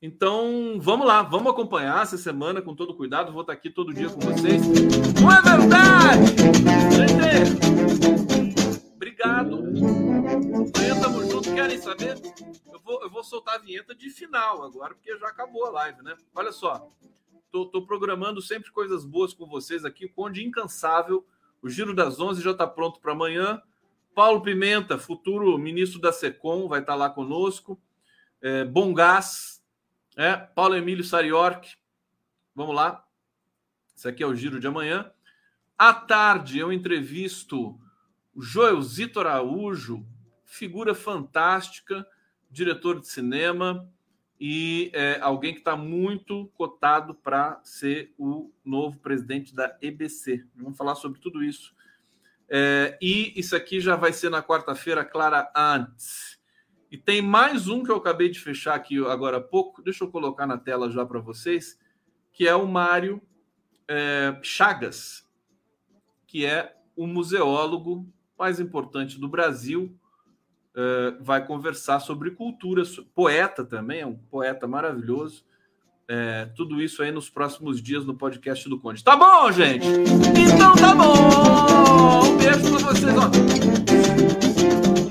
Então, 0.00 0.78
vamos 0.80 1.04
lá, 1.06 1.22
vamos 1.22 1.50
acompanhar 1.50 2.02
essa 2.02 2.16
semana 2.16 2.62
com 2.62 2.74
todo 2.74 2.94
cuidado. 2.94 3.32
Vou 3.32 3.40
estar 3.40 3.52
aqui 3.52 3.68
todo 3.68 3.92
dia 3.92 4.08
com 4.08 4.20
vocês. 4.20 4.62
Não 5.20 5.32
é 5.32 5.42
verdade? 5.42 6.36
Gente, 6.94 8.86
obrigado. 8.94 9.56
Amanhã 9.56 11.00
tamo 11.00 11.28
junto. 11.28 11.52
Querem 11.52 11.80
saber? 11.80 12.16
Eu 12.72 12.78
vou, 12.80 13.02
eu 13.02 13.10
vou 13.10 13.24
soltar 13.24 13.56
a 13.56 13.58
vinheta 13.58 13.92
de 13.92 14.08
final 14.10 14.62
agora, 14.62 14.94
porque 14.94 15.18
já 15.18 15.26
acabou 15.26 15.66
a 15.66 15.70
live, 15.70 16.00
né? 16.02 16.16
Olha 16.32 16.52
só, 16.52 16.88
tô, 17.50 17.66
tô 17.66 17.84
programando 17.84 18.40
sempre 18.40 18.70
coisas 18.70 19.04
boas 19.04 19.34
com 19.34 19.46
vocês 19.46 19.84
aqui. 19.84 20.06
O 20.06 20.12
Conde 20.12 20.46
Incansável, 20.46 21.26
o 21.60 21.68
Giro 21.68 21.92
das 21.92 22.20
Onze 22.20 22.40
já 22.40 22.52
está 22.52 22.68
pronto 22.68 23.00
para 23.00 23.10
amanhã. 23.12 23.60
Paulo 24.18 24.42
Pimenta, 24.42 24.98
futuro 24.98 25.56
ministro 25.56 26.00
da 26.00 26.12
SECOM, 26.12 26.66
vai 26.66 26.80
estar 26.80 26.96
lá 26.96 27.08
conosco. 27.08 27.80
É, 28.42 28.64
Bom 28.64 28.92
Gás, 28.92 29.62
é, 30.16 30.36
Paulo 30.36 30.74
Emílio 30.74 31.04
Sariork. 31.04 31.76
Vamos 32.52 32.74
lá. 32.74 33.06
Isso 33.94 34.08
aqui 34.08 34.24
é 34.24 34.26
o 34.26 34.34
giro 34.34 34.58
de 34.58 34.66
amanhã. 34.66 35.08
À 35.78 35.94
tarde, 35.94 36.58
eu 36.58 36.72
entrevisto 36.72 37.78
o 38.34 38.42
Joelzito 38.42 39.20
Araújo, 39.20 40.04
figura 40.44 40.96
fantástica, 40.96 42.04
diretor 42.50 42.98
de 42.98 43.06
cinema 43.06 43.88
e 44.40 44.90
é, 44.94 45.20
alguém 45.20 45.52
que 45.52 45.60
está 45.60 45.76
muito 45.76 46.50
cotado 46.54 47.14
para 47.14 47.60
ser 47.62 48.12
o 48.18 48.52
novo 48.64 48.98
presidente 48.98 49.54
da 49.54 49.78
EBC. 49.80 50.44
Vamos 50.56 50.76
falar 50.76 50.96
sobre 50.96 51.20
tudo 51.20 51.40
isso. 51.40 51.77
É, 52.50 52.96
e 53.00 53.38
isso 53.38 53.54
aqui 53.54 53.80
já 53.80 53.94
vai 53.94 54.12
ser 54.12 54.30
na 54.30 54.42
quarta-feira, 54.42 55.04
Clara 55.04 55.50
Antes. 55.54 56.38
E 56.90 56.96
tem 56.96 57.20
mais 57.20 57.68
um 57.68 57.84
que 57.84 57.90
eu 57.90 57.96
acabei 57.96 58.30
de 58.30 58.40
fechar 58.40 58.74
aqui 58.74 59.04
agora 59.06 59.36
há 59.36 59.40
pouco, 59.40 59.82
deixa 59.82 60.04
eu 60.04 60.10
colocar 60.10 60.46
na 60.46 60.56
tela 60.56 60.90
já 60.90 61.04
para 61.04 61.20
vocês, 61.20 61.78
que 62.32 62.48
é 62.48 62.54
o 62.54 62.66
Mário 62.66 63.20
é, 63.86 64.38
Chagas, 64.42 65.28
que 66.26 66.46
é 66.46 66.74
o 66.96 67.06
museólogo 67.06 68.10
mais 68.38 68.58
importante 68.58 69.20
do 69.20 69.28
Brasil. 69.28 69.94
É, 70.74 71.10
vai 71.20 71.46
conversar 71.46 72.00
sobre 72.00 72.30
cultura, 72.30 72.82
poeta 73.14 73.64
também, 73.64 74.00
é 74.00 74.06
um 74.06 74.16
poeta 74.16 74.66
maravilhoso 74.66 75.44
é, 76.08 76.46
tudo 76.56 76.80
isso 76.80 77.02
aí 77.02 77.12
nos 77.12 77.28
próximos 77.28 77.82
dias 77.82 78.04
no 78.04 78.14
podcast 78.14 78.66
do 78.68 78.80
Conde. 78.80 79.04
Tá 79.04 79.14
bom, 79.14 79.52
gente? 79.52 79.86
Então 79.86 80.74
tá 80.74 80.94
bom! 80.94 82.24
Um 82.24 82.36
beijo 82.38 82.60
pra 82.60 82.92
vocês, 82.92 83.14
ó. 83.16 83.26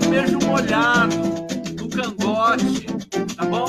Um 0.05 0.09
beijo 0.09 0.39
molhado 0.47 1.15
no 1.79 1.89
cangote, 1.89 2.87
tá 3.35 3.45
bom? 3.45 3.67